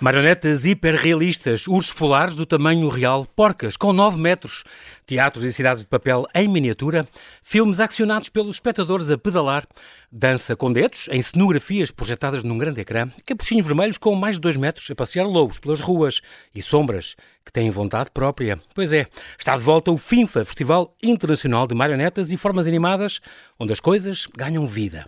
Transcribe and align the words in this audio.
Marionetas 0.00 0.64
hiperrealistas, 0.64 1.68
ursos 1.68 1.92
polares 1.92 2.34
do 2.34 2.46
tamanho 2.46 2.88
real, 2.88 3.26
porcas 3.36 3.76
com 3.76 3.92
9 3.92 4.18
metros, 4.18 4.64
teatros 5.10 5.44
e 5.44 5.52
cidades 5.52 5.82
de 5.82 5.88
papel 5.88 6.24
em 6.32 6.46
miniatura, 6.46 7.04
filmes 7.42 7.80
accionados 7.80 8.28
pelos 8.28 8.54
espectadores 8.54 9.10
a 9.10 9.18
pedalar, 9.18 9.66
dança 10.12 10.54
com 10.54 10.72
dedos, 10.72 11.08
em 11.10 11.20
cenografias 11.20 11.90
projetadas 11.90 12.44
num 12.44 12.56
grande 12.56 12.80
ecrã, 12.80 13.08
capuchinhos 13.26 13.66
vermelhos 13.66 13.98
com 13.98 14.14
mais 14.14 14.36
de 14.36 14.42
2 14.42 14.56
metros 14.56 14.88
a 14.88 14.94
passear 14.94 15.26
lobos 15.26 15.58
pelas 15.58 15.80
ruas 15.80 16.20
e 16.54 16.62
sombras 16.62 17.16
que 17.44 17.52
têm 17.52 17.70
vontade 17.70 18.10
própria. 18.12 18.60
Pois 18.72 18.92
é, 18.92 19.06
está 19.36 19.56
de 19.56 19.64
volta 19.64 19.90
o 19.90 19.98
FINFA, 19.98 20.44
Festival 20.44 20.94
Internacional 21.02 21.66
de 21.66 21.74
Marionetas 21.74 22.30
e 22.30 22.36
Formas 22.36 22.68
Animadas, 22.68 23.20
onde 23.58 23.72
as 23.72 23.80
coisas 23.80 24.28
ganham 24.36 24.64
vida. 24.64 25.06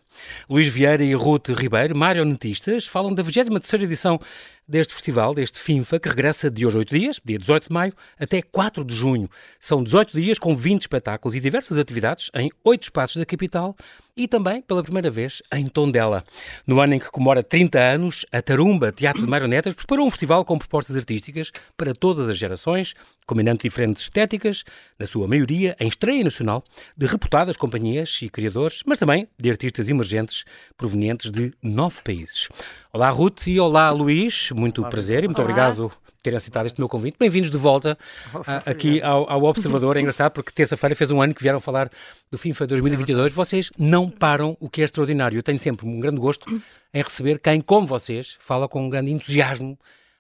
Luís 0.51 0.67
Vieira 0.67 1.05
e 1.05 1.15
Ruth 1.15 1.51
Ribeiro, 1.51 1.97
marionetistas, 1.97 2.87
falam 2.87 3.15
da 3.15 3.23
23ª 3.23 3.83
edição 3.83 4.19
deste 4.67 4.95
festival, 4.95 5.35
deste 5.35 5.59
FINFA, 5.59 6.01
que 6.01 6.09
regressa 6.09 6.51
de 6.51 6.67
hoje 6.67 6.79
8 6.79 6.99
dias, 6.99 7.21
dia 7.25 7.39
18 7.39 7.69
de 7.69 7.73
maio, 7.73 7.93
até 8.19 8.41
4 8.41 8.85
de 8.85 8.95
junho. 8.95 9.29
São 9.61 9.83
18 9.93 10.19
dias 10.19 10.39
com 10.39 10.57
20 10.57 10.81
espetáculos 10.81 11.35
e 11.35 11.41
diversas 11.41 11.79
atividades 11.79 12.31
em 12.35 12.51
8 12.65 12.85
espaços 12.85 13.17
da 13.17 13.27
capital 13.27 13.77
e 14.17 14.27
também, 14.27 14.63
pela 14.63 14.83
primeira 14.83 15.11
vez, 15.11 15.43
em 15.53 15.69
Tondela. 15.69 16.25
No 16.67 16.81
ano 16.81 16.95
em 16.95 16.99
que 16.99 17.11
comemora 17.11 17.43
30 17.43 17.79
anos, 17.79 18.25
a 18.33 18.41
Tarumba 18.41 18.91
Teatro 18.91 19.21
de 19.21 19.29
Marionetas 19.29 19.75
preparou 19.75 20.07
um 20.07 20.11
festival 20.11 20.47
com 20.47 20.57
propostas 20.57 20.97
artísticas 20.97 21.53
para 21.77 21.93
todas 21.93 22.27
as 22.27 22.39
gerações, 22.39 22.95
combinando 23.27 23.61
diferentes 23.63 24.05
estéticas, 24.05 24.65
na 24.99 25.05
sua 25.05 25.29
maioria 25.29 25.77
em 25.79 25.89
estreia 25.89 26.25
nacional, 26.25 26.65
de 26.97 27.07
reputadas 27.07 27.59
companhias 27.59 28.19
e 28.23 28.31
criadores, 28.31 28.83
mas 28.87 28.97
também 28.97 29.29
de 29.39 29.51
artistas 29.51 29.91
emergentes 29.91 30.47
provenientes 30.75 31.31
de 31.31 31.53
nove 31.63 32.01
países. 32.03 32.49
Olá, 32.95 33.11
Ruth, 33.11 33.47
e 33.47 33.61
olá, 33.61 33.91
Luís. 33.91 34.53
Muito 34.53 34.81
olá, 34.81 34.89
prazer 34.89 35.23
e 35.23 35.29
muito 35.29 35.43
olá. 35.43 35.51
obrigado 35.51 35.93
terem 36.23 36.37
aceitado 36.37 36.67
este 36.67 36.79
meu 36.79 36.89
convite. 36.89 37.17
Bem-vindos 37.19 37.51
de 37.51 37.59
volta 37.59 37.99
uh, 38.33 38.71
aqui 38.71 39.03
ao, 39.03 39.29
ao, 39.29 39.43
Observador. 39.43 39.97
É 39.97 40.01
engraçado 40.01 40.31
porque 40.33 40.53
terça-feira 40.53 40.95
fez 40.95 41.11
um 41.11 41.21
ano 41.21 41.35
que 41.35 41.43
vieram 41.43 41.59
falar 41.59 41.91
do 42.31 42.39
FIFA 42.39 42.69
2022. 42.69 43.33
Vocês 43.33 43.71
não 43.77 44.09
param, 44.09 44.57
o 44.61 44.71
que 44.71 44.83
é 44.83 44.85
extraordinário. 44.85 45.37
Eu 45.37 45.43
tenho 45.43 45.59
sempre 45.59 45.85
um 45.85 45.99
grande 45.99 46.21
gosto 46.21 46.49
em 46.95 47.03
receber 47.03 47.41
quem, 47.41 47.61
como 47.61 47.89
vocês, 47.89 48.37
fala 48.39 48.69
com 48.69 48.87
um 48.87 48.89
grande 48.89 49.11
entusiasmo 49.11 49.77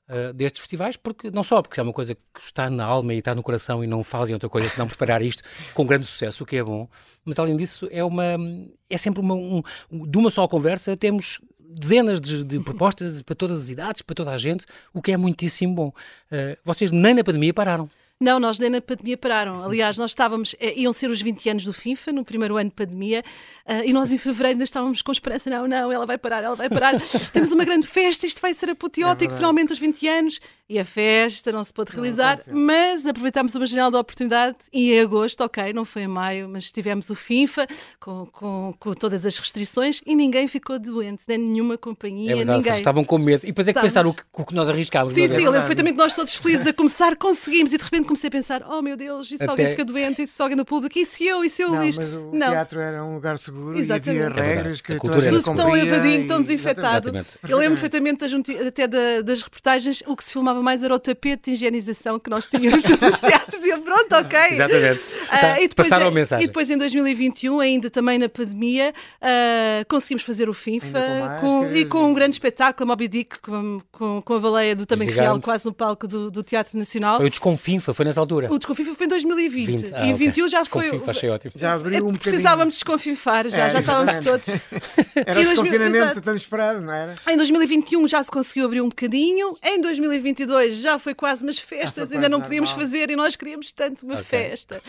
uh, 0.08 0.32
destes 0.32 0.60
festivais, 0.60 0.96
porque 0.96 1.30
não 1.30 1.44
só 1.44 1.62
porque 1.62 1.78
é 1.78 1.82
uma 1.84 1.92
coisa 1.92 2.16
que 2.16 2.40
está 2.40 2.68
na 2.68 2.84
alma 2.84 3.14
e 3.14 3.18
está 3.18 3.32
no 3.32 3.42
coração 3.42 3.84
e 3.84 3.86
não 3.86 4.02
fazem 4.02 4.34
outra 4.34 4.48
coisa 4.48 4.68
senão 4.68 4.88
preparar 4.88 5.22
isto 5.22 5.44
com 5.72 5.86
grande 5.86 6.06
sucesso, 6.06 6.42
o 6.42 6.46
que 6.46 6.56
é 6.56 6.64
bom, 6.64 6.88
mas 7.24 7.38
além 7.38 7.56
disso 7.56 7.88
é 7.92 8.02
uma 8.02 8.36
é 8.90 8.98
sempre 8.98 9.20
uma 9.20 9.34
um, 9.34 9.62
de 9.90 10.18
uma 10.18 10.30
só 10.30 10.48
conversa 10.48 10.96
temos 10.96 11.40
dezenas 11.74 12.20
de, 12.20 12.44
de, 12.44 12.60
propostas 12.60 13.22
para 13.22 13.34
todas 13.34 13.62
as 13.62 13.70
idades, 13.70 14.02
para 14.02 14.14
toda 14.14 14.30
a 14.30 14.38
gente, 14.38 14.66
o 14.92 15.00
que 15.00 15.12
é 15.12 15.16
muitíssimo 15.16 15.74
bom. 15.74 15.88
Uh, 16.30 16.56
vocês 16.64 16.90
nem 16.90 17.14
na 17.14 17.24
pandemia 17.24 17.52
pararam. 17.52 17.90
Não, 18.22 18.38
nós 18.38 18.58
nem 18.58 18.70
na 18.70 18.80
pandemia 18.80 19.16
pararam. 19.16 19.64
Aliás, 19.64 19.98
nós 19.98 20.12
estávamos, 20.12 20.54
eh, 20.60 20.74
iam 20.80 20.92
ser 20.92 21.10
os 21.10 21.20
20 21.20 21.50
anos 21.50 21.64
do 21.64 21.72
FIFA, 21.72 22.12
no 22.12 22.24
primeiro 22.24 22.56
ano 22.56 22.70
de 22.70 22.76
pandemia, 22.76 23.24
uh, 23.66 23.84
e 23.84 23.92
nós 23.92 24.12
em 24.12 24.18
fevereiro 24.18 24.54
ainda 24.54 24.64
estávamos 24.64 25.02
com 25.02 25.10
esperança: 25.10 25.50
não, 25.50 25.66
não, 25.66 25.90
ela 25.90 26.06
vai 26.06 26.16
parar, 26.16 26.42
ela 26.44 26.54
vai 26.54 26.68
parar. 26.68 26.94
Temos 27.32 27.50
uma 27.50 27.64
grande 27.64 27.86
festa, 27.86 28.24
isto 28.24 28.40
vai 28.40 28.54
ser 28.54 28.70
apoteótico, 28.70 29.32
é 29.32 29.36
finalmente 29.36 29.72
os 29.72 29.78
20 29.78 30.08
anos 30.08 30.40
e 30.72 30.78
a 30.78 30.84
festa 30.86 31.52
não 31.52 31.62
se 31.62 31.72
pôde 31.72 31.92
realizar, 31.92 32.40
mas 32.50 33.06
aproveitámos 33.06 33.54
uma 33.54 33.66
janela 33.66 33.90
de 33.90 33.96
oportunidade 33.98 34.56
e 34.72 34.92
em 34.92 35.00
agosto, 35.00 35.42
ok, 35.42 35.70
não 35.74 35.84
foi 35.84 36.02
em 36.02 36.08
maio, 36.08 36.48
mas 36.48 36.72
tivemos 36.72 37.10
o 37.10 37.14
FIFA 37.14 37.66
com, 38.00 38.26
com, 38.32 38.74
com 38.78 38.94
todas 38.94 39.26
as 39.26 39.36
restrições 39.36 40.00
e 40.06 40.16
ninguém 40.16 40.48
ficou 40.48 40.78
doente, 40.78 41.24
nem 41.28 41.36
nenhuma 41.36 41.76
companhia, 41.76 42.32
é 42.32 42.36
verdade, 42.36 42.58
ninguém. 42.58 42.72
Estavam 42.74 43.04
com 43.04 43.18
medo. 43.18 43.44
E 43.44 43.48
depois 43.48 43.68
é 43.68 43.72
que 43.74 43.80
pensar 43.80 44.06
o 44.06 44.14
que, 44.14 44.22
o 44.32 44.46
que 44.46 44.54
nós 44.54 44.66
arriscámos. 44.66 45.12
Sim, 45.12 45.24
é 45.24 45.28
sim, 45.28 45.42
eu 45.42 45.50
lembro 45.50 45.66
perfeitamente 45.66 45.98
nós 45.98 46.14
todos 46.14 46.34
felizes 46.34 46.66
a 46.66 46.72
começar, 46.72 47.16
conseguimos 47.16 47.74
e 47.74 47.76
de 47.76 47.84
repente 47.84 48.06
comecei 48.12 48.28
a 48.28 48.30
pensar, 48.30 48.62
oh 48.68 48.82
meu 48.82 48.96
Deus, 48.96 49.30
e 49.30 49.36
se 49.36 49.42
Até... 49.42 49.50
alguém 49.50 49.66
fica 49.68 49.84
doente, 49.84 50.22
e 50.22 50.26
se 50.26 50.40
alguém 50.40 50.56
no 50.56 50.64
público, 50.64 50.98
e 50.98 51.06
se 51.06 51.26
eu, 51.26 51.44
e 51.44 51.50
se 51.50 51.62
eu, 51.62 51.70
não, 51.70 51.78
Luís? 51.78 51.96
Mas 51.96 52.12
o 52.12 52.30
não. 52.32 52.50
teatro 52.50 52.80
era 52.80 53.02
um 53.04 53.14
lugar 53.14 53.38
seguro 53.38 53.78
Exatamente. 53.78 54.18
e 54.18 54.22
havia 54.22 54.42
regras 54.42 54.78
é 54.78 54.82
que 54.82 54.92
a 54.92 54.98
cultura 54.98 55.26
era 55.26 55.42
tão 55.42 55.76
evadinho, 55.76 56.28
tão 56.28 56.42
desinfetado. 56.42 57.12
Eu 57.48 57.58
lembro 57.58 57.78
perfeitamente 57.78 58.24
até 58.66 58.86
das 59.22 59.42
reportagens, 59.42 60.02
o 60.06 60.16
que 60.16 60.24
se 60.24 60.32
filmava 60.32 60.62
mais 60.62 60.82
era 60.82 60.94
o 60.94 60.98
tapete 60.98 61.50
de 61.50 61.50
higienização 61.52 62.18
que 62.18 62.28
nós 62.28 62.48
tínhamos 62.48 62.84
nos 62.88 63.20
teatros 63.20 63.64
e 63.64 63.70
eu, 63.70 63.80
pronto, 63.80 64.14
ok. 64.14 64.38
Exatamente. 64.50 65.00
Uh, 65.00 65.62
e 65.62 65.68
depois, 65.68 65.88
Passaram 65.88 66.08
a 66.08 66.10
mensagem. 66.10 66.44
E 66.44 66.46
depois 66.46 66.70
em 66.70 66.76
2021, 66.76 67.60
ainda 67.60 67.90
também 67.90 68.18
na 68.18 68.28
pandemia, 68.28 68.92
uh, 69.20 69.86
conseguimos 69.88 70.22
fazer 70.22 70.48
o 70.48 70.54
FIFA 70.54 71.38
com, 71.40 71.46
com, 71.46 71.72
e 71.72 71.84
com 71.84 72.04
um 72.04 72.14
grande 72.14 72.34
espetáculo, 72.34 72.84
a 72.84 72.92
Moby 72.92 73.08
Dick, 73.08 73.40
com, 73.40 73.80
com, 73.90 74.22
com 74.22 74.34
a 74.34 74.40
baleia 74.40 74.76
do 74.76 74.86
tamanho 74.86 75.12
real, 75.12 75.40
quase 75.40 75.64
no 75.64 75.72
palco 75.72 76.06
do, 76.06 76.30
do, 76.30 76.42
Teatro 76.42 76.76
Nacional. 76.78 77.16
Foi 77.16 77.26
o 77.26 77.30
Desconfinfa, 77.30 77.94
foi 77.94 78.01
nessa 78.04 78.20
altura? 78.20 78.52
O 78.52 78.58
Desconfinfa 78.58 78.94
foi 78.94 79.06
em 79.06 79.08
2020 79.08 79.72
20. 79.82 79.94
Ah, 79.94 80.04
e 80.04 80.10
em 80.10 80.14
okay. 80.14 80.26
21 80.26 80.48
já 80.48 80.64
foi. 80.64 81.02
achei 81.06 81.30
ótimo. 81.30 81.52
Já 81.56 81.74
abriu 81.74 82.06
um 82.06 82.14
Precisávamos 82.14 82.74
desconfinfar, 82.74 83.48
já, 83.48 83.66
é, 83.66 83.70
já 83.70 83.78
estávamos 83.78 84.18
todos. 84.18 84.48
Era 85.14 85.40
o 85.40 85.44
desconfinamento 85.44 86.20
tão 86.20 86.36
esperado, 86.36 86.80
não 86.80 86.92
era? 86.92 87.14
Em 87.28 87.36
2021 87.36 88.08
já 88.08 88.22
se 88.22 88.30
conseguiu 88.30 88.64
abrir 88.66 88.80
um 88.80 88.88
bocadinho, 88.88 89.56
em 89.62 89.80
2022 89.80 90.76
já 90.78 90.98
foi 90.98 91.14
quase, 91.14 91.44
mas 91.44 91.58
festas 91.58 92.12
ainda 92.12 92.28
não 92.28 92.40
podíamos 92.40 92.70
normal. 92.70 92.86
fazer 92.86 93.10
e 93.10 93.16
nós 93.16 93.36
queríamos 93.36 93.72
tanto 93.72 94.04
uma 94.04 94.14
okay. 94.14 94.24
festa. 94.24 94.82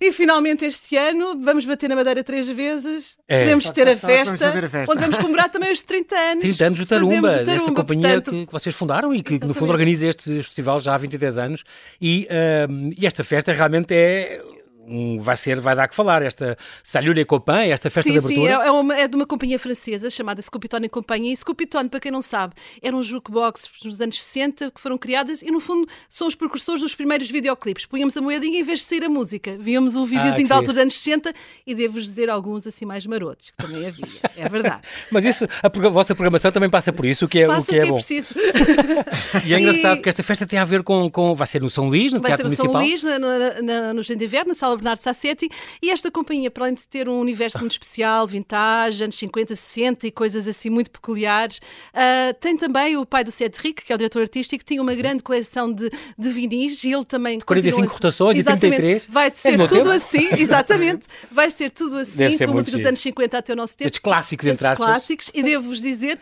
e 0.00 0.12
finalmente 0.12 0.64
este 0.64 0.96
ano 0.96 1.38
vamos 1.42 1.64
bater 1.64 1.88
na 1.88 1.96
Madeira 1.96 2.22
três 2.22 2.48
vezes, 2.48 3.16
é. 3.28 3.40
podemos 3.40 3.70
ter 3.70 3.88
a 3.88 3.96
festa, 3.96 4.48
a 4.48 4.68
festa, 4.68 4.92
onde 4.92 5.00
vamos 5.00 5.16
comemorar 5.16 5.50
também 5.50 5.72
os 5.72 5.82
30 5.82 6.14
anos. 6.32 6.42
30 6.42 6.66
anos 6.66 6.78
do 6.78 6.86
Tarumba, 6.86 7.14
Tarumba 7.14 7.44
desta 7.44 7.72
companhia 7.72 8.08
portanto, 8.12 8.46
que, 8.46 8.52
vocês 8.52 8.74
fundaram 8.74 9.14
e 9.14 9.22
que, 9.22 9.38
que 9.38 9.46
no 9.46 9.54
fundo 9.54 9.72
organiza 9.72 10.06
este 10.06 10.42
festival 10.42 10.80
já 10.80 10.94
há 10.94 10.98
23 10.98 11.38
anos. 11.38 11.64
E, 12.00 12.26
uh, 12.30 12.51
e 12.96 13.06
esta 13.06 13.24
festa 13.24 13.52
realmente 13.52 13.94
é 13.94 14.40
um, 14.86 15.18
vai 15.18 15.36
ser, 15.36 15.60
vai 15.60 15.74
dar 15.74 15.88
que 15.88 15.94
falar, 15.94 16.22
esta 16.22 16.56
Salure 16.82 17.24
Copain, 17.24 17.70
esta 17.70 17.90
festa 17.90 18.02
sim, 18.02 18.12
de 18.12 18.18
abertura. 18.18 18.56
Sim, 18.56 18.62
é, 18.62 18.66
é, 18.66 18.70
uma, 18.70 18.96
é 18.96 19.08
de 19.08 19.16
uma 19.16 19.26
companhia 19.26 19.58
francesa 19.58 20.10
chamada 20.10 20.40
Scopitone 20.42 20.88
Companhia. 20.88 21.32
E 21.32 21.36
Scopitone, 21.36 21.88
para 21.88 22.00
quem 22.00 22.10
não 22.10 22.22
sabe, 22.22 22.54
eram 22.82 23.02
jukebox 23.02 23.68
nos 23.84 24.00
anos 24.00 24.22
60 24.22 24.70
que 24.70 24.80
foram 24.80 24.98
criadas 24.98 25.42
e, 25.42 25.50
no 25.50 25.60
fundo, 25.60 25.88
são 26.08 26.26
os 26.26 26.34
precursores 26.34 26.82
dos 26.82 26.94
primeiros 26.94 27.30
videoclipes. 27.30 27.86
Punhamos 27.86 28.16
a 28.16 28.20
moedinha 28.20 28.60
em 28.60 28.62
vez 28.62 28.80
de 28.80 28.86
sair 28.86 29.04
a 29.04 29.08
música. 29.08 29.56
Víamos 29.58 29.96
um 29.96 30.04
videozinho 30.04 30.48
ah, 30.50 30.60
dos 30.60 30.76
anos 30.76 30.98
60 30.98 31.32
e 31.66 31.74
devo-vos 31.74 32.04
dizer 32.04 32.28
alguns 32.28 32.66
assim 32.66 32.84
mais 32.84 33.06
marotos, 33.06 33.50
que 33.50 33.56
também 33.56 33.86
havia. 33.86 34.06
É 34.36 34.48
verdade. 34.48 34.82
Mas 35.10 35.24
isso, 35.24 35.46
a, 35.62 35.66
a, 35.66 35.90
vossa 35.90 36.14
programação 36.14 36.50
também 36.50 36.70
passa 36.70 36.92
por 36.92 37.04
isso, 37.04 37.24
o 37.24 37.28
que 37.28 37.40
é, 37.40 37.46
passa 37.46 37.60
o 37.60 37.64
que 37.64 37.76
é, 37.76 37.82
é 37.82 37.86
bom. 37.86 37.94
preciso. 37.94 38.34
e 39.46 39.54
é 39.54 39.60
engraçado 39.60 39.98
e... 39.98 40.02
que 40.02 40.08
esta 40.08 40.22
festa 40.22 40.46
tem 40.46 40.58
a 40.58 40.64
ver 40.64 40.82
com, 40.82 41.10
com. 41.10 41.34
Vai 41.34 41.46
ser 41.46 41.60
no 41.60 41.70
São 41.70 41.88
Luís, 41.88 42.12
no 42.12 42.20
vai 42.20 42.30
Teatro 42.30 42.48
ser 42.50 42.62
no 42.62 42.72
Municipal. 42.72 43.02
São 43.02 43.18
Luís, 43.18 43.62
na, 43.62 43.62
na, 43.62 43.94
no 43.94 44.02
Gendiver, 44.02 44.46
na 44.46 44.54
Sala 44.54 44.71
Bernardo 44.76 45.00
Sassetti 45.00 45.48
e 45.80 45.90
esta 45.90 46.10
companhia, 46.10 46.50
para 46.50 46.64
além 46.64 46.74
de 46.74 46.86
ter 46.86 47.08
um 47.08 47.18
universo 47.18 47.58
muito 47.58 47.72
especial, 47.72 48.26
vintage, 48.26 49.02
anos 49.02 49.16
50, 49.16 49.54
60 49.54 50.06
e 50.06 50.10
coisas 50.10 50.46
assim 50.48 50.70
muito 50.70 50.90
peculiares, 50.90 51.58
uh, 51.58 52.34
tem 52.40 52.56
também 52.56 52.96
o 52.96 53.06
pai 53.06 53.24
do 53.24 53.30
Cedric, 53.30 53.84
que 53.84 53.92
é 53.92 53.94
o 53.94 53.98
diretor 53.98 54.22
artístico, 54.22 54.64
tinha 54.64 54.80
uma 54.80 54.94
grande 54.94 55.22
coleção 55.22 55.72
de, 55.72 55.90
de 56.18 56.32
vinis 56.32 56.82
e 56.84 56.92
ele 56.92 57.04
também. 57.04 57.40
45 57.40 57.80
assim, 57.80 57.92
rotações 57.92 58.38
e 58.38 58.44
33. 58.44 59.06
Vai 59.08 59.28
é 59.28 59.34
ser 59.34 59.60
é 59.60 59.66
tudo 59.66 59.90
assim, 59.90 60.28
exatamente. 60.38 61.06
Vai 61.30 61.50
ser 61.50 61.70
tudo 61.70 61.96
assim, 61.96 62.38
com 62.38 62.52
música 62.52 62.76
dos 62.76 62.86
anos 62.86 63.00
50 63.00 63.38
até 63.38 63.52
o 63.52 63.56
nosso 63.56 63.76
tempo. 63.76 63.88
Estes 63.88 64.00
clássicos, 64.00 64.46
entre 64.46 64.66
aspas. 64.66 64.76
clássicos. 64.76 65.30
E 65.34 65.42
devo-vos 65.42 65.80
dizer 65.80 66.18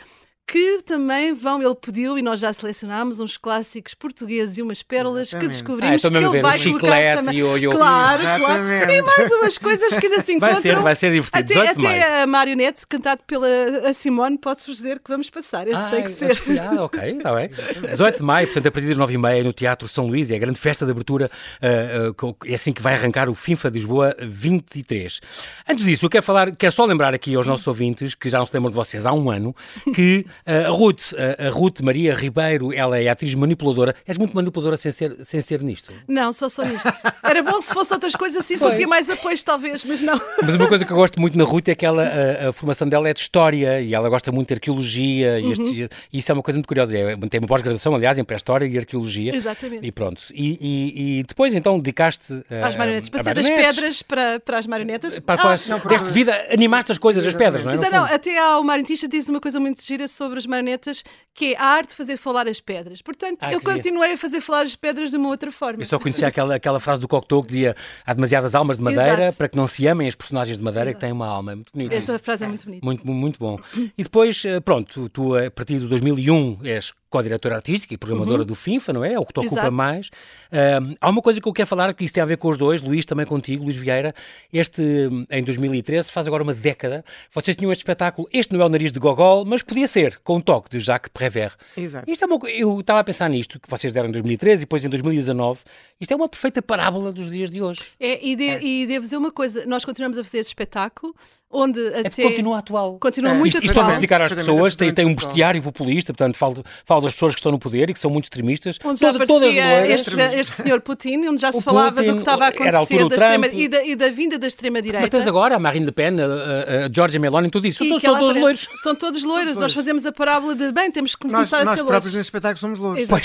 que 0.50 0.82
também 0.84 1.32
vão, 1.32 1.62
ele 1.62 1.76
pediu 1.76 2.18
e 2.18 2.22
nós 2.22 2.40
já 2.40 2.52
selecionámos 2.52 3.20
uns 3.20 3.36
clássicos 3.36 3.94
portugueses 3.94 4.58
e 4.58 4.62
umas 4.62 4.82
pérolas 4.82 5.28
Exatamente. 5.28 5.48
que 5.48 5.56
descobrimos 5.56 6.04
ah, 6.04 6.10
que 6.10 6.16
ele 6.16 6.42
vai 6.42 6.58
colocar 6.58 7.16
também. 7.18 7.36
E 7.36 7.42
o, 7.44 7.56
e 7.56 7.68
o... 7.68 7.70
Claro, 7.70 8.22
claro. 8.22 8.62
E 8.90 9.02
mais 9.02 9.32
umas 9.32 9.58
coisas 9.58 9.96
que 9.96 10.06
ainda 10.06 10.20
se 10.20 10.32
encontram. 10.32 10.54
Vai 10.54 10.62
ser, 10.62 10.76
vai 10.80 10.94
ser 10.96 11.12
divertido. 11.12 11.60
Até, 11.60 11.70
até 11.70 12.22
a 12.22 12.26
marionete, 12.26 12.84
cantado 12.84 13.22
pela 13.28 13.46
Simone, 13.94 14.38
posso-vos 14.38 14.78
dizer 14.78 14.98
que 14.98 15.08
vamos 15.08 15.30
passar. 15.30 15.68
Esse 15.68 15.76
ah, 15.76 15.88
tem 15.88 16.02
que 16.02 16.10
ser. 16.10 16.36
Ah, 16.60 16.82
ok, 16.82 17.18
está 17.18 17.32
bem. 17.32 17.50
18 17.88 18.16
de 18.16 18.22
maio, 18.24 18.48
portanto, 18.48 18.66
a 18.66 18.72
partir 18.72 18.88
das 18.88 18.98
9h30 18.98 19.44
no 19.44 19.52
Teatro 19.52 19.86
São 19.86 20.08
Luís, 20.08 20.32
é 20.32 20.34
a 20.34 20.38
grande 20.38 20.58
festa 20.58 20.84
de 20.84 20.90
abertura, 20.90 21.30
uh, 21.62 22.26
uh, 22.26 22.36
é 22.44 22.54
assim 22.54 22.72
que 22.72 22.82
vai 22.82 22.94
arrancar 22.94 23.28
o 23.28 23.36
FIFA 23.36 23.70
de 23.70 23.78
Lisboa 23.78 24.16
23. 24.20 25.20
Antes 25.68 25.84
disso, 25.84 26.06
eu 26.06 26.10
quero 26.10 26.24
falar, 26.24 26.56
quero 26.56 26.72
só 26.72 26.84
lembrar 26.84 27.14
aqui 27.14 27.36
aos 27.36 27.46
nossos 27.46 27.68
ouvintes, 27.68 28.16
que 28.16 28.28
já 28.28 28.40
não 28.40 28.46
se 28.46 28.52
lembram 28.52 28.70
de 28.70 28.76
vocês 28.76 29.06
há 29.06 29.12
um 29.12 29.30
ano, 29.30 29.54
que 29.94 30.26
uh, 30.46 30.66
a 30.66 30.70
Ruth 30.70 31.12
a, 31.14 31.50
Ruth 31.50 31.80
Maria 31.80 32.14
Ribeiro, 32.14 32.72
ela 32.72 32.98
é 32.98 33.08
atriz 33.08 33.34
manipuladora. 33.34 33.94
És 34.06 34.16
muito 34.16 34.34
manipuladora 34.34 34.76
sem 34.76 34.92
ser, 34.92 35.16
sem 35.24 35.40
ser 35.40 35.62
nisto? 35.62 35.92
Não, 36.06 36.32
só 36.32 36.48
sou 36.48 36.64
nisto. 36.64 36.88
Era 37.22 37.42
bom 37.42 37.60
se 37.60 37.72
fosse 37.72 37.92
outras 37.92 38.14
coisas 38.14 38.44
assim, 38.44 38.58
conseguia 38.58 38.86
mais 38.86 39.08
apoios 39.08 39.42
talvez, 39.42 39.84
mas 39.84 40.00
não. 40.02 40.20
Mas 40.42 40.54
uma 40.54 40.68
coisa 40.68 40.84
que 40.84 40.92
eu 40.92 40.96
gosto 40.96 41.20
muito 41.20 41.36
na 41.36 41.44
Ruth 41.44 41.68
é 41.68 41.74
que 41.74 41.84
ela, 41.84 42.04
a, 42.04 42.48
a 42.48 42.52
formação 42.52 42.88
dela 42.88 43.08
é 43.08 43.14
de 43.14 43.20
história 43.20 43.80
e 43.80 43.94
ela 43.94 44.08
gosta 44.08 44.32
muito 44.32 44.48
de 44.48 44.54
arqueologia 44.54 45.40
e, 45.40 45.52
este, 45.52 45.62
uhum. 45.62 45.88
e 46.12 46.18
isso 46.18 46.30
é 46.30 46.34
uma 46.34 46.42
coisa 46.42 46.58
muito 46.58 46.66
curiosa. 46.66 46.96
É, 46.96 47.16
tem 47.28 47.40
uma 47.40 47.48
pós-graduação, 47.48 47.94
aliás, 47.94 48.18
em 48.18 48.24
pré-história 48.24 48.66
e 48.66 48.78
arqueologia. 48.78 49.34
Exatamente. 49.34 49.86
E 49.86 49.92
pronto. 49.92 50.22
E, 50.32 50.58
e, 50.60 51.18
e 51.18 51.22
depois 51.24 51.54
então 51.54 51.78
dedicaste... 51.78 52.32
Uh, 52.32 52.64
às 52.64 52.76
marionetes. 52.76 53.08
Passei 53.08 53.34
das 53.34 53.48
pedras 53.48 54.02
para, 54.02 54.40
para 54.40 54.58
as 54.58 54.66
marionetes. 54.66 55.18
Para, 55.18 55.36
para 55.36 55.50
ah, 55.50 55.52
as, 55.54 55.68
não, 55.68 55.78
deste 55.78 56.10
vida, 56.12 56.46
animaste 56.50 56.92
as 56.92 56.98
coisas, 56.98 57.26
as 57.26 57.34
pedras, 57.34 57.64
não 57.64 57.72
é? 57.72 57.76
Mas, 57.76 57.90
não, 57.92 58.04
até 58.04 58.38
ao 58.38 58.62
marionetista 58.62 59.08
diz 59.08 59.28
uma 59.28 59.40
coisa 59.40 59.58
muito 59.58 59.82
gira 59.84 60.06
sobre 60.06 60.29
as 60.38 60.46
marionetas, 60.46 61.02
que 61.34 61.54
é 61.54 61.58
a 61.58 61.64
arte 61.64 61.90
de 61.90 61.96
fazer 61.96 62.16
falar 62.16 62.46
as 62.48 62.60
pedras. 62.60 63.02
Portanto, 63.02 63.38
ah, 63.40 63.52
eu 63.52 63.60
continuei 63.60 64.12
a 64.12 64.18
fazer 64.18 64.40
falar 64.40 64.62
as 64.62 64.76
pedras 64.76 65.10
de 65.10 65.16
uma 65.16 65.28
outra 65.28 65.50
forma. 65.50 65.82
Eu 65.82 65.86
só 65.86 65.98
conhecia 65.98 66.28
aquela, 66.28 66.54
aquela 66.54 66.80
frase 66.80 67.00
do 67.00 67.08
Cocteau 67.08 67.42
que 67.42 67.48
dizia 67.48 67.76
há 68.04 68.12
demasiadas 68.12 68.54
almas 68.54 68.78
de 68.78 68.84
madeira 68.84 69.24
Exato. 69.24 69.38
para 69.38 69.48
que 69.48 69.56
não 69.56 69.66
se 69.66 69.86
amem 69.86 70.08
as 70.08 70.14
personagens 70.14 70.58
de 70.58 70.64
madeira 70.64 70.90
Exato. 70.90 70.98
que 70.98 71.06
têm 71.06 71.12
uma 71.12 71.26
alma. 71.26 71.52
É 71.52 71.54
muito 71.54 71.72
bonito. 71.72 71.92
Essa 71.92 72.18
frase 72.18 72.44
é 72.44 72.46
muito 72.46 72.64
bonita. 72.64 72.84
Muito, 72.84 73.06
muito 73.06 73.38
bom. 73.38 73.58
E 73.96 74.02
depois, 74.02 74.44
eh, 74.44 74.60
pronto, 74.60 75.08
tu 75.08 75.34
a 75.36 75.50
partir 75.50 75.78
de 75.78 75.86
2001 75.86 76.58
és 76.64 76.92
co-diretora 77.10 77.56
artística 77.56 77.92
e 77.92 77.96
programadora 77.96 78.42
uhum. 78.42 78.46
do 78.46 78.54
FIFA, 78.54 78.92
não 78.92 79.04
é? 79.04 79.14
É 79.14 79.18
o 79.18 79.26
que 79.26 79.32
te 79.32 79.40
ocupa 79.40 79.54
Exato. 79.54 79.72
mais. 79.72 80.06
Uh, 80.06 80.96
há 81.00 81.10
uma 81.10 81.20
coisa 81.20 81.40
que 81.40 81.48
eu 81.48 81.52
quero 81.52 81.66
falar, 81.66 81.92
que 81.92 82.04
isso 82.04 82.14
tem 82.14 82.22
a 82.22 82.26
ver 82.26 82.36
com 82.36 82.48
os 82.48 82.56
dois, 82.56 82.80
Luís, 82.80 83.04
também 83.04 83.26
contigo, 83.26 83.64
Luís 83.64 83.76
Vieira. 83.76 84.14
Este, 84.52 84.82
em 85.28 85.42
2013, 85.42 86.10
faz 86.10 86.26
agora 86.28 86.42
uma 86.42 86.54
década, 86.54 87.04
vocês 87.32 87.56
tinham 87.56 87.72
este 87.72 87.80
espetáculo, 87.80 88.28
este 88.32 88.54
não 88.54 88.62
é 88.62 88.64
o 88.64 88.68
nariz 88.68 88.92
de 88.92 89.00
Gogol, 89.00 89.44
mas 89.44 89.62
podia 89.62 89.86
ser, 89.86 90.20
com 90.22 90.36
um 90.36 90.40
toque 90.40 90.70
de 90.70 90.80
Jacques 90.80 91.10
Prévert. 91.12 91.56
Exato. 91.76 92.08
Isto 92.10 92.24
é 92.24 92.26
uma, 92.26 92.48
eu 92.48 92.80
estava 92.80 93.00
a 93.00 93.04
pensar 93.04 93.28
nisto, 93.28 93.58
que 93.58 93.68
vocês 93.68 93.92
deram 93.92 94.08
em 94.08 94.12
2013 94.12 94.62
e 94.62 94.64
depois 94.64 94.84
em 94.84 94.88
2019. 94.88 95.60
Isto 96.00 96.12
é 96.12 96.16
uma 96.16 96.28
perfeita 96.28 96.62
parábola 96.62 97.12
dos 97.12 97.30
dias 97.30 97.50
de 97.50 97.60
hoje. 97.60 97.80
É, 97.98 98.24
e, 98.24 98.36
de, 98.36 98.48
é. 98.48 98.62
e 98.62 98.86
devo 98.86 99.04
dizer 99.04 99.16
uma 99.16 99.32
coisa, 99.32 99.66
nós 99.66 99.84
continuamos 99.84 100.16
a 100.16 100.24
fazer 100.24 100.38
esse 100.38 100.50
espetáculo, 100.50 101.14
onde 101.50 101.80
é 101.88 102.00
até... 102.00 102.22
continua 102.22 102.58
atual. 102.58 102.98
Continua 103.00 103.32
é. 103.32 103.34
muito 103.34 103.58
isto, 103.58 103.70
atual. 103.70 103.86
Isto 103.86 103.92
explicar 103.94 104.22
às 104.22 104.32
pessoas, 104.32 104.76
tem, 104.76 104.92
tem 104.92 105.04
um 105.04 105.14
bestiário 105.14 105.60
populista, 105.62 106.12
portanto, 106.12 106.36
falo, 106.36 106.64
falo 106.84 107.02
das 107.02 107.12
pessoas 107.12 107.34
que 107.34 107.40
estão 107.40 107.50
no 107.50 107.58
poder 107.58 107.90
e 107.90 107.92
que 107.92 107.98
são 107.98 108.10
muito 108.10 108.24
extremistas. 108.24 108.78
Onde 108.84 109.00
já 109.00 109.12
Toda, 109.12 109.24
aparecia 109.24 109.86
este, 109.88 110.20
este 110.20 110.62
senhor 110.62 110.80
Putin, 110.80 111.26
onde 111.26 111.40
já 111.40 111.50
se 111.50 111.62
falava 111.62 111.96
Putin, 111.96 112.06
do 112.06 112.12
que 112.14 112.18
estava 112.20 112.44
a 112.44 112.48
acontecer 112.48 113.08
da 113.08 113.16
extrema, 113.16 113.46
e, 113.48 113.68
da, 113.68 113.84
e, 113.84 113.96
da, 113.96 114.08
vinda 114.10 114.38
da 114.38 114.46
extrema-direita. 114.46 115.00
Mas 115.00 115.10
tens 115.10 115.26
agora 115.26 115.56
a 115.56 115.58
Marine 115.58 115.86
Le 115.86 115.92
Pen, 115.92 116.20
a, 116.20 116.24
a, 116.24 116.86
a 116.86 116.90
Georgia 116.92 117.18
Meloni, 117.18 117.50
tudo 117.50 117.66
isso. 117.66 117.84
São, 117.84 117.98
são 117.98 118.18
todos 118.18 118.36
loiros. 118.36 118.68
São 118.82 118.94
todos 118.94 119.24
loiros. 119.24 119.58
Nós 119.58 119.72
fazemos 119.72 120.06
a 120.06 120.12
parábola 120.12 120.54
de, 120.54 120.70
bem, 120.70 120.90
temos 120.90 121.14
que 121.14 121.22
começar 121.26 121.64
nós, 121.64 121.68
a 121.68 121.76
ser 121.76 121.82
Nós 121.82 121.90
próprios 121.90 122.14
nesse 122.14 122.26
espetáculo 122.26 122.58
somos 122.58 122.78
loiros. 122.78 123.10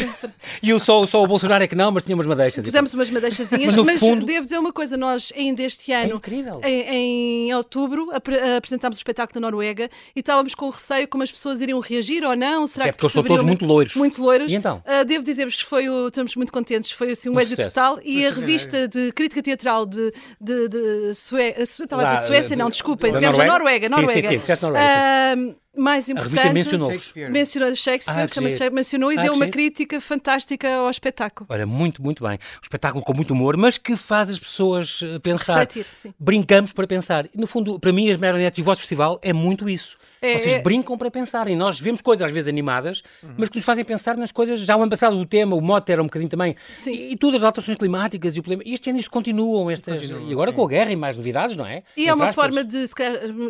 E 0.62 0.74
o, 0.74 0.80
só, 0.80 1.06
só 1.06 1.21
o 1.21 1.28
Bolsonaro 1.28 1.63
é 1.63 1.68
que 1.68 1.75
não, 1.75 1.92
mas 1.92 2.04
tínhamos 2.04 2.25
madeixas. 2.25 2.63
Fizemos 2.63 2.94
umas 2.94 3.10
madeixazinhas, 3.12 3.75
mas, 3.75 3.86
mas 3.86 4.00
fundo... 4.00 4.25
devo 4.25 4.44
dizer 4.44 4.57
uma 4.57 4.71
coisa, 4.74 4.98
nós 4.98 5.31
ainda 5.36 5.62
este 5.63 5.92
ano, 5.92 6.21
é 6.62 6.95
em, 6.95 7.50
em 7.50 7.54
outubro, 7.54 8.10
apresentámos 8.16 8.98
o 8.98 9.00
espetáculo 9.00 9.40
na 9.40 9.48
Noruega 9.52 9.90
e 10.16 10.20
estávamos 10.20 10.56
com 10.56 10.70
receio 10.70 11.08
como 11.08 11.24
as 11.24 11.32
pessoas 11.32 11.62
iriam 11.62 11.80
reagir 11.80 12.24
ou 12.24 12.36
não. 12.36 12.68
Será 12.68 12.88
é 12.88 12.92
porque 12.92 13.08
que 13.08 13.14
são 13.14 13.24
todos 13.24 13.44
muito 13.44 13.66
loiros. 13.66 13.96
Muito 13.96 14.22
loiros. 14.22 14.52
E 14.52 14.56
então? 14.56 14.82
Uh, 14.86 15.06
devo 15.06 15.24
dizer-vos 15.24 15.56
que 15.56 15.66
foi 15.66 15.90
o, 15.90 16.08
estamos 16.08 16.36
muito 16.36 16.52
contentes, 16.52 16.92
foi 16.92 17.12
assim 17.12 17.30
um, 17.30 17.36
um 17.36 17.40
êxito 17.40 17.64
total 17.64 18.00
e 18.04 18.26
a 18.26 18.32
revista 18.32 18.88
de 18.88 19.12
crítica 19.12 19.42
teatral 19.42 19.86
de, 19.86 20.14
de, 20.40 20.70
de 20.70 21.14
Sué... 21.14 21.56
estava 21.60 22.02
a 22.02 22.14
dizer 22.16 22.28
Suécia, 22.28 22.56
de, 22.56 22.56
não, 22.56 22.70
desculpa, 22.70 23.10
de 23.10 23.20
Noruega? 23.20 23.52
Noruega, 23.52 23.90
Noruega. 23.90 24.30
Sim, 24.30 24.40
sim, 24.40 24.56
sim, 24.56 24.66
Noruega, 24.66 24.86
uh, 24.86 25.56
mais 25.77 26.10
importante. 26.10 26.39
A 26.39 26.44
revista 26.44 26.54
mencionou 26.54 26.92
Shakespeare. 26.92 27.31
Mencionou 27.31 27.75
Shakespeare, 27.75 28.68
ah, 28.68 28.69
mencionou 28.69 29.12
e 29.12 29.19
ah, 29.19 29.24
deu 29.24 29.33
uma 29.33 29.48
crítica 29.48 30.00
fantástica 30.01 30.75
ao 30.75 30.89
espetáculo. 30.89 31.48
Olha, 31.50 31.66
muito, 31.66 32.01
muito 32.01 32.24
bem. 32.24 32.33
Um 32.33 32.62
espetáculo 32.63 33.04
com 33.04 33.13
muito 33.13 33.31
humor, 33.31 33.57
mas 33.57 33.77
que 33.77 33.95
faz 33.95 34.30
as 34.30 34.39
pessoas 34.39 35.01
eh, 35.04 35.19
pensar. 35.19 35.60
Refletir, 35.60 35.88
sim. 35.94 36.13
Brincamos 36.19 36.72
para 36.74 36.88
pensar. 36.88 37.25
E, 37.25 37.38
no 37.38 37.48
fundo, 37.48 37.80
para 37.80 37.92
mim, 37.92 38.10
as 38.10 38.18
marionetes 38.18 38.57
e 38.57 38.62
o 38.62 38.66
vosso 38.66 38.81
festival 38.81 39.19
é 39.22 39.33
muito 39.33 39.69
isso. 39.69 39.98
É, 40.25 40.39
Vocês 40.39 40.54
é... 40.54 40.62
brincam 40.62 40.98
para 40.98 41.12
pensarem. 41.12 41.56
Nós 41.56 41.80
vemos 41.80 42.01
coisas 42.01 42.25
às 42.25 42.31
vezes 42.31 42.48
animadas, 42.48 43.04
uhum. 43.22 43.36
mas 43.38 43.50
que 43.50 43.57
nos 43.57 43.66
fazem 43.66 43.86
pensar 43.86 44.18
nas 44.18 44.31
coisas. 44.31 44.60
Já 44.60 44.75
o 44.75 44.81
ano 44.81 44.89
passado 44.89 45.16
o 45.16 45.25
tema, 45.25 45.56
o 45.56 45.62
mote 45.62 45.92
era 45.92 46.01
um 46.01 46.06
bocadinho 46.06 46.30
também. 46.30 46.56
Sim. 46.75 46.94
E, 46.94 47.12
e 47.13 47.16
tudo 47.18 47.38
as 47.38 47.44
alterações 47.44 47.77
climáticas 47.77 48.36
e 48.36 48.39
o 48.39 48.44
problema. 48.44 48.63
E 48.66 48.74
este 48.74 48.89
ano 48.89 49.00
isto 49.00 49.12
continuam. 49.12 49.69
Estas, 49.69 50.01
Continuam, 50.01 50.30
e 50.30 50.33
agora 50.33 50.51
sim. 50.51 50.57
com 50.57 50.66
a 50.66 50.68
guerra 50.68 50.92
e 50.92 50.95
mais 50.95 51.16
novidades, 51.16 51.56
não 51.56 51.66
é? 51.66 51.83
E 51.95 52.07
é 52.07 52.13
uma 52.13 52.33
forma 52.33 52.63
de. 52.63 52.86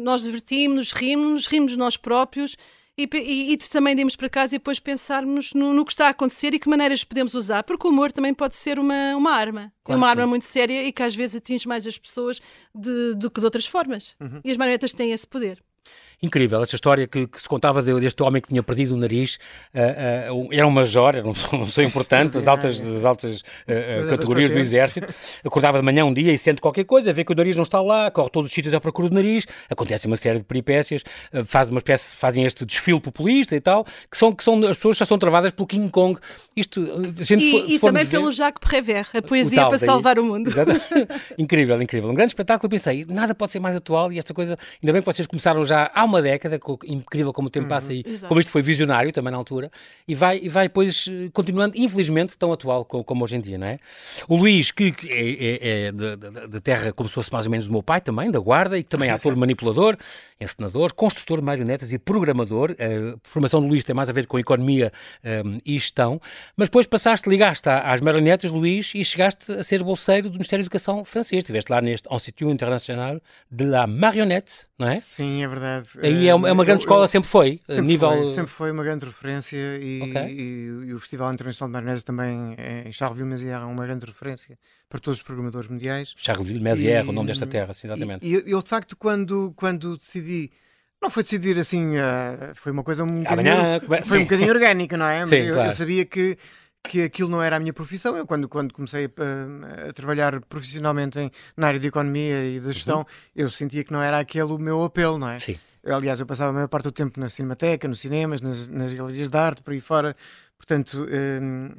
Nós 0.01 0.23
divertimos, 0.23 0.91
rimos, 0.91 1.47
rimos 1.47 1.75
nós 1.77 1.97
próprios. 1.97 2.55
E, 2.97 3.09
e, 3.13 3.51
e, 3.51 3.57
também 3.57 3.93
de 3.93 4.01
irmos 4.01 4.15
para 4.15 4.29
casa 4.29 4.55
e 4.55 4.57
depois 4.57 4.79
pensarmos 4.79 5.53
no, 5.53 5.73
no, 5.73 5.83
que 5.83 5.91
está 5.91 6.07
a 6.07 6.09
acontecer 6.11 6.53
e 6.53 6.59
que 6.59 6.69
maneiras 6.69 7.03
podemos 7.03 7.33
usar, 7.33 7.61
porque 7.63 7.85
o 7.85 7.89
humor 7.89 8.09
também 8.09 8.33
pode 8.33 8.55
ser 8.55 8.79
uma, 8.79 9.13
uma 9.17 9.31
arma. 9.31 9.73
Claro 9.83 9.99
uma 9.99 10.07
arma 10.07 10.23
sim. 10.23 10.29
muito 10.29 10.45
séria 10.45 10.81
e 10.81 10.93
que 10.93 11.03
às 11.03 11.13
vezes 11.13 11.35
atinge 11.35 11.67
mais 11.67 11.85
as 11.85 11.97
pessoas 11.97 12.39
de, 12.73 13.13
do 13.15 13.29
que 13.29 13.41
de 13.41 13.45
outras 13.45 13.65
formas. 13.65 14.15
Uhum. 14.17 14.39
E 14.45 14.49
as 14.49 14.55
marionetas 14.55 14.93
têm 14.93 15.11
esse 15.11 15.27
poder 15.27 15.61
incrível. 16.21 16.61
Essa 16.61 16.75
história 16.75 17.07
que, 17.07 17.27
que, 17.27 17.41
se 17.41 17.47
contava 17.47 17.81
deste 17.81 18.21
homem 18.23 18.41
que 18.41 18.49
tinha 18.49 18.63
perdido 18.63 18.95
o 18.95 18.97
nariz, 18.97 19.37
uh, 19.73 20.33
uh, 20.33 20.53
era 20.53 20.65
um 20.67 20.71
major, 20.71 21.15
era 21.15 21.25
uma 21.25 21.65
pessoa 21.65 21.85
importante, 21.85 22.33
das 22.33 22.47
altas, 22.47 22.79
das 22.81 23.05
altas 23.05 23.41
uh, 23.41 24.09
categorias 24.09 24.51
do 24.51 24.59
exército. 24.59 25.07
Acordava 25.43 25.79
de 25.79 25.83
manhã 25.83 26.05
um 26.05 26.13
dia 26.13 26.31
e 26.31 26.37
sente 26.37 26.61
qualquer 26.61 26.85
coisa, 26.85 27.11
vê 27.13 27.23
que 27.23 27.31
o 27.31 27.35
nariz 27.35 27.55
não 27.55 27.63
está 27.63 27.81
lá, 27.81 28.09
corre 28.11 28.29
todos 28.29 28.49
os 28.49 28.55
sítios 28.55 28.73
à 28.73 28.79
procura 28.79 29.09
do 29.09 29.15
nariz, 29.15 29.45
acontece 29.69 30.07
uma 30.07 30.15
série 30.15 30.39
de 30.39 30.45
peripécias, 30.45 31.03
faz 31.45 31.69
uma 31.69 31.79
espécie, 31.79 32.15
fazem 32.15 32.45
este 32.45 32.65
desfile 32.65 32.99
populista 32.99 33.55
e 33.55 33.61
tal, 33.61 33.85
que 34.09 34.17
são, 34.17 34.33
que 34.33 34.43
são 34.43 34.63
as 34.65 34.77
pessoas 34.77 34.97
já 34.97 35.05
são 35.05 35.17
travadas 35.17 35.51
pelo 35.51 35.67
King 35.67 35.89
Kong. 35.89 36.19
Isto, 36.55 36.81
a 37.19 37.23
gente 37.23 37.43
e, 37.43 37.75
e 37.75 37.79
também 37.79 38.03
ver, 38.05 38.11
pelo 38.11 38.31
Jacques 38.31 38.59
Prévert, 38.67 39.09
a 39.15 39.21
poesia 39.21 39.57
tal, 39.57 39.69
para 39.69 39.77
daí, 39.77 39.85
salvar 39.85 40.19
o 40.19 40.23
mundo. 40.23 40.51
incrível, 41.37 41.81
incrível. 41.81 42.09
Um 42.09 42.13
grande 42.13 42.29
espetáculo. 42.29 42.65
Eu 42.65 42.69
pensei, 42.69 43.05
nada 43.07 43.35
pode 43.35 43.51
ser 43.51 43.59
mais 43.59 43.75
atual 43.75 44.11
e 44.11 44.17
esta 44.17 44.33
coisa, 44.33 44.57
ainda 44.81 44.93
bem 44.93 45.01
que 45.01 45.05
vocês 45.05 45.27
começaram 45.27 45.65
já 45.65 45.91
há 45.93 46.04
uma 46.05 46.21
década, 46.21 46.59
incrível 46.85 47.33
como 47.33 47.47
o 47.47 47.51
tempo 47.51 47.67
passa 47.67 47.91
uhum, 47.91 47.99
e 47.99 48.09
exato. 48.09 48.27
como 48.27 48.39
isto 48.39 48.51
foi 48.51 48.61
visionário 48.61 49.11
também 49.11 49.31
na 49.31 49.37
altura, 49.37 49.71
e 50.07 50.15
vai, 50.15 50.39
e 50.41 50.49
vai 50.49 50.67
depois 50.67 51.07
eh, 51.09 51.29
continuando, 51.33 51.77
infelizmente, 51.77 52.37
tão 52.37 52.51
atual 52.51 52.85
como, 52.85 53.03
como 53.03 53.23
hoje 53.23 53.35
em 53.35 53.41
dia, 53.41 53.57
não 53.57 53.67
é? 53.67 53.79
O 54.27 54.35
Luís, 54.35 54.71
que, 54.71 54.91
que 54.91 55.11
é, 55.11 55.85
é, 55.85 55.87
é 55.87 55.91
de, 55.91 56.61
terra 56.61 56.91
como 56.93 57.09
se 57.09 57.15
fosse 57.15 57.31
mais 57.31 57.45
ou 57.45 57.51
menos 57.51 57.67
do 57.67 57.71
meu 57.71 57.83
pai 57.83 58.01
também, 58.01 58.31
da 58.31 58.39
guarda, 58.39 58.77
e 58.77 58.83
que 58.83 58.89
também 58.89 59.09
é 59.09 59.11
ator 59.11 59.35
manipulador, 59.35 59.97
encenador, 60.39 60.93
construtor 60.93 61.39
de 61.39 61.45
marionetas 61.45 61.93
e 61.93 61.99
programador. 61.99 62.71
A 62.71 63.17
formação 63.23 63.61
do 63.61 63.67
Luís 63.67 63.83
tem 63.83 63.95
mais 63.95 64.09
a 64.09 64.13
ver 64.13 64.27
com 64.27 64.37
economia 64.39 64.91
um, 65.23 65.29
ehm, 65.29 65.59
e 65.65 65.77
gestão, 65.77 66.19
mas 66.55 66.67
depois 66.67 66.85
passaste, 66.85 67.29
ligaste 67.29 67.69
às 67.69 68.01
marionetas, 68.01 68.51
Luís, 68.51 68.93
e 68.95 69.03
chegaste 69.03 69.51
a 69.51 69.63
ser 69.63 69.83
bolseiro 69.83 70.29
do 70.29 70.33
Ministério 70.33 70.63
da 70.63 70.67
Educação 70.67 71.03
francês. 71.05 71.39
Estiveste 71.39 71.71
lá 71.71 71.81
neste 71.81 72.13
Institut 72.13 72.51
International 72.51 73.21
de 73.49 73.65
la 73.65 73.87
Marionnette, 73.87 74.53
não 74.77 74.87
é? 74.87 74.99
Sim, 74.99 75.43
é 75.43 75.47
verdade. 75.47 75.87
Aí 76.01 76.27
é 76.27 76.35
uma, 76.35 76.49
é 76.49 76.51
uma 76.51 76.63
grande 76.63 76.81
eu, 76.81 76.85
escola, 76.85 77.03
eu, 77.03 77.07
sempre 77.07 77.29
foi. 77.29 77.61
Sempre, 77.67 77.83
nível... 77.83 78.09
foi 78.09 78.27
sempre 78.27 78.51
foi 78.51 78.71
uma 78.71 78.83
grande 78.83 79.05
referência 79.05 79.57
e, 79.57 80.01
okay. 80.01 80.27
e, 80.27 80.87
e 80.87 80.93
o 80.93 80.99
Festival 80.99 81.33
Internacional 81.33 81.69
de 81.69 81.73
Marionetas 81.73 82.03
também, 82.03 82.55
é, 82.57 82.91
Charleville-Mézières, 82.91 83.61
é 83.61 83.65
uma 83.65 83.83
grande 83.83 84.05
referência 84.05 84.57
para 84.89 84.99
todos 84.99 85.19
os 85.19 85.23
programadores 85.23 85.67
mundiais. 85.67 86.13
Charleville-Mézières, 86.17 87.07
o 87.07 87.11
nome 87.11 87.27
desta 87.27 87.45
terra, 87.47 87.73
sim, 87.73 87.87
exatamente. 87.87 88.25
E 88.25 88.33
eu, 88.49 88.61
de 88.61 88.69
facto, 88.69 88.95
quando, 88.95 89.53
quando 89.55 89.97
decidi 89.97 90.51
não 91.01 91.09
foi 91.09 91.23
decidir 91.23 91.57
assim, 91.59 91.97
uh, 91.97 92.55
foi 92.55 92.71
uma 92.71 92.83
coisa 92.83 93.03
um 93.03 93.23
Amanhã, 93.27 93.79
foi 94.05 94.19
um 94.19 94.23
bocadinho 94.23 94.49
orgânica, 94.49 94.97
não 94.97 95.05
é? 95.05 95.25
Sim, 95.27 95.35
eu, 95.35 95.53
claro. 95.53 95.69
eu, 95.69 95.73
sabia 95.73 96.05
que 96.05 96.37
que 96.85 97.01
aquilo 97.01 97.29
não 97.29 97.41
era 97.41 97.55
a 97.55 97.59
minha 97.59 97.73
profissão. 97.73 98.15
Eu, 98.15 98.25
quando, 98.25 98.47
quando 98.47 98.73
comecei 98.73 99.05
a, 99.05 99.89
a 99.89 99.93
trabalhar 99.93 100.39
profissionalmente 100.41 101.19
em, 101.19 101.31
na 101.57 101.67
área 101.67 101.79
de 101.79 101.87
economia 101.87 102.45
e 102.45 102.59
de 102.59 102.71
gestão, 102.71 102.99
uhum. 102.99 103.05
eu 103.35 103.49
sentia 103.49 103.83
que 103.83 103.91
não 103.91 104.01
era 104.01 104.19
aquele 104.19 104.51
o 104.51 104.57
meu 104.57 104.83
apelo, 104.83 105.17
não 105.17 105.29
é? 105.29 105.39
Sim. 105.39 105.57
Eu, 105.85 105.95
aliás, 105.95 106.19
eu 106.19 106.25
passava 106.25 106.49
a 106.49 106.53
maior 106.53 106.67
parte 106.67 106.85
do 106.85 106.91
tempo 106.91 107.19
na 107.19 107.29
cinemateca, 107.29 107.87
nos 107.87 107.99
cinemas, 107.99 108.41
nas, 108.41 108.67
nas 108.67 108.91
galerias 108.91 109.29
de 109.29 109.37
arte, 109.37 109.61
por 109.61 109.71
aí 109.71 109.79
fora. 109.79 110.15
Portanto, 110.57 111.05
um, 111.05 111.75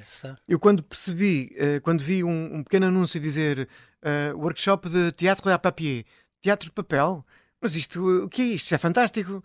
eu 0.48 0.60
quando 0.60 0.80
percebi, 0.80 1.52
uh, 1.58 1.80
quando 1.82 2.04
vi 2.04 2.22
um, 2.22 2.56
um, 2.58 2.62
pequeno 2.62 2.86
anúncio 2.86 3.18
dizer 3.18 3.68
uh, 4.02 4.38
workshop 4.38 4.88
de 4.88 5.10
teatro 5.10 5.50
à 5.50 5.58
papier, 5.58 6.04
teatro 6.40 6.66
de 6.66 6.72
papel, 6.72 7.26
mas 7.60 7.75
isto, 7.75 8.25
o 8.25 8.28
que 8.28 8.42
é 8.42 8.44
isto? 8.44 8.64
Isto 8.66 8.75
é 8.76 8.78
fantástico. 8.78 9.42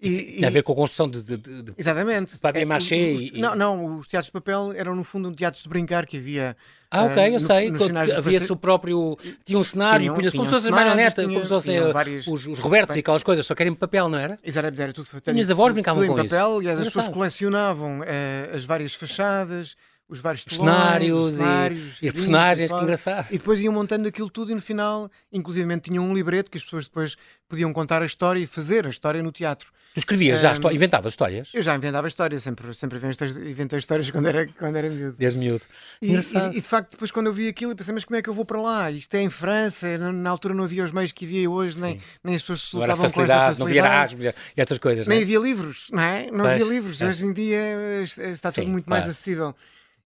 E, 0.00 0.40
tem 0.40 0.44
a 0.44 0.50
ver 0.50 0.62
com 0.62 0.72
a 0.72 0.76
construção 0.76 1.08
de, 1.08 1.22
de, 1.22 1.36
de 1.38 1.72
exatamente. 1.78 2.36
papel 2.38 2.62
é, 2.62 2.64
machê 2.66 3.14
e... 3.14 3.40
Não, 3.40 3.54
não, 3.54 3.98
os 3.98 4.06
teatros 4.06 4.26
de 4.26 4.32
papel 4.32 4.74
eram 4.76 4.94
no 4.94 5.02
fundo 5.02 5.30
um 5.30 5.32
teatro 5.32 5.62
de 5.62 5.68
brincar 5.68 6.04
que 6.04 6.18
havia 6.18 6.54
ah, 6.90 7.04
ok, 7.04 7.30
uh, 7.30 7.32
eu 7.32 7.40
sei. 7.40 7.72
Havia-se 8.16 8.52
o 8.52 8.56
próprio. 8.56 9.16
Tinha 9.44 9.58
um 9.58 9.64
cenário, 9.64 10.14
tinham, 10.14 10.30
como 10.30 10.44
se 10.44 10.50
fosse 10.50 10.70
marioneta, 10.70 11.22
como 11.24 11.42
se 11.42 11.48
fossem 11.48 11.80
os, 11.80 12.46
os 12.46 12.58
Robertos 12.58 12.96
e 12.96 13.00
aquelas 13.00 13.22
coisas, 13.22 13.44
só 13.44 13.54
querem 13.54 13.74
papel, 13.74 14.08
não 14.08 14.18
era? 14.18 14.38
Exatamente, 14.44 14.82
era 14.82 14.92
tudo 14.92 15.06
feito. 15.06 15.32
Minhas 15.32 15.50
avós 15.50 15.72
brincavam 15.72 16.06
com 16.06 16.14
isso. 16.14 16.28
papel, 16.28 16.62
e 16.62 16.68
as 16.68 16.80
pessoas 16.80 17.08
colecionavam 17.08 18.00
uh, 18.00 18.54
as 18.54 18.64
várias 18.64 18.94
fachadas 18.94 19.76
os 20.08 20.20
vários 20.20 20.44
telões, 20.44 20.58
cenários, 20.58 21.26
os 21.26 21.34
cenários 21.34 22.02
e, 22.02 22.06
e, 22.06 22.12
personagens, 22.12 22.72
que 22.72 22.78
engraçado. 22.78 23.26
E 23.30 23.38
depois 23.38 23.60
iam 23.60 23.72
montando 23.72 24.06
aquilo 24.06 24.30
tudo 24.30 24.52
e 24.52 24.54
no 24.54 24.60
final, 24.60 25.10
inclusive, 25.32 25.80
tinham 25.80 26.04
um 26.04 26.14
libreto 26.14 26.50
que 26.50 26.58
as 26.58 26.64
pessoas 26.64 26.84
depois 26.84 27.16
podiam 27.48 27.72
contar 27.72 28.02
a 28.02 28.06
história 28.06 28.38
e 28.40 28.46
fazer 28.46 28.86
a 28.86 28.90
história 28.90 29.22
no 29.22 29.32
teatro. 29.32 29.74
Tu 29.96 30.00
escrevias 30.00 30.42
já, 30.42 30.52
um, 30.52 30.70
inventavas 30.70 31.14
histórias? 31.14 31.48
Eu 31.54 31.62
já 31.62 31.74
inventava 31.74 32.06
histórias, 32.06 32.42
sempre, 32.42 32.74
sempre 32.74 32.98
inventei 32.98 33.78
histórias 33.78 34.10
quando 34.10 34.26
era, 34.26 34.46
quando 34.46 34.76
era 34.76 34.90
miúdo. 34.90 35.16
Desde 35.16 35.38
miúdo. 35.38 35.64
E, 36.02 36.12
e, 36.12 36.18
e, 36.18 36.50
de 36.50 36.60
facto, 36.60 36.90
depois 36.90 37.10
quando 37.10 37.28
eu 37.28 37.32
vi 37.32 37.48
aquilo, 37.48 37.72
eu 37.72 37.76
pensei, 37.76 37.94
mas 37.94 38.04
como 38.04 38.14
é 38.14 38.20
que 38.20 38.28
eu 38.28 38.34
vou 38.34 38.44
para 38.44 38.60
lá? 38.60 38.90
Isto 38.90 39.14
é 39.14 39.22
em 39.22 39.30
França, 39.30 39.96
na 39.96 40.28
altura 40.28 40.52
não 40.52 40.64
havia 40.64 40.84
os 40.84 40.92
meios 40.92 41.12
que 41.12 41.24
havia 41.24 41.50
hoje, 41.50 41.80
nem, 41.80 41.98
nem 42.22 42.34
as 42.34 42.42
pessoas 42.42 42.60
se 42.60 42.76
locavam 42.76 42.98
com 42.98 43.04
esta 43.06 43.16
facilidade. 43.16 43.58
Não 43.58 43.66
havia 43.66 43.80
Erasmus 43.80 44.24
e 44.26 44.60
estas 44.60 44.76
coisas, 44.76 45.06
Nem 45.06 45.20
é? 45.20 45.22
havia 45.22 45.38
livros, 45.38 45.88
não 45.90 46.02
é? 46.02 46.26
Não 46.30 46.44
pois, 46.44 46.52
havia 46.52 46.66
livros. 46.66 47.00
É. 47.00 47.08
Hoje 47.08 47.24
em 47.24 47.32
dia 47.32 47.58
está 48.04 48.52
tudo 48.52 48.64
Sim, 48.64 48.70
muito 48.70 48.84
claro. 48.84 49.00
mais 49.02 49.10
acessível. 49.10 49.54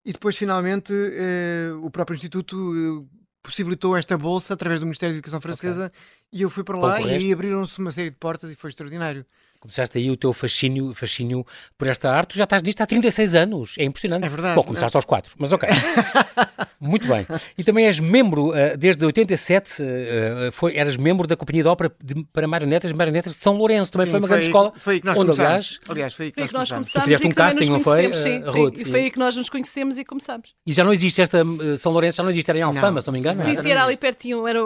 E 0.05 0.13
depois, 0.13 0.37
finalmente, 0.37 0.93
eh, 0.93 1.71
o 1.83 1.91
próprio 1.91 2.15
Instituto 2.15 2.57
eh, 2.57 3.17
possibilitou 3.43 3.97
esta 3.97 4.17
bolsa 4.17 4.55
através 4.55 4.81
do 4.81 4.87
Ministério 4.87 5.15
da 5.15 5.19
Educação 5.19 5.41
Francesa 5.41 5.87
okay. 5.87 5.99
e 6.33 6.43
eu 6.43 6.51
fui 6.51 6.65
para 6.65 6.79
lá 6.79 7.01
e 7.01 7.33
abriram-se 7.33 7.79
uma 7.79 7.91
série 7.91 8.11
de 8.11 8.17
portas 8.17 8.51
e 8.51 8.57
foi 8.57 8.71
extraordinário. 8.71 9.27
Começaste 9.61 9.99
aí 9.99 10.11
o 10.11 10.17
teu 10.17 10.33
fascínio, 10.33 10.95
fascínio 10.95 11.47
por 11.77 11.91
esta 11.91 12.11
arte. 12.11 12.31
Tu 12.31 12.39
já 12.39 12.45
estás 12.45 12.63
nisto 12.63 12.81
há 12.81 12.87
36 12.87 13.35
anos. 13.35 13.75
É 13.79 13.85
impressionante. 13.85 14.25
É 14.25 14.29
verdade. 14.29 14.55
Bom, 14.55 14.63
começaste 14.63 14.97
é. 14.97 14.99
aos 14.99 15.05
4, 15.05 15.35
mas 15.39 15.53
ok. 15.53 15.69
Muito 16.81 17.07
bem. 17.07 17.27
E 17.59 17.63
também 17.63 17.85
és 17.85 18.01
membro, 18.01 18.53
uh, 18.53 18.75
desde 18.79 19.05
87, 19.05 19.83
uh, 19.83 20.53
foi, 20.53 20.77
eras 20.77 20.97
membro 20.97 21.27
da 21.27 21.37
Companhia 21.37 21.63
de 21.63 21.69
Ópera 21.69 21.93
de, 22.03 22.25
para 22.33 22.49
Marionetas, 22.49 22.91
Marionetas 22.93 23.35
de 23.35 23.43
São 23.43 23.55
Lourenço. 23.55 23.93
Também 23.93 24.07
Sim, 24.07 24.13
foi 24.13 24.21
uma 24.21 24.29
foi 24.29 24.37
grande 24.37 24.45
aí, 24.45 24.49
escola. 24.49 24.73
Foi 24.79 24.95
aí 24.95 25.01
que 25.01 25.07
nós 25.07 25.19
onde, 25.19 25.27
começámos. 25.27 25.51
Aliás, 25.51 25.91
aliás, 25.91 26.15
foi 26.15 26.27
aí 26.27 26.33
que, 26.33 26.41
foi 26.41 26.45
nós, 26.47 26.71
nós 26.71 26.71
começámos. 26.71 27.05
fizeste 27.05 27.27
um 27.27 27.31
casting, 27.31 27.71
não 27.71 27.81
foi? 27.81 28.15
Sim, 28.15 28.41
uh, 28.41 28.53
sim. 28.53 28.73
E 28.81 28.85
foi 28.87 29.01
aí 29.01 29.11
que 29.11 29.19
nós 29.19 29.37
nos 29.37 29.51
conhecemos 29.51 29.99
e 29.99 30.05
começámos. 30.07 30.55
E 30.67 30.73
já 30.73 30.83
não 30.83 30.93
existe 30.95 31.21
esta 31.21 31.45
São 31.77 31.93
Lourenço, 31.93 32.17
já 32.17 32.23
não 32.23 32.31
existe, 32.31 32.49
era 32.49 32.59
em 32.59 32.63
Alfama, 32.63 32.93
não. 32.93 33.01
se 33.03 33.07
não 33.09 33.13
me 33.13 33.19
engano. 33.19 33.43
Sim, 33.43 33.57
sim, 33.57 33.71
era 33.71 33.85
ali 33.85 33.99
pertinho. 33.99 34.49
Era, 34.49 34.61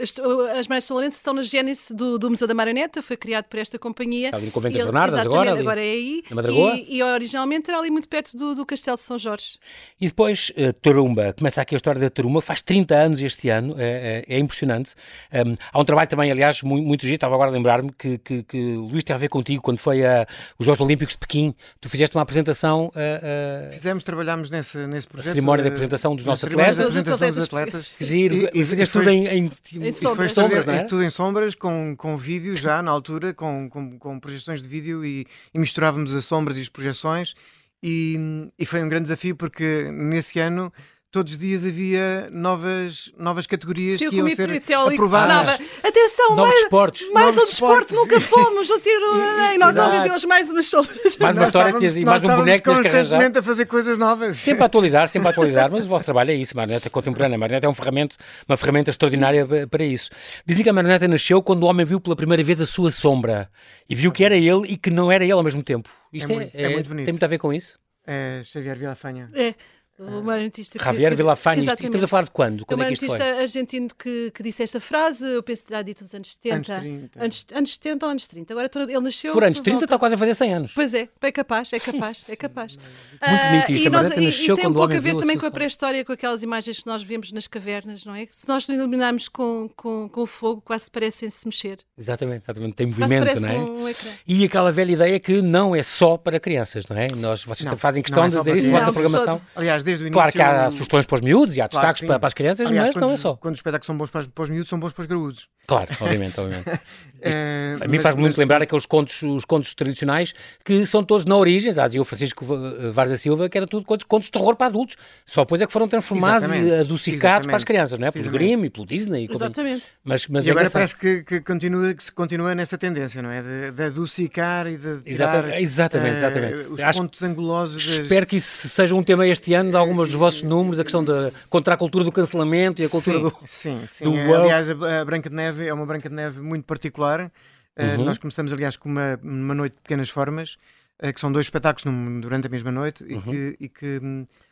as, 0.00 0.16
as 0.56 0.68
Marionetas 0.68 0.84
de 0.84 0.86
São 0.86 0.94
Lourenço 0.94 1.16
estão 1.16 1.34
na 1.34 1.42
gênese 1.42 1.92
do, 1.92 2.16
do 2.16 2.30
Museu 2.30 2.46
da 2.46 2.54
Marioneta, 2.54 3.02
foi 3.02 3.16
criado 3.16 3.46
por 3.46 3.58
esta 3.58 3.76
companhia. 3.76 4.35
Está 4.36 4.38
ali 4.38 4.46
no 4.46 4.52
Convento 4.52 4.76
das 4.76 4.84
Bernardas 4.86 5.20
agora. 5.20 5.58
agora 5.58 5.80
é 5.80 5.90
aí. 5.90 6.22
Na 6.28 6.36
Madragoa. 6.36 6.74
E, 6.76 6.98
e, 6.98 7.02
originalmente 7.02 7.70
era 7.70 7.78
ali 7.78 7.90
muito 7.90 8.08
perto 8.08 8.36
do, 8.36 8.54
do 8.54 8.66
Castelo 8.66 8.96
de 8.96 9.02
São 9.02 9.18
Jorge. 9.18 9.58
E 10.00 10.06
depois, 10.06 10.52
uh, 10.56 10.72
Tarumba, 10.74 11.32
começa 11.32 11.62
aqui 11.62 11.74
a 11.74 11.76
história 11.76 12.00
da 12.00 12.10
Tarumba, 12.10 12.40
faz 12.40 12.62
30 12.62 12.94
anos 12.94 13.20
este 13.20 13.48
ano, 13.48 13.74
é, 13.78 14.24
é, 14.28 14.36
é 14.36 14.38
impressionante. 14.38 14.94
Um, 15.32 15.56
há 15.72 15.80
um 15.80 15.84
trabalho 15.84 16.08
também, 16.08 16.30
aliás, 16.30 16.62
muito, 16.62 16.86
muito 16.86 17.02
giro, 17.02 17.14
estava 17.14 17.34
agora 17.34 17.50
a 17.50 17.52
lembrar-me 17.52 17.92
que, 17.92 18.18
que, 18.18 18.42
que 18.42 18.74
Luís 18.74 19.04
tem 19.04 19.14
a 19.14 19.18
ver 19.18 19.28
contigo 19.28 19.62
quando 19.62 19.78
foi 19.78 20.04
a, 20.04 20.26
os 20.58 20.66
Jogos 20.66 20.80
Olímpicos 20.80 21.14
de 21.14 21.18
Pequim, 21.18 21.54
tu 21.80 21.88
fizeste 21.88 22.16
uma 22.16 22.22
apresentação. 22.22 22.86
Uh, 22.86 23.68
uh, 23.68 23.72
Fizemos, 23.72 24.04
trabalhámos 24.04 24.50
nesse, 24.50 24.78
nesse 24.86 25.06
projeto. 25.06 25.30
A 25.30 25.34
cerimónia 25.34 25.62
de 25.62 25.68
apresentação 25.68 26.14
dos 26.14 26.24
nossos 26.24 26.44
atletas. 26.44 26.80
Apresentação 26.80 27.30
dos 27.30 27.44
atletas. 27.44 27.90
Giro, 28.00 28.34
e, 28.34 28.50
e, 28.54 28.64
fizeste 28.64 28.92
tudo 28.92 29.08
em, 29.10 29.26
em, 29.26 29.50
em 29.74 29.92
sombras. 29.92 30.32
sombras 30.32 30.66
não 30.66 30.74
é? 30.74 30.84
Tudo 30.84 31.02
em 31.02 31.10
sombras, 31.10 31.54
com, 31.54 31.94
com 31.96 32.16
vídeo 32.16 32.56
já 32.56 32.82
na 32.82 32.90
altura, 32.90 33.32
com, 33.32 33.68
com, 33.68 33.98
com 33.98 34.20
projeções 34.26 34.62
de 34.62 34.68
vídeo 34.68 35.04
e, 35.04 35.26
e 35.54 35.58
misturávamos 35.58 36.14
as 36.14 36.24
sombras 36.24 36.56
e 36.56 36.60
as 36.60 36.68
projeções. 36.68 37.34
E, 37.82 38.50
e 38.58 38.66
foi 38.66 38.82
um 38.82 38.88
grande 38.88 39.04
desafio 39.04 39.36
porque 39.36 39.90
nesse 39.92 40.38
ano 40.40 40.72
todos 41.16 41.32
os 41.32 41.38
dias 41.38 41.64
havia 41.64 42.28
novas, 42.30 43.10
novas 43.16 43.46
categorias 43.46 43.98
Sim, 43.98 44.10
que 44.10 44.16
iam 44.16 44.28
ser 44.28 44.50
aprovadas. 44.74 45.58
Atenção, 45.82 46.36
novos 46.36 46.50
mais, 46.50 46.60
desportos. 46.60 47.10
mais 47.10 47.34
novos 47.34 47.42
um 47.42 47.46
desporto, 47.46 47.94
nunca 47.94 48.20
fomos, 48.20 48.68
o 48.68 48.78
tiro, 48.78 49.16
nem 49.38 49.56
nós, 49.56 49.74
oh 49.74 49.88
meu 49.92 50.02
Deus, 50.02 50.26
mais 50.26 50.50
umas 50.50 50.66
sombras. 50.66 51.16
Mais 51.18 51.34
uma 51.34 51.46
história 51.46 51.72
que 51.72 52.04
mais 52.04 52.22
um 52.22 52.36
boneco 52.36 52.70
que 52.70 52.82
constantemente 52.82 53.38
a 53.38 53.42
fazer 53.42 53.64
coisas 53.64 53.96
novas. 53.96 54.36
Sempre 54.36 54.64
a 54.64 54.66
atualizar, 54.66 55.08
sempre 55.08 55.28
a 55.28 55.30
atualizar, 55.32 55.70
mas 55.70 55.86
o 55.86 55.88
vosso 55.88 56.04
trabalho 56.04 56.32
é 56.32 56.34
isso, 56.34 56.54
marioneta 56.54 56.90
contemporânea. 56.90 57.36
A 57.36 57.38
marioneta 57.38 57.66
é 57.66 57.70
um 57.70 57.74
ferramenta, 57.74 58.14
uma 58.46 58.58
ferramenta 58.58 58.90
extraordinária 58.90 59.66
para 59.66 59.84
isso. 59.86 60.10
Dizem 60.44 60.64
que 60.64 60.68
a 60.68 60.72
marioneta 60.74 61.08
nasceu 61.08 61.42
quando 61.42 61.62
o 61.62 61.66
homem 61.66 61.86
viu 61.86 61.98
pela 61.98 62.14
primeira 62.14 62.42
vez 62.42 62.60
a 62.60 62.66
sua 62.66 62.90
sombra 62.90 63.48
e 63.88 63.94
viu 63.94 64.12
que 64.12 64.22
era 64.22 64.36
ele 64.36 64.66
e 64.68 64.76
que 64.76 64.90
não 64.90 65.10
era 65.10 65.24
ele 65.24 65.32
ao 65.32 65.42
mesmo 65.42 65.62
tempo. 65.62 65.88
Isto 66.12 66.30
é, 66.30 66.34
é, 66.34 66.36
muito, 66.36 66.54
é, 66.54 66.62
é 66.62 66.68
muito 66.68 66.88
bonito. 66.88 67.04
Tem 67.06 67.14
muito 67.14 67.24
a 67.24 67.28
ver 67.28 67.38
com 67.38 67.54
isso? 67.54 67.78
É 68.06 68.42
Xavier 68.44 68.78
Villafanha. 68.78 69.30
É. 69.34 69.54
O 69.98 70.22
marionetista 70.22 70.78
Javier 70.82 71.10
que, 71.10 71.16
Villafañe, 71.16 71.64
estamos 71.66 72.04
a 72.04 72.06
falar 72.06 72.24
de 72.24 72.30
quando? 72.30 72.66
Quando 72.66 72.80
o 72.80 72.82
é 72.82 72.88
que 72.88 72.92
isto 72.92 73.06
foi? 73.06 73.18
argentino 73.18 73.88
que, 73.98 74.30
que 74.30 74.42
disse 74.42 74.62
esta 74.62 74.78
frase, 74.78 75.26
eu 75.26 75.42
penso 75.42 75.62
que 75.62 75.68
terá 75.68 75.80
dito 75.80 76.02
nos 76.02 76.14
anos 76.14 76.32
70. 76.34 76.54
Anos 76.54 76.66
30. 76.66 77.24
Anos, 77.24 77.46
anos 77.54 77.72
70 77.74 78.06
ou 78.06 78.12
anos 78.12 78.28
30. 78.28 78.52
Agora 78.52 78.70
ele 78.74 79.00
nasceu... 79.00 79.32
For 79.32 79.44
anos 79.44 79.60
30 79.60 79.84
está 79.84 79.98
quase 79.98 80.14
a 80.14 80.18
fazer 80.18 80.34
100 80.34 80.54
anos. 80.54 80.72
Pois 80.74 80.92
é, 80.92 81.08
é 81.18 81.32
capaz, 81.32 81.72
é 81.72 81.80
capaz, 81.80 82.24
é 82.28 82.36
capaz. 82.36 82.76
Muito 83.26 83.46
bonito 83.46 83.72
isto, 83.72 83.84
uh, 83.84 83.86
e, 83.86 83.90
nós, 83.90 84.16
e, 84.16 84.20
nasceu 84.20 84.54
e 84.54 84.58
tem 84.58 84.66
um 84.66 84.74
pouco 84.74 84.94
a 84.94 85.00
ver 85.00 85.16
também 85.16 85.38
com 85.38 85.46
a 85.46 85.50
pré-história, 85.50 86.04
com 86.04 86.12
aquelas 86.12 86.42
imagens 86.42 86.80
que 86.80 86.86
nós 86.86 87.02
vemos 87.02 87.32
nas 87.32 87.46
cavernas, 87.46 88.04
não 88.04 88.14
é? 88.14 88.28
Se 88.30 88.46
nós 88.46 88.68
iluminarmos 88.68 89.28
com, 89.28 89.70
com, 89.74 90.10
com 90.10 90.20
o 90.20 90.26
fogo, 90.26 90.60
quase 90.60 90.90
parecem 90.90 91.30
se 91.30 91.46
mexer. 91.46 91.78
Exatamente, 91.96 92.44
exatamente. 92.44 92.74
tem 92.74 92.86
movimento, 92.86 93.40
não 93.40 93.48
é? 93.48 93.58
Um 93.58 93.94
e 94.26 94.44
aquela 94.44 94.70
velha 94.70 94.92
ideia 94.92 95.18
que 95.18 95.40
não 95.40 95.74
é 95.74 95.82
só 95.82 96.18
para 96.18 96.38
crianças, 96.38 96.84
não 96.86 96.98
é? 96.98 97.06
Nós, 97.16 97.44
vocês 97.44 97.64
não, 97.64 97.78
fazem 97.78 98.02
questão 98.02 98.24
é 98.24 98.28
de 98.28 98.36
dizer 98.36 98.56
isso 98.56 98.70
na 98.70 98.80
vossa 98.80 98.92
programação. 98.92 99.40
Aliás, 99.54 99.85
desde 99.86 100.04
o 100.04 100.06
início... 100.06 100.12
Claro 100.12 100.32
que 100.32 100.42
há 100.42 100.68
sugestões 100.68 101.06
para 101.06 101.14
os 101.14 101.20
miúdos 101.20 101.56
e 101.56 101.60
há 101.60 101.66
destaques 101.66 102.00
claro, 102.00 102.08
para, 102.08 102.18
para, 102.20 102.26
as 102.26 102.34
crianças, 102.34 102.66
Aliás, 102.66 102.88
mas 102.88 102.94
quando, 102.94 103.04
não 103.04 103.10
é 103.12 103.16
só. 103.16 103.36
Quando 103.36 103.54
os 103.54 103.58
espetáculos 103.58 103.86
são 103.86 103.96
bons 103.96 104.10
para, 104.10 104.24
para 104.26 104.44
os 104.44 104.50
miúdos, 104.50 104.68
são 104.68 104.78
bons 104.78 104.92
para 104.92 105.02
os 105.02 105.06
graúdos. 105.06 105.48
Claro, 105.66 105.88
obviamente, 106.00 106.38
obviamente. 106.38 106.80
é, 107.20 107.76
a 107.80 107.88
mim 107.88 107.98
faz 107.98 108.14
muito 108.14 108.38
lembrar 108.38 108.62
aqueles 108.62 108.86
contos, 108.86 109.22
os 109.22 109.44
contos 109.44 109.74
tradicionais 109.74 110.32
que 110.64 110.86
são 110.86 111.02
todos 111.02 111.24
na 111.24 111.36
origem, 111.36 111.72
dizia 111.72 112.00
o 112.00 112.04
Francisco 112.04 112.44
Vargas 112.92 113.10
da 113.10 113.18
Silva, 113.18 113.48
que 113.48 113.58
eram 113.58 113.66
tudo 113.66 113.84
contos, 113.84 114.04
contos 114.04 114.26
de 114.26 114.32
terror 114.32 114.54
para 114.54 114.66
adultos. 114.66 114.96
Só 115.24 115.42
depois 115.42 115.60
é 115.60 115.66
que 115.66 115.72
foram 115.72 115.88
transformados 115.88 116.44
Exatamente. 116.44 116.68
e 116.68 116.80
adocicados 116.80 117.14
Exatamente. 117.14 117.46
para 117.46 117.56
as 117.56 117.64
crianças, 117.64 117.98
não 117.98 118.06
é? 118.06 118.10
Pelo 118.12 118.30
Grimm 118.30 118.64
e 118.64 118.70
pelo 118.70 118.86
Disney. 118.86 119.28
Exatamente. 119.30 119.84
Mas, 120.04 120.26
mas 120.28 120.46
e 120.46 120.48
é 120.48 120.52
agora 120.52 120.70
parece 120.70 120.96
que, 120.96 121.24
que, 121.24 121.40
continua, 121.40 121.92
que 121.94 122.04
se 122.04 122.12
continua 122.12 122.54
nessa 122.54 122.78
tendência, 122.78 123.20
não 123.20 123.30
é? 123.30 123.42
De, 123.42 123.72
de 123.72 123.82
adocicar 123.82 124.66
e 124.68 124.76
de 124.76 125.02
tirar, 125.02 125.60
exatamente, 125.60 126.16
exatamente. 126.18 126.54
Uh, 126.54 126.72
os 126.74 126.80
Acho, 126.80 127.00
pontos 127.00 127.22
angulosos. 127.22 127.84
Das... 127.84 127.98
Espero 127.98 128.26
que 128.26 128.36
isso 128.36 128.68
seja 128.68 128.94
um 128.94 129.02
tema 129.02 129.26
este 129.26 129.52
ano 129.54 129.72
de 129.76 129.88
alguns 129.88 130.08
dos 130.08 130.14
vossos 130.14 130.42
números, 130.42 130.80
a 130.80 130.82
questão 130.84 131.04
da 131.04 131.30
contra 131.48 131.74
a 131.74 131.76
cultura 131.76 132.04
do 132.04 132.12
cancelamento 132.12 132.82
e 132.82 132.84
a 132.84 132.88
cultura 132.88 133.16
sim, 133.16 133.22
do. 133.22 133.36
Sim, 133.44 133.86
sim. 133.86 134.04
Do 134.04 134.34
aliás, 134.34 134.68
a, 134.70 135.04
Branca 135.04 135.28
de 135.28 135.36
Neve 135.36 135.66
é 135.66 135.72
uma 135.72 135.86
Branca 135.86 136.08
de 136.08 136.14
Neve 136.14 136.40
muito 136.40 136.64
particular. 136.64 137.30
Uh, 137.78 138.02
nós 138.02 138.16
começamos, 138.16 138.52
aliás, 138.52 138.76
com 138.76 138.88
uma, 138.88 139.20
uma 139.22 139.54
noite 139.54 139.74
de 139.74 139.82
pequenas 139.82 140.08
formas, 140.08 140.56
uh, 141.02 141.12
que 141.12 141.20
são 141.20 141.30
dois 141.30 141.46
espetáculos 141.46 141.84
num, 141.84 142.20
durante 142.20 142.46
a 142.46 142.50
mesma 142.50 142.72
noite 142.72 143.04
e 143.06 143.14
Uhum. 143.14 143.22
que. 143.22 143.56
E 143.60 143.68
que 143.68 144.00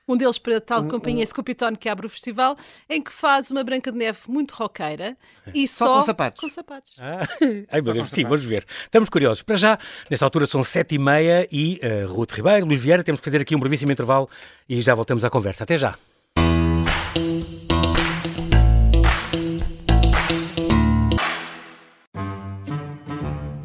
Um 0.07 0.17
deles 0.17 0.39
para 0.39 0.61
tal 0.61 0.83
Um- 0.83 0.89
companhia 0.89 1.23
um- 1.23 1.27
Scoopiton 1.27 1.75
que 1.77 1.89
abre 1.89 2.07
o 2.07 2.09
festival, 2.11 2.57
em 2.91 3.01
que 3.03 3.11
faz 3.13 3.51
uma 3.51 3.65
Branca 3.65 3.91
de 3.91 3.99
Neve 3.99 4.19
muito 4.29 4.53
roqueira 4.53 5.17
e 5.55 5.67
Só 5.67 5.87
só, 5.87 5.95
com 6.01 6.03
sapatos. 6.07 6.41
com 6.41 6.49
sapatos. 6.51 6.95
Ah, 6.99 7.27
ai 7.71 7.81
meu 7.81 7.95
Deus, 7.95 8.11
sim, 8.11 8.23
vamos 8.25 8.45
ver. 8.45 8.65
Estamos 8.85 9.09
curiosos. 9.09 9.43
Para 9.43 9.57
já, 9.57 9.79
nesta 10.11 10.25
altura 10.27 10.47
são 10.47 10.63
sete 10.63 10.95
e 10.95 10.99
meia 10.99 11.49
e 11.51 11.81
uh, 11.83 12.13
Ruth 12.13 12.33
Ribeiro, 12.33 12.67
Luís 12.67 12.81
Vieira, 12.81 13.03
temos 13.03 13.21
que 13.21 13.25
fazer 13.25 13.41
aqui 13.41 13.57
um 13.57 13.59
brevíssimo 13.61 13.93
intervalo 13.93 14.29
e 14.69 14.81
já 14.81 14.95
voltamos 14.95 15.25
à 15.25 15.31
conversa. 15.31 15.65
Até 15.65 15.79
já. 15.79 15.97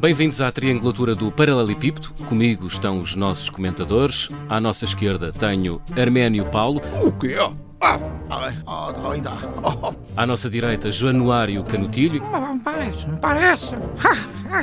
Bem-vindos 0.00 0.40
à 0.40 0.50
triangulatura 0.50 1.14
do 1.14 1.30
Paralelepípedo. 1.30 2.08
Comigo 2.26 2.66
estão 2.66 3.02
os 3.02 3.14
nossos 3.14 3.50
comentadores. 3.50 4.30
À 4.48 4.58
nossa 4.58 4.86
esquerda 4.86 5.30
tenho 5.30 5.82
Arménio 5.94 6.46
Paulo. 6.46 6.80
O 7.04 7.12
quê? 7.12 7.36
Ah, 7.82 7.98
ah, 8.30 8.50
ah, 8.66 9.10
ainda. 9.12 9.32
Oh, 9.62 9.92
À 10.16 10.24
nossa 10.24 10.48
direita, 10.48 10.90
Januário 10.90 11.62
Canutilho. 11.64 12.22
parece, 12.64 13.06
parece. 13.20 13.74
Ah, 14.02 14.62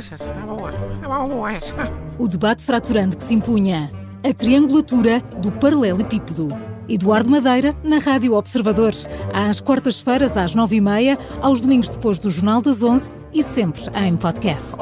é. 1.54 1.92
O 2.18 2.26
debate 2.26 2.64
fraturante 2.64 3.16
que 3.16 3.22
se 3.22 3.34
impunha. 3.34 3.92
A 4.28 4.34
triangulatura 4.34 5.20
do 5.40 5.52
paralelepípedo. 5.52 6.48
Eduardo 6.88 7.30
Madeira, 7.30 7.76
na 7.84 7.98
Rádio 7.98 8.34
Observador. 8.34 8.92
Às 9.32 9.60
quartas-feiras, 9.60 10.36
às 10.36 10.52
nove 10.52 10.76
e 10.76 10.80
meia, 10.80 11.16
aos 11.40 11.60
domingos 11.60 11.88
depois 11.90 12.18
do 12.18 12.28
Jornal 12.28 12.60
das 12.60 12.82
Onze 12.82 13.14
e 13.32 13.40
sempre 13.40 13.82
em 13.94 14.16
podcast. 14.16 14.74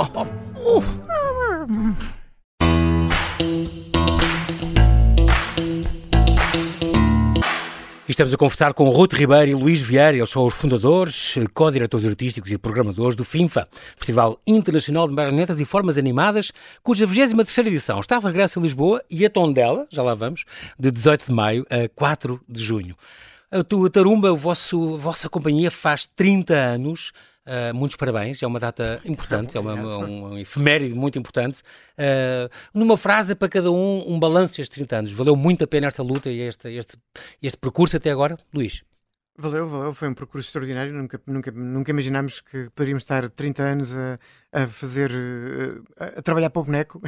Estamos 8.09 8.33
a 8.33 8.37
conversar 8.37 8.73
com 8.73 8.89
Ruth 8.89 9.13
Ribeiro 9.13 9.51
e 9.51 9.55
Luís 9.55 9.81
Vieira, 9.81 10.17
eles 10.17 10.31
são 10.31 10.47
os 10.47 10.55
fundadores, 10.55 11.35
co-diretores 11.53 12.07
artísticos 12.07 12.51
e 12.51 12.57
programadores 12.57 13.15
do 13.15 13.25
FINFA, 13.25 13.69
Festival 13.97 14.41
Internacional 14.47 15.07
de 15.07 15.15
Marionetas 15.15 15.61
e 15.61 15.65
Formas 15.65 15.99
Animadas, 15.99 16.51
cuja 16.83 17.07
23ª 17.07 17.67
edição 17.67 18.01
está 18.01 18.19
de 18.19 18.25
regresso 18.25 18.59
em 18.59 18.63
Lisboa 18.63 19.03
e 19.11 19.27
a 19.27 19.31
Tondela, 19.31 19.87
já 19.91 20.03
lá 20.03 20.15
vamos, 20.15 20.45
de 20.79 20.91
18 20.91 21.27
de 21.27 21.33
maio 21.33 21.67
a 21.71 21.89
4 21.95 22.41
de 22.49 22.63
junho. 22.63 22.97
A 23.51 23.63
tua 23.63 23.91
Tarumba, 23.91 24.33
o 24.33 24.37
vosso, 24.37 24.95
a 24.95 24.99
vossa 24.99 25.29
companhia 25.29 25.71
faz 25.71 26.07
30 26.07 26.55
anos, 26.55 27.13
Uh, 27.47 27.73
muitos 27.73 27.97
parabéns, 27.97 28.43
é 28.43 28.47
uma 28.47 28.59
data 28.59 29.01
importante, 29.05 29.57
é 29.57 29.61
uma, 29.61 29.75
uma, 29.75 29.99
um 29.99 30.39
efeméride 30.39 30.95
muito 30.95 31.17
importante. 31.17 31.61
Uh, 31.97 32.51
numa 32.75 32.97
frase 32.97 33.37
para 33.37 33.49
cada 33.49 33.71
um, 33.71 34.15
um 34.15 34.19
balanço 34.19 34.57
destes 34.57 34.75
30 34.75 34.97
anos. 34.97 35.13
Valeu 35.13 35.37
muito 35.37 35.63
a 35.63 35.67
pena 35.67 35.87
esta 35.87 36.03
luta 36.03 36.29
e 36.29 36.41
este, 36.41 36.69
este, 36.77 36.97
este 37.41 37.57
percurso 37.57 37.97
até 37.97 38.11
agora? 38.11 38.37
Luís? 38.53 38.83
Valeu, 39.39 39.69
valeu, 39.69 39.95
foi 39.95 40.09
um 40.09 40.15
percurso 40.15 40.49
extraordinário. 40.49 40.93
Nunca, 40.93 41.21
nunca, 41.27 41.51
nunca 41.53 41.91
imaginámos 41.91 42.41
que 42.41 42.71
poderíamos 42.75 43.05
estar 43.05 43.29
30 43.29 43.63
anos 43.63 43.93
a, 43.95 44.19
a 44.51 44.67
fazer, 44.67 45.13
a, 45.99 46.05
a 46.19 46.23
trabalhar 46.23 46.49
para 46.49 46.63
o 46.63 46.65
boneco. 46.65 47.03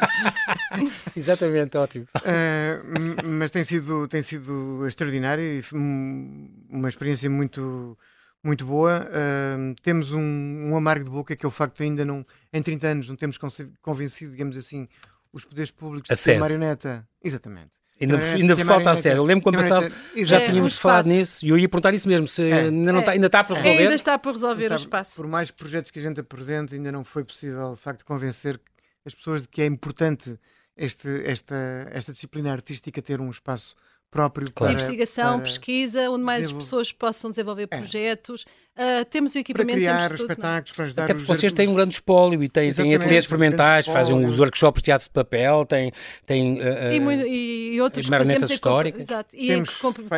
Exatamente, 1.16 1.76
ótimo. 1.78 2.06
Uh, 2.16 3.24
mas 3.24 3.52
tem 3.52 3.62
sido, 3.62 4.08
tem 4.08 4.20
sido 4.20 4.84
extraordinário 4.86 5.44
e 5.44 5.64
uma 5.72 6.88
experiência 6.88 7.30
muito 7.30 7.96
muito 8.44 8.64
boa. 8.64 9.08
Uh, 9.08 9.74
temos 9.82 10.12
um, 10.12 10.20
um, 10.20 10.76
amargo 10.76 11.04
de 11.04 11.10
boca 11.10 11.36
que 11.36 11.44
é 11.44 11.48
o 11.48 11.50
facto 11.50 11.78
de 11.78 11.84
ainda 11.84 12.04
não, 12.04 12.24
em 12.52 12.62
30 12.62 12.86
anos, 12.86 13.08
não 13.08 13.16
temos 13.16 13.38
convencido, 13.82 14.32
digamos 14.32 14.56
assim, 14.56 14.88
os 15.32 15.44
poderes 15.44 15.70
públicos 15.70 16.10
a 16.10 16.14
de 16.14 16.22
ter 16.22 16.38
marioneta. 16.38 17.06
Exatamente. 17.22 17.78
Ainda, 18.00 18.16
ainda 18.16 18.56
falta 18.56 18.90
a 18.92 18.96
sério. 18.96 19.18
Eu 19.18 19.24
lembro 19.24 19.42
que 19.42 19.48
ano 19.48 19.58
passado 19.58 19.92
já 20.16 20.44
tínhamos 20.44 20.76
é, 20.76 20.80
falado 20.80 21.06
nisso 21.06 21.44
e 21.44 21.48
eu 21.48 21.58
ia 21.58 21.68
perguntar 21.68 21.92
isso 21.92 22.06
mesmo. 22.06 22.28
Se 22.28 22.48
é, 22.48 22.60
ainda, 22.60 22.92
não 22.92 22.98
é, 22.98 23.02
está, 23.02 23.12
ainda 23.12 23.26
está 23.26 23.44
para 23.44 23.56
resolver. 23.56 23.82
Ainda 23.82 23.94
está 23.94 24.18
para 24.18 24.32
resolver 24.32 24.64
está, 24.64 24.74
o 24.76 24.78
espaço. 24.78 25.16
Por 25.16 25.26
mais 25.26 25.50
projetos 25.50 25.90
que 25.90 25.98
a 25.98 26.02
gente 26.02 26.20
apresente, 26.20 26.74
ainda 26.74 26.92
não 26.92 27.02
foi 27.02 27.24
possível, 27.24 27.72
de 27.72 27.80
facto, 27.80 28.04
convencer 28.04 28.60
as 29.04 29.14
pessoas 29.14 29.42
de 29.42 29.48
que 29.48 29.62
é 29.62 29.66
importante 29.66 30.38
este, 30.76 31.08
esta, 31.24 31.88
esta 31.90 32.12
disciplina 32.12 32.52
artística 32.52 33.02
ter 33.02 33.20
um 33.20 33.30
espaço 33.30 33.74
próprio 34.10 34.50
Claro. 34.52 34.72
para, 34.74 34.82
Investigação, 34.82 35.34
para, 35.34 35.42
pesquisa, 35.44 36.10
onde 36.10 36.24
mais 36.24 36.40
desenvolver- 36.42 36.64
pessoas 36.64 36.92
possam 36.92 37.30
desenvolver 37.30 37.64
É. 37.70 37.76
projetos. 37.78 38.44
Ah, 38.80 39.04
temos 39.04 39.30
o 39.30 39.34
para 39.34 39.40
equipamento, 39.40 39.78
criar 39.78 40.06
temos 40.08 40.20
tudo. 40.20 40.28
não 40.28 40.30
é? 40.30 40.32
espetáculos, 40.34 40.72
para 40.76 40.84
ajudar 40.84 41.04
Até 41.04 41.12
os 41.14 41.22
porque 41.26 41.34
vocês 41.40 41.52
têm 41.52 41.68
um 41.68 41.74
grande 41.74 41.94
espólio 41.94 42.42
e 42.44 42.48
têm, 42.48 42.62
têm 42.62 42.68
Exatamente, 42.68 42.94
ateliês 43.02 43.24
um 43.24 43.26
experimentais, 43.26 43.86
fazem 43.86 44.24
os 44.24 44.38
workshops 44.38 44.80
de 44.80 44.84
teatro 44.84 45.06
de 45.08 45.12
papel, 45.12 45.66
têm. 45.66 45.92
têm 46.24 46.60
eh, 46.60 46.96
E, 46.96 47.74
e 47.74 47.80
outros 47.80 48.04
que 48.04 48.10
marionetas 48.10 48.50
históricas. 48.50 49.00
Exato. 49.00 49.36
E 49.36 49.48
Temos 49.48 49.70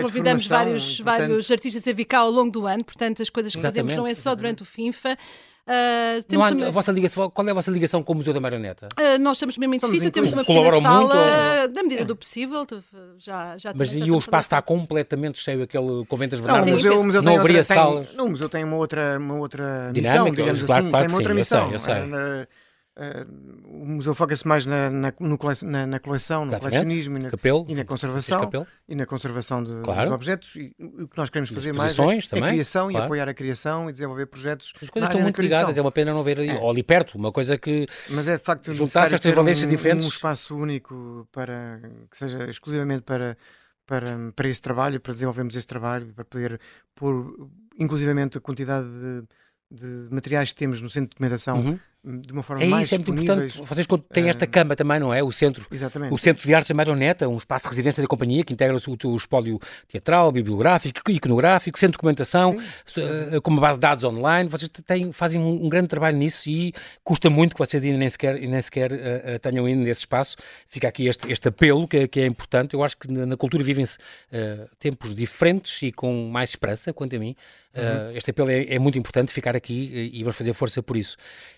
convidamos 0.03 0.47
vários, 0.47 0.97
portanto- 1.01 1.19
vários 1.21 1.51
artistas 1.51 1.89
a 1.89 1.93
vir 1.93 2.05
cá 2.05 2.19
ao 2.19 2.31
longo 2.31 2.51
do 2.51 2.67
ano, 2.67 2.85
portanto, 2.85 3.23
as 3.23 3.31
coisas 3.31 3.55
que 3.57 3.63
fazemos 3.63 3.95
não 3.95 4.07
é 4.07 4.11
Exatamente, 4.11 4.23
só 4.23 4.35
durante 4.35 4.63
o 4.63 4.65
FINFA. 4.67 5.17
Não 5.71 6.23
temos 6.29 6.47
há- 6.47 6.49
também- 6.51 6.67
a 6.67 6.71
vossa 6.71 6.93
ligação, 6.93 7.31
qual 7.31 7.47
é 7.49 7.51
a 7.51 7.55
vossa 7.55 7.71
ligação 7.71 8.03
com 8.03 8.13
o 8.13 8.17
Museu 8.17 8.33
da 8.35 8.41
Marioneta? 8.41 8.89
Ah, 8.97 9.19
nós 9.19 9.37
estamos 9.37 9.57
mesmo 9.57 9.75
em 9.75 9.77
edifício, 9.79 10.11
temos 10.11 10.33
uma 10.33 10.43
pequena 10.43 10.59
Colaboram 10.71 10.83
sala, 10.83 11.15
muito 11.15 11.75
da 11.75 11.83
medida 11.83 12.05
do 12.05 12.17
possível, 12.17 12.67
já, 13.19 13.57
já 13.57 13.73
Mas 13.75 13.91
já 13.91 14.05
e 14.05 14.11
o 14.11 14.19
espaço 14.19 14.47
está 14.47 14.61
completamente 14.61 15.39
cheio, 15.39 15.63
aquele 15.63 16.05
convento 16.07 16.33
das 16.33 16.41
Não, 16.41 16.47
Bernardas? 16.47 16.65
Sim, 16.65 16.73
o 16.73 16.77
museu, 16.77 17.01
o 17.01 17.05
museu 17.05 17.23
não 17.23 17.37
haveria 17.39 17.59
outra, 17.59 17.75
salas. 17.75 18.09
Tem, 18.09 18.17
não, 18.17 18.27
o 18.27 18.31
museu 18.31 18.49
tem 18.49 18.65
uma 18.65 18.77
outra, 18.77 19.19
uma 19.19 19.35
outra 19.37 19.91
Dinâmica, 19.93 20.21
missão, 20.21 20.31
digamos 20.33 20.63
claro- 20.65 20.83
assim. 20.83 20.91
claro 20.91 21.07
tem 21.07 21.15
uma 21.15 21.19
outra 21.19 21.33
sim, 21.35 21.39
eu 21.41 21.45
sei, 21.45 21.61
missão. 21.61 21.73
eu 21.73 21.79
sei. 21.79 22.47
Eh, 23.03 23.27
o 23.65 23.87
museu 23.87 24.15
foca-se 24.15 24.47
mais 24.47 24.67
na, 24.67 24.91
na, 24.91 25.11
cole- 25.11 25.57
na- 25.65 25.87
na 25.87 25.99
coleção, 25.99 26.45
no 26.45 26.51
Exatamente. 26.53 26.77
colecionismo 26.81 27.17
e 27.17 27.21
na, 27.23 27.31
Capelo? 27.31 27.65
e 27.67 27.75
na 27.75 27.83
conservação. 27.83 28.51
E 28.87 28.95
na 28.95 29.07
conservação 29.07 29.65
de, 29.65 29.73
Claro. 29.83 30.03
dos 30.03 30.15
objetos. 30.17 30.55
E 30.55 30.71
o 30.79 31.09
que 31.09 31.17
nós 31.17 31.31
queremos 31.31 31.49
fazer 31.49 31.73
mais 31.73 31.91
é, 31.91 31.93
exposições 31.93 32.27
é 32.27 32.37
também, 32.37 32.53
criação 32.53 32.91
claro. 32.91 33.03
e 33.03 33.07
apoiar 33.07 33.29
a 33.31 33.33
criação 33.33 33.89
e 33.89 33.93
desenvolver 33.93 34.27
projetos. 34.27 34.75
As 34.83 34.91
coisas 34.91 35.09
estão 35.09 35.23
muito 35.23 35.41
ligadas, 35.41 35.79
é 35.79 35.81
uma 35.81 35.91
pena 35.91 36.13
não 36.13 36.23
ver 36.23 36.41
ali, 36.41 36.51
É. 36.51 36.59
ou 36.59 36.69
ali 36.69 36.83
perto, 36.83 37.17
uma 37.17 37.33
coisa 37.33 37.57
que. 37.57 37.87
Mas 38.11 38.29
é 38.29 38.37
de 38.37 38.43
facto 38.43 38.69
necessário 38.69 39.15
estas 39.15 39.35
valências 39.35 39.67
um, 39.67 39.71
diferentes. 39.71 40.05
um 40.05 40.09
espaço 40.09 40.55
único 40.55 41.27
para 41.33 41.81
que 42.11 42.19
seja 42.19 42.51
exclusivamente 42.51 43.01
para, 43.03 43.35
para, 43.87 44.15
para 44.37 44.47
esse 44.49 44.61
trabalho, 44.61 45.01
para 45.01 45.15
desenvolvermos 45.15 45.57
esse 45.57 45.67
trabalho, 45.67 46.13
para 46.15 46.25
poder 46.27 46.61
pôr 46.95 47.49
inclusivamente 47.79 48.37
a 48.37 48.41
quantidade 48.43 48.87
de, 48.87 49.25
de 50.07 50.13
materiais 50.15 50.51
que 50.53 50.57
temos 50.59 50.83
no 50.83 50.91
centro 50.91 51.09
de 51.09 51.15
documentação 51.15 51.57
Uhum. 51.61 51.79
De 52.03 52.33
uma 52.33 52.43
forma 52.43 52.63
É 52.63 52.67
mais 52.67 52.87
isso, 52.87 52.95
é 52.95 52.99
muito 52.99 53.23
importante. 53.23 53.59
Vocês 53.61 53.87
têm 54.13 54.29
esta 54.29 54.45
eh, 54.45 54.49
cama 54.49 54.75
também, 54.75 54.99
não 54.99 55.13
é? 55.13 55.23
O 55.23 55.31
centro. 55.31 55.67
Exatamente. 55.71 56.15
O 56.15 56.19
Centro 56.19 56.47
de 56.47 56.55
Artes 56.55 56.69
da 56.69 56.75
Marioneta, 56.75 57.29
um 57.29 57.37
espaço 57.37 57.65
de 57.65 57.71
residência 57.71 58.03
da 58.03 58.09
companhia 58.09 58.43
que 58.43 58.53
integra 58.55 58.75
o, 58.77 59.09
o 59.09 59.17
espólio 59.17 59.59
teatral, 59.87 60.33
bibliográfico, 60.33 61.11
iconográfico, 61.11 61.79
centro 61.79 61.93
de 61.93 61.99
documentação, 61.99 62.59
eh, 62.97 63.39
com 63.43 63.51
uma 63.51 63.61
base 63.61 63.77
de 63.79 63.83
dados 63.83 64.05
online. 64.05 64.49
Vocês 64.49 64.71
têm, 64.87 65.13
fazem 65.13 65.41
um, 65.41 65.67
um 65.67 65.69
grande 65.69 65.89
trabalho 65.89 66.17
nisso 66.17 66.49
e 66.49 66.73
custa 67.05 67.29
muito 67.29 67.55
que 67.55 67.59
vocês 67.59 67.83
ainda 67.85 67.99
nem 67.99 68.09
sequer, 68.09 68.41
nem 68.41 68.63
sequer 68.63 68.93
eh, 68.93 69.39
tenham 69.39 69.69
ido 69.69 69.81
nesse 69.83 70.01
espaço. 70.01 70.37
Fica 70.69 70.89
aqui 70.89 71.07
este, 71.07 71.31
este 71.31 71.49
apelo 71.49 71.87
que, 71.87 71.99
é- 71.99 72.09
que 72.09 72.21
é 72.21 72.27
importante. 72.27 72.75
Eu 72.75 72.83
acho 72.83 72.97
que 72.97 73.11
na, 73.13 73.27
na 73.27 73.37
cultura 73.37 73.63
vivem-se 73.63 73.99
eh, 74.33 74.67
tempos 74.79 75.15
diferentes 75.15 75.83
e 75.83 75.93
com 75.93 76.29
mais 76.31 76.51
esperança, 76.51 76.93
quanto 76.95 77.15
a 77.15 77.19
mim. 77.19 77.37
Eh, 77.73 78.13
Este 78.15 78.31
apelo 78.31 78.51
é, 78.51 78.75
é 78.75 78.79
muito 78.79 78.99
importante 78.99 79.33
ficar 79.33 79.57
aqui 79.57 79.91
eh, 79.95 80.19
e 80.19 80.23
vamos 80.23 80.37
fazer 80.37 80.53
força 80.53 80.83
por 80.83 80.97
isso. 80.97 81.17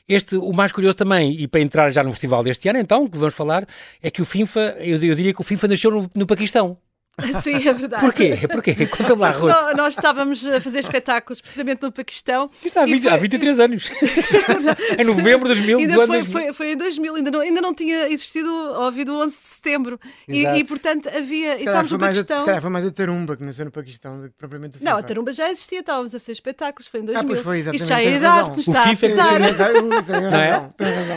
Este, 0.09 0.37
o 0.37 0.53
mais 0.53 0.73
curioso 0.73 0.97
também, 0.97 1.33
e 1.33 1.49
para 1.49 1.61
entrar 1.61 1.91
já 1.91 2.03
no 2.03 2.11
festival 2.11 2.43
deste 2.43 2.69
ano, 2.69 2.79
então, 2.79 3.09
que 3.09 3.17
vamos 3.19 3.35
falar, 3.35 3.67
é 4.03 4.11
que 4.11 4.21
o 4.21 4.25
FINFA, 4.25 4.77
eu, 4.79 5.03
eu 5.03 5.15
diria 5.15 5.33
que 5.33 5.41
o 5.41 5.45
FINFA 5.45 5.69
nasceu 5.69 5.91
no, 5.91 6.11
no 6.15 6.27
Paquistão. 6.27 6.77
Sim, 7.43 7.69
é 7.69 7.73
verdade. 7.75 8.03
Porquê? 8.05 8.39
Porquê? 8.51 8.87
Conta-me 8.87 9.21
lá, 9.21 9.31
Ruth. 9.33 9.51
Nó- 9.51 9.73
Nós 9.75 9.95
estávamos 9.95 10.45
a 10.47 10.61
fazer 10.63 10.79
espetáculos 10.81 11.41
precisamente 11.43 11.83
no 11.83 11.93
Paquistão. 11.93 12.51
Isto 12.65 12.79
há, 12.79 12.89
e 12.89 12.93
20, 12.95 13.03
foi- 13.03 13.13
há 13.13 13.17
23 13.19 13.61
anos. 13.61 13.91
em 14.99 15.05
novembro 15.05 15.49
de 15.49 15.55
2000, 15.55 15.77
do 15.79 15.83
Ainda 15.83 15.95
foi, 15.95 16.07
2000. 16.07 16.33
foi, 16.33 16.53
foi 16.55 16.73
em 16.73 16.77
2000, 16.77 17.15
ainda 17.17 17.31
não, 17.31 17.41
ainda 17.41 17.61
não 17.61 17.75
tinha 17.75 18.09
existido 18.09 18.49
ou 18.53 18.85
havido 18.85 19.13
o 19.13 19.23
11 19.23 19.37
de 19.41 19.47
setembro. 19.47 20.01
E, 20.27 20.45
e, 20.47 20.65
portanto 20.65 21.09
havia. 21.09 21.55
E 21.57 21.59
Se 21.59 21.65
calhar 21.65 21.85
estávamos 21.85 21.89
foi 21.91 21.99
no 21.99 22.05
mais 22.05 22.19
a- 22.19 22.21
Paquistão. 22.23 22.39
se 22.41 22.45
calhar 22.47 22.61
foi 22.63 22.71
mais 22.71 22.85
a 22.87 22.91
Tarumba 22.91 23.37
que 23.37 23.45
nasceu 23.45 23.65
no 23.67 23.71
Paquistão 23.71 24.21
do 24.21 24.29
que 24.29 24.35
propriamente 24.37 24.79
o 24.79 24.85
Não, 24.85 24.93
a 24.93 24.97
FIFA. 24.97 25.09
Tarumba 25.09 25.33
já 25.33 25.51
existia, 25.51 25.81
estávamos 25.81 26.15
a 26.15 26.19
fazer 26.19 26.33
espetáculos, 26.33 26.89
foi 26.89 27.01
em 27.01 27.05
2000. 27.05 27.21
Ah, 27.23 27.29
pois 27.29 27.41
foi, 27.45 27.59
exatamente, 27.59 27.81
Isto 27.83 27.89
já 27.89 28.01
é 28.03 28.15
idade 28.17 28.51
que 28.51 28.57
nos 28.57 28.69
está 28.69 28.83
a 28.83 28.87
FIFA 28.89 29.07
é 29.07 29.09
pesar. 29.11 29.39
Não 29.39 30.39
é? 30.39 30.71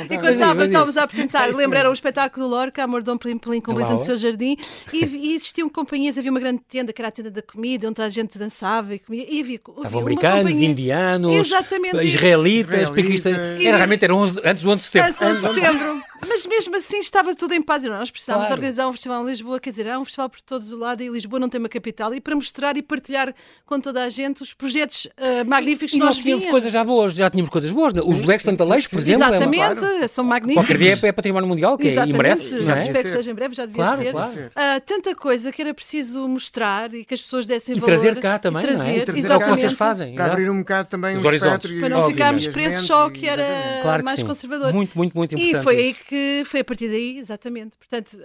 E 0.10 0.18
quando 0.18 0.38
Mas 0.40 0.60
é, 0.60 0.62
é. 0.62 0.66
estávamos 0.66 0.98
a 0.98 1.04
apresentar, 1.04 1.50
É 1.50 1.54
lembra, 1.54 1.80
era 1.80 1.90
o 1.90 1.94
espetáculo 1.94 2.48
do 2.48 2.52
Lorca, 2.54 2.84
Amor 2.84 3.02
Dom 3.02 3.18
Plim 3.18 3.38
Plim 3.38 3.62
com 3.62 3.72
É 3.72 3.76
Beleza 3.76 3.94
no 3.94 4.00
seu 4.02 4.18
jardim, 4.18 4.58
e, 4.94 5.06
e 5.06 5.36
existiam 5.36 5.70
companhias, 5.86 6.18
havia 6.18 6.32
uma 6.32 6.40
grande 6.40 6.62
tenda, 6.68 6.92
que 6.92 7.02
era 7.02 7.10
a 7.10 7.12
tenda 7.12 7.30
da 7.32 7.42
comida, 7.42 7.88
onde 7.88 7.96
toda 7.96 8.08
a 8.08 8.10
gente 8.10 8.38
dançava 8.38 8.96
e 8.96 9.00
comia, 9.00 9.22
e 9.24 9.40
havia, 9.42 9.60
havia 9.66 9.78
Estavam 9.78 10.02
americanos, 10.02 10.38
companhia- 10.52 10.70
indianos, 10.70 11.36
Exatamente. 11.36 12.06
israelitas, 12.08 12.82
Israelitas. 12.82 12.90
paquistanos. 13.06 13.62
E- 13.62 13.68
Era, 13.68 13.78
realmente 13.78 14.04
era 14.06 14.16
11, 14.16 14.42
antes 14.44 14.64
do 14.64 14.70
11 14.72 14.78
de 14.78 14.84
setembro. 14.84 15.10
Antes 15.10 15.42
de 15.42 15.48
setembro. 15.48 16.02
Mas 16.28 16.46
mesmo 16.46 16.76
assim 16.76 17.00
estava 17.00 17.36
tudo 17.36 17.54
em 17.54 17.62
paz. 17.62 17.84
E 17.84 17.90
nós 17.90 18.10
precisávamos 18.12 18.48
Claro. 18.48 18.60
organizar 18.62 18.88
um 18.88 18.92
festival 18.92 19.24
em 19.24 19.30
Lisboa, 19.30 19.60
quer 19.60 19.70
dizer, 19.70 19.90
há 19.90 20.00
um 20.00 20.06
festival 20.06 20.30
por 20.30 20.42
todos 20.42 20.72
os 20.72 20.80
lados 20.80 21.06
e 21.06 21.10
Lisboa 21.10 21.40
não 21.40 21.50
tem 21.50 21.60
uma 21.60 21.70
capital. 21.70 22.14
E 22.14 22.22
para 22.22 22.36
mostrar 22.36 22.78
e 22.78 22.82
partilhar 22.82 23.34
com 23.66 23.80
toda 23.80 24.04
a 24.04 24.10
gente 24.10 24.42
os 24.42 24.54
projetos 24.54 25.08
ah, 25.18 25.44
magníficos 25.46 25.94
E 25.94 25.98
que 25.98 26.00
nós 26.00 26.16
nós 26.16 26.24
tínhamos 26.24 26.46
coisas 26.46 26.72
já 26.72 26.84
boas, 26.84 27.14
já 27.14 27.30
tínhamos 27.30 27.50
coisas 27.50 27.72
boas. 27.72 27.94
não 27.94 28.04
é? 28.04 28.06
Os 28.08 28.18
Blacks 28.20 28.46
Santa 28.46 28.64
Leix, 28.64 28.88
por 28.88 29.00
exemplo, 29.00 29.24
é 29.24 29.28
uma- 29.28 29.56
Exatamente, 29.56 30.08
são 30.08 30.24
magníficos. 30.24 30.68
qualquer 30.68 30.78
dia 30.78 31.00
é 31.10 31.12
património 31.12 31.48
mundial, 31.50 31.78
que 31.78 31.84
é, 31.84 31.88
e 31.88 31.92
Exatamente, 31.92 32.18
merece. 32.18 32.62
já 32.64 32.76
não 32.76 32.82
é? 32.82 32.86
espero 32.86 33.04
que 33.04 33.10
seja 33.10 33.32
em 33.32 33.34
breve, 33.34 33.54
já 33.56 33.66
devia 33.66 33.84
Claro, 33.84 34.02
ser. 34.04 34.12
claro. 34.12 34.52
Ah, 34.56 34.80
tanta 34.86 35.16
coisa 35.16 35.52
que 35.52 35.62
era 35.62 35.74
preciso 35.74 36.28
mostrar 36.28 36.94
e 36.94 37.04
que 37.06 37.14
as 37.14 37.22
pessoas 37.22 37.46
dessem 37.46 37.76
E 37.76 37.80
valor. 37.80 37.86
trazer 37.94 38.20
cá 38.20 38.40
também, 38.40 38.62
e 38.64 38.66
não 38.66 38.72
é? 38.72 38.76
trazer, 38.76 38.98
E 38.98 39.06
trazer 39.06 39.32
É 39.32 39.36
o 39.36 39.40
que 39.40 39.46
cá. 39.46 39.56
vocês 39.56 39.74
fazem. 39.74 40.16
Para 40.16 40.26
abrir 40.32 40.50
um 40.50 40.60
bocado 40.60 40.90
também 40.90 41.16
Os 41.18 41.24
um 41.24 41.28
horizontes. 41.28 41.72
e- 41.72 41.80
Para 41.80 41.90
não 41.90 42.10
ficarmos 42.10 42.46
e 42.46 42.50
presos 42.52 42.86
só 42.88 43.08
e- 43.08 43.12
que 43.12 43.28
era 43.28 43.42
exatamente. 43.44 43.82
Claro 43.82 43.98
que 44.00 44.06
mais 44.06 44.24
conservador. 44.24 44.74
Muito, 44.74 44.98
muito, 44.98 45.18
muito 45.18 45.36
importante. 45.36 45.60
E 45.60 45.64
foi 45.64 45.76
aí 45.78 45.92
isto. 45.92 46.06
Que 46.16 46.44
foi 46.46 46.62
a 46.62 46.64
partir 46.64 46.88
daí, 46.88 47.18
exatamente. 47.18 47.78
Portanto, 47.78 48.18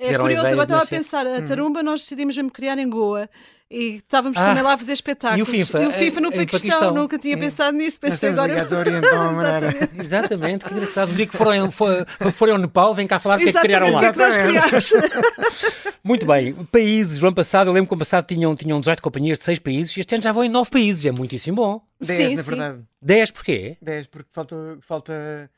Tiveram 0.06 0.24
a 0.24 0.28
curioso, 0.28 0.46
agora 0.48 0.62
estava 0.64 0.82
a 0.82 0.86
pensar, 0.86 1.26
Hum. 1.26 1.36
a 1.36 1.42
Tarumba 1.42 1.82
nós 1.82 2.00
decidimos 2.02 2.36
mesmo 2.36 2.50
criar 2.50 2.78
em 2.78 2.88
Goa. 2.88 3.28
E 3.70 3.96
estávamos 3.96 4.38
Ah, 4.38 4.46
também 4.46 4.62
lá 4.62 4.72
a 4.72 4.78
fazer 4.78 4.94
espetáculos. 4.94 5.40
e 5.40 5.42
o 5.42 5.64
FIFA? 5.66 5.78
no 5.78 5.84
Em- 5.84 5.88
em 5.88 6.46
Paquistão. 6.46 6.70
Paquistão. 6.70 6.94
Nunca 6.94 7.18
tinha 7.18 7.36
pensado 7.36 7.76
nisso. 7.76 8.00
Pensei 8.00 8.30
agora. 8.30 8.48
ligados 8.50 8.72
ao 8.72 8.78
Oriente 8.78 9.06
de 9.10 9.14
uma 9.14 9.32
maneira. 9.32 9.88
Exatamente, 10.00 10.64
que 10.64 10.72
engraçado. 10.72 11.10
O 11.10 11.14
dia 11.14 11.26
que 11.26 11.36
forem, 11.36 11.70
for- 11.70 12.06
forem 12.32 12.54
ao 12.54 12.60
Nepal, 12.60 12.94
vem 12.94 13.06
cá 13.06 13.18
falar 13.18 13.36
do 13.36 13.42
que 13.42 13.50
é 13.50 13.52
que 13.52 13.60
criaram 13.60 13.90
lá. 13.92 14.00
Exatamente, 14.04 14.38
o 14.38 14.42
que 14.42 14.48
é 14.48 14.62
que 14.62 14.72
nós 14.72 14.88
criámos. 14.90 15.72
Muito 16.02 16.24
bem. 16.24 16.54
Países, 16.72 17.22
o 17.22 17.26
ano 17.26 17.36
passado, 17.36 17.66
eu 17.68 17.74
lembro 17.74 17.88
que 17.88 17.92
o 17.92 17.96
ano 17.96 17.98
passado 17.98 18.24
tinham, 18.26 18.56
tinham 18.56 18.80
18 18.80 19.02
companhias 19.02 19.38
de 19.38 19.44
6 19.44 19.58
países 19.58 19.94
e 19.94 20.00
este 20.00 20.14
ano 20.14 20.22
já 20.24 20.32
vão 20.32 20.44
em 20.44 20.48
9 20.48 20.70
países. 20.70 21.04
É 21.04 21.12
muitíssimo 21.12 21.56
bom. 21.56 21.82
10, 22.00 22.30
Sim, 22.30 22.36
na 22.36 22.42
sim. 22.42 22.48
verdade. 22.48 22.78
10 23.02 23.30
porquê? 23.32 23.76
10, 23.82 24.06
porque 24.06 24.28
falta, 24.32 24.78
falta 24.80 25.50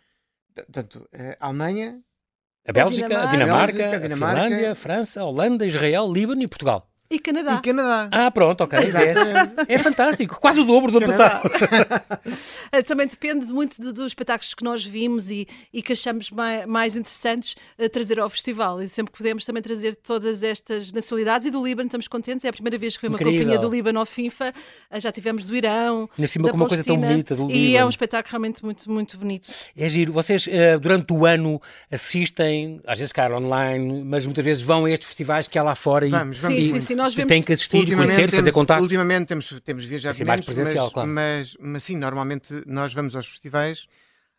portanto, 0.55 1.09
eh, 1.13 1.37
a 1.41 1.47
Alemanha, 1.47 2.01
A 2.67 2.73
Bélgica, 2.73 3.23
a 3.23 3.27
Dinamarca. 3.27 3.97
A 3.97 3.99
Dinamarca. 3.99 4.43
Finlândia, 4.43 4.73
a 4.73 4.75
França, 4.75 5.21
a 5.21 5.25
Holanda, 5.25 5.65
Israel, 5.67 6.11
Líbano 6.13 6.43
e 6.43 6.49
Portugal. 6.49 6.90
E 7.13 7.19
Canadá. 7.19 7.55
e 7.57 7.61
Canadá. 7.67 8.09
Ah, 8.13 8.31
pronto, 8.31 8.63
ok. 8.63 8.79
10. 8.79 8.89
Exatamente. 8.95 9.55
É 9.67 9.79
fantástico. 9.79 10.39
Quase 10.41 10.61
o 10.61 10.65
dobro 10.65 10.93
do 10.93 10.99
ano 10.99 11.09
Canadá. 11.09 11.41
passado. 11.41 12.21
Eh, 12.73 12.83
Também 12.83 13.07
depende 13.09 13.47
muito 13.51 13.81
do- 13.81 13.93
dos 13.93 14.07
espetáculos 14.07 14.55
que 14.55 14.63
nós 14.63 14.85
vimos 14.85 15.29
e, 15.31 15.49
e 15.73 15.83
que 15.83 15.93
achamos 15.93 16.31
mai- 16.31 16.67
mais, 16.67 16.95
interessantes 16.97 17.57
eh, 17.77 17.89
trazer 17.89 18.21
ao 18.21 18.31
festival. 18.31 18.81
E 18.81 18.89
sempre 18.89 19.11
que 19.13 19.19
podemos 19.19 19.45
também 19.45 19.61
trazer 19.63 19.97
todas 19.97 20.43
estas 20.45 20.93
nacionalidades. 20.93 21.49
E 21.49 21.51
do 21.51 21.65
Líbano 21.65 21.89
estamos 21.89 22.07
contentes. 22.07 22.45
É 22.45 22.49
a 22.49 22.53
primeira 22.53 22.79
vez 22.79 22.95
que 22.95 23.01
foi 23.01 23.09
uma 23.09 23.17
Incrível. 23.17 23.41
companhia 23.41 23.59
do 23.59 23.69
Líbano 23.69 23.99
ao 23.99 24.07
FIFA. 24.07 24.55
Eh, 24.91 25.01
Já 25.01 25.11
tivemos 25.11 25.47
do 25.47 25.57
Irão. 25.57 26.09
Ainda 26.17 26.29
cima 26.29 26.45
da 26.47 26.51
com 26.53 26.57
uma 26.59 26.69
coisa 26.69 26.85
tão 26.85 26.97
bonita 26.97 27.35
do 27.35 27.51
E 27.51 27.53
é 27.53 27.57
Líbano. 27.71 27.87
um 27.87 27.89
espetáculo 27.91 28.31
realmente 28.31 28.65
muito, 28.65 28.89
muito 28.91 29.19
bonito. 29.19 29.49
É 29.77 29.89
giro. 29.89 30.13
Vocês, 30.13 30.47
durante 30.81 31.13
o 31.13 31.27
ano, 31.27 31.61
assistem, 31.91 32.81
às 32.87 32.99
vezes, 32.99 33.13
cara, 33.13 33.37
online, 33.37 34.05
mas 34.05 34.25
muitas 34.27 34.45
vezes 34.45 34.63
vão 34.63 34.85
a 34.85 34.91
estes 34.91 35.09
festivais 35.09 35.49
que 35.49 35.59
há 35.59 35.63
lá 35.65 35.75
fora 35.75 36.07
e, 36.07 36.11
Vamos, 36.11 36.39
vamos 36.39 36.57
Sim, 36.63 36.73
sim, 36.75 36.81
sim. 36.81 37.00
Nós 37.03 37.15
vemos. 37.15 37.29
têm 37.29 37.43
que 37.43 37.53
assistir 37.53 37.89
e 37.89 37.97
conhecer, 37.97 38.31
fazer 38.31 38.53
contato. 38.53 38.81
ultimamente 38.83 39.29
temos, 39.29 39.61
temos 39.65 39.85
viajado 39.85 40.13
Assim, 40.13 40.25
mais 40.25 40.41
menos, 40.41 40.47
presencial, 40.47 40.85
mas, 40.87 40.93
claro. 40.93 41.09
mas, 41.11 41.57
mas 41.61 41.83
sim, 41.83 41.97
normalmente 41.97 42.63
nós 42.67 42.93
vamos 42.93 43.15
aos 43.17 43.27
festivais, 43.27 43.87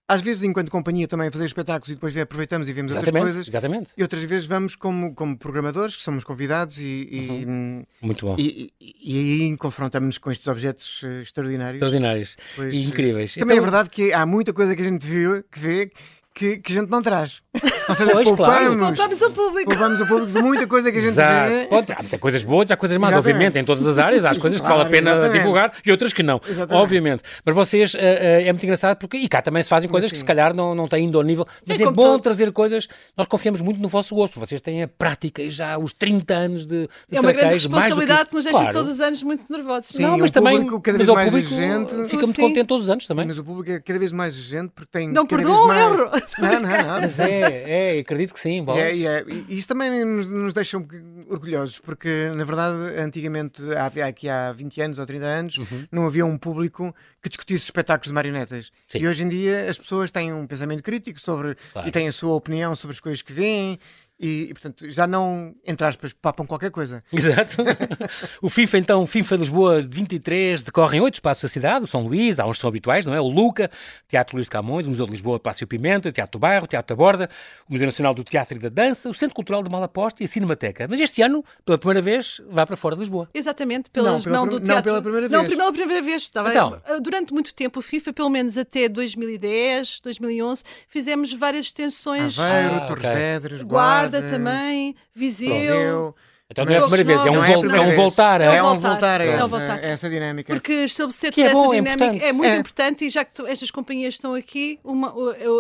às 0.08 0.22
vezes 0.22 0.44
enquanto 0.44 0.70
companhia 0.70 1.08
também 1.08 1.30
a 1.30 1.32
fazer 1.32 1.46
espetáculos 1.46 1.90
e 1.90 1.94
depois 1.96 2.16
aproveitamos 2.18 2.68
e 2.68 2.74
vemos 2.74 2.92
outras 2.94 3.08
Exatamente, 3.08 3.32
coisas. 3.34 3.48
exatamente. 3.48 3.90
E 3.98 4.02
outras 4.02 4.22
vezes 4.24 4.46
vamos 4.46 4.76
como, 4.76 5.16
como 5.16 5.38
programadores, 5.38 5.96
que 5.96 6.02
somos 6.02 6.24
convidados 6.26 6.78
e, 6.80 7.08
e, 7.10 7.46
Uhum. 7.46 7.86
Muito 8.02 8.26
bom. 8.26 8.36
e, 8.38 8.74
e- 8.82 9.46
aí 9.48 9.58
confrontamos-nos 9.58 10.18
com 10.18 10.30
estes 10.32 10.48
objetos 10.50 11.02
eh, 11.06 11.22
extraordinários. 11.22 11.76
Extraordinários 11.76 12.36
Pois, 12.58 12.74
e 12.74 12.84
incríveis. 12.84 13.36
Também 13.36 13.56
é 13.56 13.60
Então, 13.60 13.64
verdade 13.72 13.90
que 13.90 14.12
há 14.12 14.26
muita 14.26 14.52
coisa 14.52 14.76
que 14.76 14.82
a 14.82 14.86
gente 14.86 15.06
viu, 15.08 15.44
que 15.50 15.58
vê, 15.60 15.92
que, 16.34 16.58
que 16.58 16.72
a 16.72 16.76
gente 16.82 16.90
não 16.90 17.02
traz. 17.02 17.42
Ou 17.90 17.96
seja, 17.96 18.12
Pois, 18.12 18.30
claro. 18.32 18.78
poupamos, 18.78 19.22
ao 19.22 19.32
público. 19.32 19.70
poupamos 19.70 20.00
o 20.02 20.08
público 20.08 20.32
de 20.32 20.42
muita 20.42 20.66
coisa 20.68 20.92
que 20.92 20.98
a 20.98 21.02
gente 21.02 21.10
Exato. 21.10 21.50
vê. 21.50 21.68
Há 21.94 22.02
muitas 22.02 22.20
coisas 22.22 22.44
boas, 22.44 22.72
há 22.72 22.78
coisas 22.78 22.98
más, 22.98 23.12
Exatamente. 23.12 23.34
obviamente, 23.36 23.60
em 23.60 23.66
todas 23.66 23.86
as 23.86 24.00
áreas, 24.00 24.24
há 24.24 24.30
as 24.30 24.38
coisas 24.38 24.60
que 24.62 24.66
Claro, 24.66 24.84
vale 24.84 24.88
a 24.88 24.92
pena 24.92 25.12
exatamente. 25.12 25.38
divulgar 25.40 25.74
e 25.86 25.92
outras 25.92 26.14
que 26.14 26.24
não, 26.24 26.40
Exatamente. 26.48 26.82
obviamente. 26.84 27.24
Mas 27.44 27.54
vocês, 27.56 27.94
eh, 27.96 28.00
eh, 28.00 28.48
é 28.48 28.52
muito 28.54 28.64
engraçado 28.64 28.98
porque, 28.98 29.18
e 29.18 29.28
cá 29.28 29.42
também 29.42 29.62
se 29.62 29.68
fazem 29.68 29.90
coisas 29.90 30.10
que 30.10 30.16
se 30.16 30.22
sim. 30.22 30.26
calhar 30.28 30.54
não, 30.54 30.74
não 30.74 30.88
têm 30.88 31.06
indo 31.06 31.18
ao 31.18 31.24
nível, 31.24 31.46
mas 31.68 31.78
é, 31.80 31.84
como 31.84 31.96
bom 31.96 32.02
todos. 32.04 32.22
trazer 32.22 32.52
coisas, 32.54 32.88
nós 33.18 33.28
confiamos 33.28 33.62
muito 33.62 33.82
no 33.82 33.90
vosso 33.90 34.16
gosto, 34.16 34.40
vocês 34.40 34.62
têm 34.62 34.84
a 34.84 34.88
prática 34.88 35.42
e 35.42 35.50
já 35.50 35.78
os 35.78 35.92
30 35.92 36.34
anos 36.34 36.66
de, 36.66 36.88
de 37.10 37.18
É 37.18 37.20
uma 37.20 37.32
grande 37.34 37.48
que 37.50 37.54
responsabilidade 37.56 38.30
que 38.30 38.36
nos 38.36 38.46
deixa 38.46 38.60
Claro. 38.60 38.74
todos 38.74 38.90
os 38.94 39.00
anos 39.02 39.22
muito 39.24 39.44
nervosos. 39.50 39.90
Sim, 39.90 40.04
não, 40.04 40.18
mas 40.18 40.30
o 40.30 40.34
também 40.34 40.56
público 40.58 40.82
cada 40.82 40.98
mas 40.98 41.08
vez 41.08 41.10
o 41.10 41.14
mais 41.14 41.30
público 41.30 41.54
exigente. 41.54 41.94
fica 42.10 42.24
muito 42.24 42.36
Sim. 42.36 42.42
contente 42.42 42.68
todos 42.68 42.86
os 42.86 42.90
anos 42.90 43.06
também. 43.06 43.24
Sim, 43.26 43.30
mas 43.30 43.38
o 43.38 43.44
público 43.44 43.70
é 43.72 43.80
cada 43.82 44.00
vez 44.00 44.12
mais 44.14 44.34
exigente 44.36 44.72
porque 44.74 44.90
tem 44.92 45.10
Não 45.12 45.26
cada 45.26 45.42
perdoa 45.44 45.66
um 45.66 45.68
vez 45.68 45.80
mais, 45.86 46.00
euro. 46.00 46.21
Não, 46.40 46.60
não, 46.60 46.70
não. 46.70 47.02
Mas 47.02 47.20
é, 47.20 47.96
é, 47.98 48.00
acredito 48.00 48.34
que 48.34 48.40
sim. 48.40 48.64
Bom. 48.64 48.76
É, 48.78 48.92
é, 48.98 49.26
e 49.48 49.58
isso 49.58 49.68
também 49.68 50.04
nos, 50.06 50.28
nos 50.28 50.54
deixa 50.54 50.78
um 50.78 50.86
orgulhosos, 51.30 51.80
porque 51.80 52.30
na 52.36 52.44
verdade, 52.44 52.98
antigamente, 53.00 53.62
havia 53.76 54.06
aqui 54.06 54.28
há 54.30 54.52
20 54.52 54.82
anos 54.82 55.00
ou 55.00 55.06
30 55.06 55.26
anos, 55.26 55.58
Uhum. 55.58 55.86
não 55.92 56.06
havia 56.08 56.26
um 56.26 56.38
público 56.38 56.94
que 57.22 57.30
discutisse 57.30 57.66
espetáculos 57.66 58.08
de 58.08 58.14
marionetas. 58.14 58.72
Sim. 58.88 59.00
E 59.00 59.08
hoje 59.08 59.24
em 59.24 59.30
dia 59.30 59.70
as 59.70 59.78
pessoas 59.78 60.10
têm 60.12 60.34
um 60.34 60.48
pensamento 60.48 60.82
crítico 60.84 61.20
sobre 61.20 61.56
Claro. 61.74 61.88
e 61.88 61.92
têm 61.92 62.08
a 62.08 62.12
sua 62.12 62.34
opinião 62.36 62.76
sobre 62.76 62.94
as 62.96 63.00
coisas 63.00 63.22
que 63.22 63.34
veem. 63.34 63.80
E, 64.24 64.50
e, 64.50 64.54
portanto, 64.54 64.88
já 64.92 65.08
não, 65.08 65.56
entre 65.66 65.84
aspas, 65.88 66.14
papam 66.14 66.46
qualquer 66.46 66.70
coisa. 66.70 67.02
Exato. 67.12 67.58
o 68.40 68.50
FIFA, 68.50 68.78
então, 68.78 69.08
FIFA 69.08 69.36
Lisboa 69.38 69.82
23, 69.82 70.62
decorre 70.62 70.98
em 70.98 71.02
oito 71.02 71.16
espaços 71.16 71.42
da 71.44 71.50
cidade, 71.50 71.86
o 71.86 71.88
São 71.88 72.02
Luís, 72.06 72.40
há 72.40 72.46
uns 72.46 72.58
que 72.58 72.62
são 72.62 72.68
habituais, 72.68 73.06
não 73.06 73.14
é? 73.16 73.20
O 73.20 73.28
Luca, 73.28 73.72
Teatro 74.08 74.36
Luís 74.36 74.46
de 74.46 74.52
Camões, 74.52 74.86
o 74.86 74.90
Museu 74.92 75.06
de 75.08 75.12
Lisboa, 75.14 75.40
Palácio 75.40 75.66
Pimenta, 75.66 76.10
o 76.10 76.12
Teatro 76.12 76.38
do 76.38 76.42
Bairro, 76.42 76.66
o 76.66 76.68
Teatro 76.68 76.96
da 76.96 76.98
Borda, 77.04 77.30
o 77.68 77.74
Museu 77.74 77.88
Nacional 77.88 78.14
do 78.14 78.24
Teatro 78.24 78.58
e 78.58 78.60
da 78.60 78.70
Dança, 78.70 79.10
o 79.10 79.14
Centro 79.14 79.34
Cultural 79.36 79.64
de 79.64 79.72
Malaposta 79.72 80.22
e 80.22 80.26
a 80.26 80.28
Cinemateca. 80.28 80.88
Mas 80.88 81.00
este 81.00 81.22
ano, 81.24 81.44
pela 81.66 81.80
primeira 81.80 82.02
vez, 82.02 82.40
vai 82.50 82.66
para 82.68 82.78
fora 82.78 82.96
de 82.96 83.00
Lisboa. 83.02 83.28
Exatamente, 83.34 83.90
pelas 83.90 84.14
Não, 84.14 84.22
pela 84.22 84.38
mão 84.38 84.48
prim- 84.48 84.56
do 84.56 84.60
não 84.60 84.66
teatro. 84.68 84.84
pela 84.84 85.02
primeira 85.02 85.30
Não, 85.30 85.42
vez. 85.44 85.56
pela 85.56 85.72
primeira 85.74 86.02
vez. 86.04 86.22
Estava, 86.24 86.50
Então. 86.52 86.80
Durante 87.02 87.34
muito 87.34 87.56
tempo, 87.56 87.80
o 87.80 87.82
FIFA, 87.82 88.14
pelo 88.14 88.30
menos 88.30 88.56
até 88.58 88.88
2010, 88.88 90.00
2011, 90.04 90.64
fizemos 90.88 91.34
várias 91.34 91.66
extensões. 91.66 92.38
Aveiro, 92.38 92.76
Ah, 92.76 92.82
Torres 92.82 93.06
ok. 93.06 93.16
Vedras, 93.16 93.62
Guarda, 93.64 94.11
Guarda 94.12 94.30
também, 94.30 94.96
Viseu. 95.16 95.54
Viseu. 95.54 96.16
Então 96.50 96.66
não 96.66 96.74
é 96.74 96.78
a 96.80 96.82
primeira 96.82 97.04
vez, 97.06 97.26
é 97.26 97.32
um, 97.32 97.46
é 97.46 97.56
vol- 97.56 97.72
é 97.76 97.80
um 97.80 97.84
vez. 97.86 97.96
voltar. 97.96 98.42
É 98.42 98.46
É, 98.58 98.62
um 98.62 98.78
voltar 98.78 99.22
a 99.22 99.24
É 99.24 99.30
um 99.30 99.34
essa, 99.36 99.48
voltar. 99.48 99.80
a 99.80 99.86
essa 99.88 100.10
dinâmica. 100.10 100.54
Porque 100.54 100.74
estabelecer 100.84 101.32
Que 101.32 101.44
é 101.44 101.50
toda 101.50 101.56
bom, 101.56 101.74
essa 101.74 101.76
é 101.78 101.82
dinâmica 101.82 102.06
importante. 102.08 102.26
é 102.26 102.34
muito 102.34 102.50
É. 102.52 102.58
importante 102.58 103.06
e 103.06 103.10
já 103.10 103.24
que 103.24 103.34
tu- 103.34 103.48
estas 103.48 103.72
companhias 103.72 104.16
estão 104.16 104.34
aqui, 104.34 104.78
uma- 104.84 105.16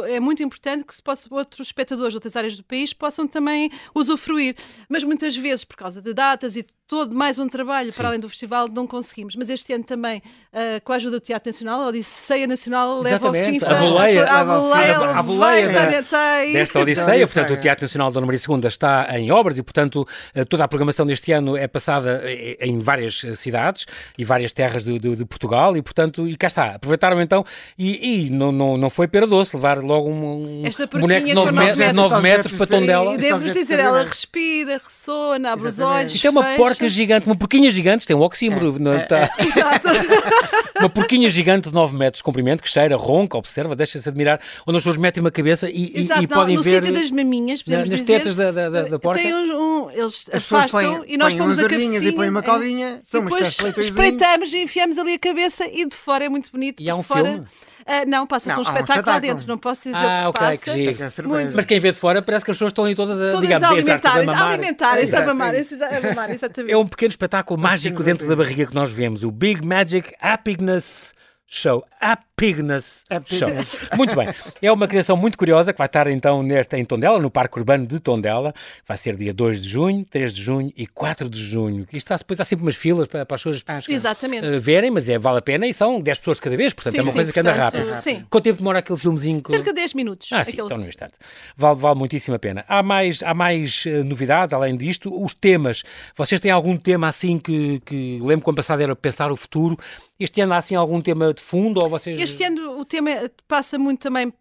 é 0.09 0.19
muito 0.19 0.43
importante 0.43 0.83
que 0.83 0.93
se 0.93 1.01
possa, 1.01 1.29
outros 1.33 1.67
espectadores 1.69 2.11
de 2.11 2.17
outras 2.17 2.35
áreas 2.35 2.57
do 2.57 2.63
país 2.65 2.91
possam 2.91 3.25
também 3.25 3.71
usufruir. 3.95 4.53
Mas 4.89 5.05
muitas 5.05 5.33
vezes, 5.37 5.63
por 5.63 5.77
causa 5.77 6.01
de 6.01 6.13
datas 6.13 6.57
e 6.57 6.65
todo 6.91 7.15
mais 7.15 7.39
um 7.39 7.47
trabalho 7.47 7.93
para 7.93 8.09
além 8.09 8.19
do 8.19 8.27
festival, 8.27 8.67
não 8.67 8.85
conseguimos. 8.85 9.33
Mas 9.37 9.49
este 9.49 9.71
ano 9.71 9.85
também, 9.85 10.21
ah, 10.51 10.81
com 10.83 10.91
a 10.91 10.97
ajuda 10.97 11.21
do 11.21 11.21
Teatro 11.21 11.49
Nacional, 11.49 11.83
a 11.83 11.87
Odisseia 11.87 12.45
Nacional 12.45 12.99
leva 12.99 13.27
ao. 13.27 13.33
FIFA. 13.33 13.65
A 13.69 13.75
boleia. 13.79 14.25
a 14.29 14.43
boleia. 14.43 14.97
A 14.97 15.23
boleia 15.23 15.69
vai. 15.69 15.87
desta 15.87 16.79
Odisseia, 16.81 16.81
Odisseia. 16.81 17.27
portanto, 17.27 17.53
o 17.57 17.61
Teatro 17.61 17.85
Nacional 17.85 18.11
Dona 18.11 18.25
Maria 18.25 18.41
II 18.45 18.67
está 18.67 19.07
em 19.17 19.31
obras 19.31 19.57
e, 19.57 19.63
portanto, 19.63 20.05
eh, 20.35 20.43
toda 20.43 20.65
a 20.65 20.67
programação 20.67 21.05
deste 21.05 21.31
ano 21.31 21.55
é 21.55 21.65
passada 21.65 22.19
eh, 22.25 22.57
em 22.59 22.79
várias 22.79 23.23
eh, 23.23 23.35
cidades 23.35 23.85
e 24.17 24.25
várias 24.25 24.51
terras 24.51 24.83
de, 24.83 24.99
de- 24.99 25.15
de 25.15 25.23
Portugal 25.23 25.77
e, 25.77 25.81
portanto, 25.81 26.27
e 26.27 26.35
cá 26.35 26.47
está. 26.47 26.75
Aproveitaram 26.75 27.21
então 27.21 27.45
e, 27.77 28.25
e 28.25 28.29
não, 28.29 28.51
não, 28.51 28.75
não 28.77 28.89
foi 28.89 29.07
pera 29.07 29.25
doce 29.25 29.55
levar 29.55 29.77
logo 29.77 30.09
um, 30.09 30.59
um 30.61 30.65
Esta 30.65 30.85
boneco 30.87 31.25
de 31.25 31.33
porquinha 31.33 31.35
9 31.35 31.47
com 31.47 31.55
metros, 31.55 31.77
metros. 31.93 32.21
metros 32.21 32.57
para 32.57 32.67
Tondela. 32.67 33.13
E 33.13 33.17
devo-vos 33.17 33.53
dizer, 33.53 33.79
ela 33.79 34.03
respira, 34.03 34.73
ressoa, 34.83 35.37
abre 35.47 35.69
os 35.69 35.79
olhos. 35.79 36.13
Isto 36.13 36.27
é 36.27 36.29
uma 36.29 36.43
fecha. 36.43 36.80
Porca 36.81 36.89
gigante, 36.89 37.25
uma 37.25 37.35
porquinha 37.35 37.71
gigante, 37.71 38.07
tem 38.07 38.15
um 38.15 38.21
oxímetro, 38.21 38.77
não 38.79 38.93
é? 38.93 38.99
Tá- 38.99 39.29
Exato. 39.39 39.87
uma 40.79 40.89
porquinha 40.89 41.29
gigante 41.29 41.69
de 41.69 41.73
9 41.75 41.95
metros 41.95 42.19
de 42.19 42.23
comprimento, 42.23 42.63
que 42.63 42.69
cheira, 42.69 42.95
ronca, 42.95 43.37
observa, 43.37 43.75
deixa-se 43.75 44.07
admirar, 44.09 44.39
onde 44.65 44.77
as 44.77 44.83
pessoas 44.83 44.97
metem 44.97 45.21
uma 45.21 45.31
cabeça 45.31 45.69
e, 45.69 45.91
e- 45.95 45.99
Exato, 46.01 46.23
e 46.23 46.27
não, 46.27 46.37
podem 46.37 46.55
no 46.55 46.63
ver 46.63 46.83
sítio 46.83 46.99
das 46.99 47.11
maminhas, 47.11 47.61
podemos 47.63 47.89
nas 47.89 47.99
dizer. 47.99 48.19
tetas 48.19 48.35
da, 48.35 48.51
da, 48.51 48.69
da, 48.69 48.81
da 48.83 48.99
porca. 48.99 49.21
Tem 49.21 49.33
um, 49.33 49.85
um- 49.85 49.91
eles 49.91 50.25
As 50.31 50.35
afastam 50.37 50.81
põem, 50.81 51.03
e 51.07 51.17
nós 51.17 51.33
põem 51.33 51.41
pomos 51.41 51.59
a 51.59 51.61
cabecinha. 51.69 51.99
e 51.99 52.11
põem 52.11 52.29
uma 52.29 52.39
é. 52.39 52.43
caldinha. 52.43 53.01
E 53.03 53.09
São 53.09 53.21
uma 53.21 53.29
depois 53.29 53.57
espreitamos 53.77 54.53
e 54.53 54.63
enfiamos 54.63 54.97
ali 54.97 55.13
a 55.13 55.19
cabeça 55.19 55.65
e 55.67 55.87
de 55.87 55.95
fora 55.95 56.25
é 56.25 56.29
muito 56.29 56.51
bonito. 56.51 56.81
E 56.81 56.89
há 56.89 56.95
um 56.95 57.03
fora, 57.03 57.25
filme? 57.31 57.47
Ah, 57.85 58.05
não, 58.05 58.27
passa-se 58.27 58.55
um 58.55 58.59
um 58.59 58.61
espetáculo 58.63 59.05
lá 59.13 59.19
dentro, 59.19 59.47
não 59.47 59.57
posso 59.57 59.83
dizer 59.89 59.95
Ah, 59.97 60.07
o 60.07 60.11
que 60.11 60.17
se 60.19 60.27
ok, 60.27 60.41
passa. 60.41 60.57
que 60.63 60.71
giro. 60.73 61.03
É 61.03 61.09
surpresa. 61.09 61.53
Mas 61.55 61.65
quem 61.65 61.79
vê 61.79 61.91
de 61.91 61.97
fora 61.97 62.21
parece 62.21 62.45
que 62.45 62.51
as 62.51 62.55
pessoas 62.55 62.69
estão 62.71 62.85
ali 62.85 62.95
todas 62.95 63.19
a, 63.21 63.29
Todas 63.29 63.41
digamos, 63.41 63.67
alimentarem, 63.67 64.29
a 64.29 64.45
alimentarem-se, 64.47 65.15
a 65.15 65.19
é 65.19 65.25
mamar, 65.25 65.55
isso. 65.55 65.75
a 65.75 66.01
mamar, 66.09 66.31
exatamente. 66.31 66.73
É 66.73 66.77
um 66.77 66.87
pequeno 66.87 67.09
espetáculo 67.09 67.59
mágico 67.59 68.03
dentro 68.03 68.27
da 68.27 68.35
barriga 68.35 68.65
que 68.65 68.75
nós 68.75 68.91
vemos, 68.91 69.23
o 69.23 69.31
Big 69.31 69.65
Magic 69.65 70.13
Happiness 70.21 71.13
Show. 71.47 71.83
Happiness 71.99 72.30
Show. 72.41 73.47
Happiness. 73.47 73.77
Muito 73.95 74.15
bem. 74.15 74.27
É 74.61 74.71
uma 74.71 74.87
criação 74.87 75.15
muito 75.15 75.37
curiosa 75.37 75.71
que 75.71 75.77
vai 75.77 75.85
estar 75.87 76.07
então 76.07 76.41
nesta, 76.41 76.77
em 76.77 76.83
Tondela, 76.85 77.19
no 77.19 77.29
Parque 77.29 77.57
Urbano 77.59 77.85
de 77.85 77.99
Tondela. 77.99 78.53
Vai 78.87 78.97
ser 78.97 79.15
dia 79.15 79.33
2 79.33 79.61
de 79.61 79.69
junho, 79.69 80.05
3 80.09 80.33
de 80.33 80.41
junho 80.41 80.73
e 80.75 80.87
4 80.87 81.29
de 81.29 81.39
junho. 81.43 81.87
E 81.91 81.97
está, 81.97 82.15
depois 82.15 82.39
há 82.41 82.43
sempre 82.45 82.65
umas 82.65 82.75
filas 82.75 83.07
para, 83.07 83.25
para 83.25 83.35
as 83.35 83.43
pessoas 83.43 83.63
Exatamente. 83.87 84.45
eh, 84.45 84.59
verem, 84.59 84.89
mas 84.91 85.07
é, 85.09 85.17
vale 85.19 85.39
a 85.39 85.41
pena 85.41 85.67
e 85.67 85.73
são 85.73 85.99
10 86.01 86.17
pessoas 86.19 86.39
cada 86.39 86.55
vez, 86.57 86.73
portanto 86.73 86.93
Sim, 86.93 86.99
é 86.99 87.01
uma 87.03 87.11
sim, 87.11 87.17
coisa 87.17 87.33
que 87.33 87.39
anda 87.39 87.53
portanto, 87.53 87.87
rápido. 87.89 88.01
sim. 88.01 88.25
Quanto 88.29 88.43
tempo 88.43 88.57
demora 88.57 88.79
aquele 88.79 88.97
filmezinho? 88.99 89.41
que- 89.41 89.51
Cerca 89.51 89.69
de 89.71 89.75
10 89.75 89.93
minutos. 89.93 90.29
Ah, 90.31 90.43
sim, 90.43 90.51
aquele- 90.51 90.65
então 90.67 90.77
no 90.77 90.87
instante. 90.87 91.13
Vale, 91.55 91.79
vale 91.79 91.97
muitíssimo 91.99 92.35
a 92.35 92.39
pena. 92.39 92.65
Há 92.67 92.81
mais, 92.81 93.21
há 93.23 93.33
mais 93.33 93.83
eh, 93.85 94.03
novidades 94.03 94.53
além 94.53 94.75
disto. 94.75 95.11
Os 95.23 95.33
temas. 95.33 95.83
Vocês 96.15 96.39
têm 96.41 96.51
algum 96.51 96.77
tema 96.77 97.07
assim 97.07 97.37
que, 97.37 97.79
que 97.85 98.19
lembro 98.21 98.43
que 98.45 98.49
ano 98.49 98.55
passado 98.55 98.81
era 98.81 98.95
pensar 98.95 99.31
o 99.31 99.35
futuro. 99.35 99.77
Este 100.19 100.39
ano 100.41 100.53
há 100.53 100.57
assim 100.57 100.75
algum 100.75 101.01
tema 101.01 101.33
de 101.33 101.41
fundo 101.41 101.81
ou 101.83 101.89
vocês... 101.89 102.19
Este 102.19 102.30
ano 102.43 102.77
o 102.79 102.85
tema 102.85 103.09
passa 103.47 103.77
muito 103.77 104.01
também. 104.01 104.33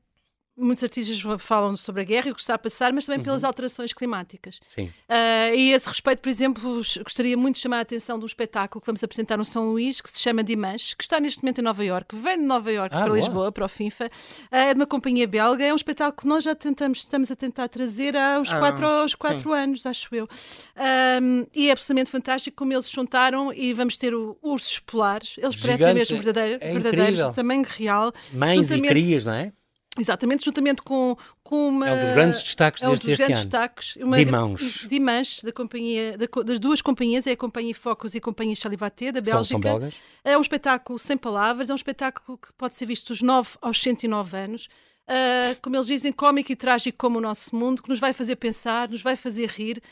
Muitos 0.60 0.84
artistas 0.84 1.20
falam 1.40 1.74
sobre 1.76 2.02
a 2.02 2.04
guerra 2.04 2.28
e 2.28 2.32
o 2.32 2.34
que 2.34 2.40
está 2.40 2.54
a 2.54 2.58
passar, 2.58 2.92
mas 2.92 3.06
também 3.06 3.18
Uhum. 3.18 3.24
pelas 3.24 3.42
alterações 3.44 3.92
climáticas. 3.92 4.60
Sim. 4.68 4.90
Ah, 5.08 5.54
e 5.54 5.72
a 5.72 5.76
esse 5.76 5.88
respeito, 5.88 6.20
por 6.20 6.28
exemplo, 6.28 6.82
gostaria 7.02 7.36
muito 7.36 7.54
de 7.56 7.62
chamar 7.62 7.78
a 7.78 7.80
atenção 7.80 8.18
de 8.18 8.24
um 8.24 8.26
espetáculo 8.26 8.80
que 8.80 8.86
vamos 8.86 9.02
apresentar 9.02 9.36
no 9.38 9.44
São 9.44 9.70
Luís, 9.70 10.00
que 10.00 10.10
se 10.10 10.20
chama 10.20 10.44
Dimanche, 10.44 10.94
que 10.94 11.02
está 11.02 11.18
neste 11.18 11.42
momento 11.42 11.58
em 11.60 11.62
Nova 11.62 11.84
Iorque, 11.84 12.14
vem 12.16 12.38
de 12.38 12.44
Nova 12.44 12.70
Iorque 12.70 12.94
Ah, 12.94 12.98
para 13.00 13.08
boa. 13.08 13.18
Lisboa, 13.18 13.52
para 13.52 13.64
o 13.64 13.68
FINFA, 13.68 14.10
Ah, 14.50 14.58
é 14.64 14.74
de 14.74 14.80
uma 14.80 14.86
companhia 14.86 15.26
belga, 15.26 15.64
é 15.64 15.72
um 15.72 15.76
espetáculo 15.76 16.20
que 16.20 16.26
nós 16.26 16.44
já 16.44 16.54
tentamos, 16.54 16.98
estamos 16.98 17.30
a 17.30 17.36
tentar 17.36 17.68
trazer 17.68 18.16
há 18.16 18.38
uns 18.38 18.52
Ah, 18.52 18.58
quatro, 18.58 18.86
aos 18.86 19.14
quatro 19.14 19.52
anos, 19.52 19.86
acho 19.86 20.14
eu. 20.14 20.28
Ahm, 20.76 21.46
e 21.54 21.68
é 21.68 21.72
absolutamente 21.72 22.10
fantástico 22.10 22.56
como 22.56 22.72
eles 22.72 22.86
se 22.86 22.94
juntaram 22.94 23.52
e 23.52 23.72
vamos 23.72 23.96
ter 23.96 24.14
o 24.14 24.36
ursos 24.42 24.78
polares, 24.78 25.36
eles 25.38 25.60
parecem 25.60 25.94
mesmo 25.94 26.16
verdadeiro- 26.22 26.58
é 26.62 26.72
verdadeiros, 26.72 27.18
de 27.26 27.32
tamanho 27.34 27.64
real. 27.66 28.12
Mães 28.32 28.60
juntamente- 28.68 28.86
e 28.86 28.88
crias, 28.88 29.26
não 29.26 29.32
é? 29.34 29.52
Exatamente, 29.98 30.44
juntamente 30.44 30.82
com, 30.82 31.16
com 31.42 31.68
uma. 31.68 31.88
É 31.88 31.92
um 31.92 32.00
dos 32.00 32.12
grandes 32.12 32.42
destaques 32.44 32.82
é 32.82 32.88
um 32.88 32.92
deste, 32.92 33.06
dos 33.06 33.16
grandes 33.16 33.38
ano. 33.38 33.44
destaques. 33.44 33.96
Uma, 33.96 34.16
Dimãos. 34.16 34.86
Dimãos, 34.88 35.42
da 35.42 35.52
companhia, 35.52 36.16
da 36.16 36.26
das 36.44 36.60
duas 36.60 36.80
companhias, 36.80 37.26
é 37.26 37.32
a 37.32 37.36
Companhia 37.36 37.74
Focus 37.74 38.14
e 38.14 38.18
a 38.18 38.20
Companhia 38.20 38.54
Chalivaté, 38.54 39.10
da 39.10 39.18
São, 39.18 39.38
Bélgica. 39.38 39.52
são 39.52 39.60
belgas? 39.60 39.94
É 40.22 40.38
um 40.38 40.40
espetáculo 40.40 40.98
sem 40.98 41.16
palavras, 41.16 41.70
é 41.70 41.72
um 41.72 41.76
espetáculo 41.76 42.38
que 42.38 42.52
pode 42.52 42.76
ser 42.76 42.86
visto 42.86 43.08
dos 43.08 43.20
9 43.20 43.50
aos 43.60 43.80
109 43.80 44.36
anos. 44.36 44.68
Ah, 45.12 45.56
como 45.60 45.74
eles 45.74 45.88
dizem, 45.88 46.12
cómico 46.12 46.52
e 46.52 46.56
trágico 46.56 46.96
como 46.96 47.18
o 47.18 47.20
nosso 47.20 47.56
mundo, 47.56 47.82
que 47.82 47.88
nos 47.88 47.98
vai 47.98 48.12
fazer 48.12 48.36
pensar, 48.36 48.88
nos 48.88 49.02
vai 49.02 49.16
fazer 49.16 49.48
rir. 49.48 49.82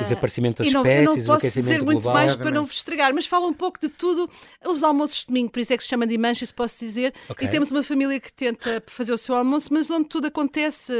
O 0.00 0.02
desaparecimento 0.02 0.62
das 0.62 0.72
não, 0.72 0.80
espécies, 0.80 1.06
eu 1.06 1.12
o 1.12 1.16
não 1.16 1.24
posso 1.24 1.32
aquecimento 1.32 1.66
dizer 1.66 1.82
muito 1.84 2.02
global. 2.02 2.14
mais 2.14 2.34
para 2.34 2.50
não 2.50 2.64
vos 2.64 2.76
estragar, 2.76 3.14
mas 3.14 3.26
fala 3.26 3.46
um 3.46 3.52
pouco 3.52 3.80
de 3.80 3.88
tudo. 3.88 4.28
Os 4.66 4.82
almoços 4.82 5.20
de 5.20 5.26
domingo, 5.26 5.50
por 5.50 5.60
isso 5.60 5.72
é 5.72 5.76
que 5.76 5.82
se 5.82 5.88
chama 5.88 6.06
de 6.06 6.18
mancha, 6.18 6.44
se 6.44 6.52
posso 6.52 6.78
dizer. 6.78 7.14
Ok. 7.28 7.46
E 7.46 7.50
temos 7.50 7.70
uma 7.70 7.82
família 7.82 8.18
que 8.20 8.32
tenta 8.32 8.82
fazer 8.86 9.12
o 9.12 9.18
seu 9.18 9.34
almoço, 9.34 9.68
mas 9.72 9.90
onde 9.90 10.08
tudo 10.08 10.26
acontece, 10.26 10.92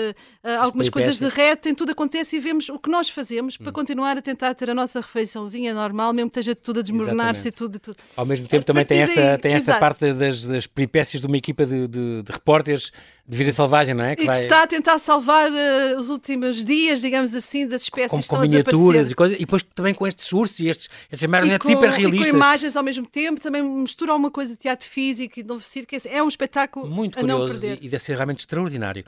ah, 0.42 0.62
algumas 0.64 0.88
coisas 0.88 1.18
derretem, 1.18 1.74
tudo 1.74 1.92
acontece 1.92 2.36
e 2.36 2.40
vemos 2.40 2.68
o 2.68 2.78
que 2.78 2.90
nós 2.90 3.08
fazemos 3.08 3.42
Hum. 3.42 3.64
para 3.64 3.72
continuar 3.72 4.16
a 4.16 4.22
tentar 4.22 4.54
ter 4.54 4.70
a 4.70 4.74
nossa 4.74 5.00
refeiçãozinha 5.00 5.74
normal, 5.74 6.12
mesmo 6.12 6.30
que 6.30 6.38
esteja 6.38 6.54
tudo 6.54 6.80
a 6.80 6.82
desmoronar-se 6.82 7.48
e 7.48 7.52
tudo, 7.52 7.76
e 7.76 7.78
tudo. 7.78 7.96
Ao 8.16 8.24
mesmo 8.24 8.46
tempo 8.46 8.64
também 8.64 8.84
tem 8.84 9.00
esta, 9.00 9.20
daí, 9.20 9.38
tem 9.38 9.52
esta 9.54 9.70
exato. 9.72 9.80
parte 9.80 10.12
das, 10.12 10.44
das 10.44 10.66
peripécias 10.66 11.20
de 11.20 11.26
uma 11.26 11.36
equipa 11.36 11.64
de, 11.66 11.88
de, 11.88 12.22
de 12.22 12.32
repórteres 12.32 12.92
de 13.26 13.36
vida 13.36 13.52
selvagem, 13.52 13.94
não 13.94 14.04
é? 14.04 14.12
E 14.14 14.16
que 14.16 14.30
está 14.30 14.64
a 14.64 14.66
tentar 14.66 14.98
salvar 14.98 15.48
ah, 15.48 15.96
os 15.96 16.10
últimos 16.10 16.64
dias, 16.64 17.00
digamos 17.00 17.34
assim, 17.34 17.66
das 17.66 17.82
espécies 17.82 18.21
com, 18.28 18.38
miniaturas 18.40 19.10
e 19.10 19.14
coisas, 19.14 19.36
e 19.36 19.40
depois 19.40 19.62
também 19.74 19.94
com 19.94 20.06
estes 20.06 20.32
ursos 20.32 20.58
e 20.60 20.68
estes, 20.68 20.88
estes 21.10 21.28
marionetes 21.28 21.66
com, 21.66 21.72
hiper 21.72 22.00
e 22.00 22.18
com 22.18 22.24
imagens 22.24 22.76
ao 22.76 22.82
mesmo 22.82 23.06
tempo, 23.06 23.40
também 23.40 23.62
mistura 23.62 24.14
uma 24.14 24.30
coisa 24.30 24.52
de 24.52 24.58
teatro 24.58 24.88
físico 24.88 25.38
e 25.38 25.42
de 25.42 25.48
novo 25.48 25.62
circo. 25.64 25.94
É 26.06 26.22
um 26.22 26.28
espetáculo 26.28 26.86
Muito 26.88 27.18
a 27.18 27.22
não 27.22 27.40
curioso 27.40 27.60
perder. 27.60 27.82
e, 27.82 27.86
e 27.86 27.88
deve 27.88 28.02
ser 28.02 28.14
realmente 28.14 28.40
extraordinário. 28.40 29.04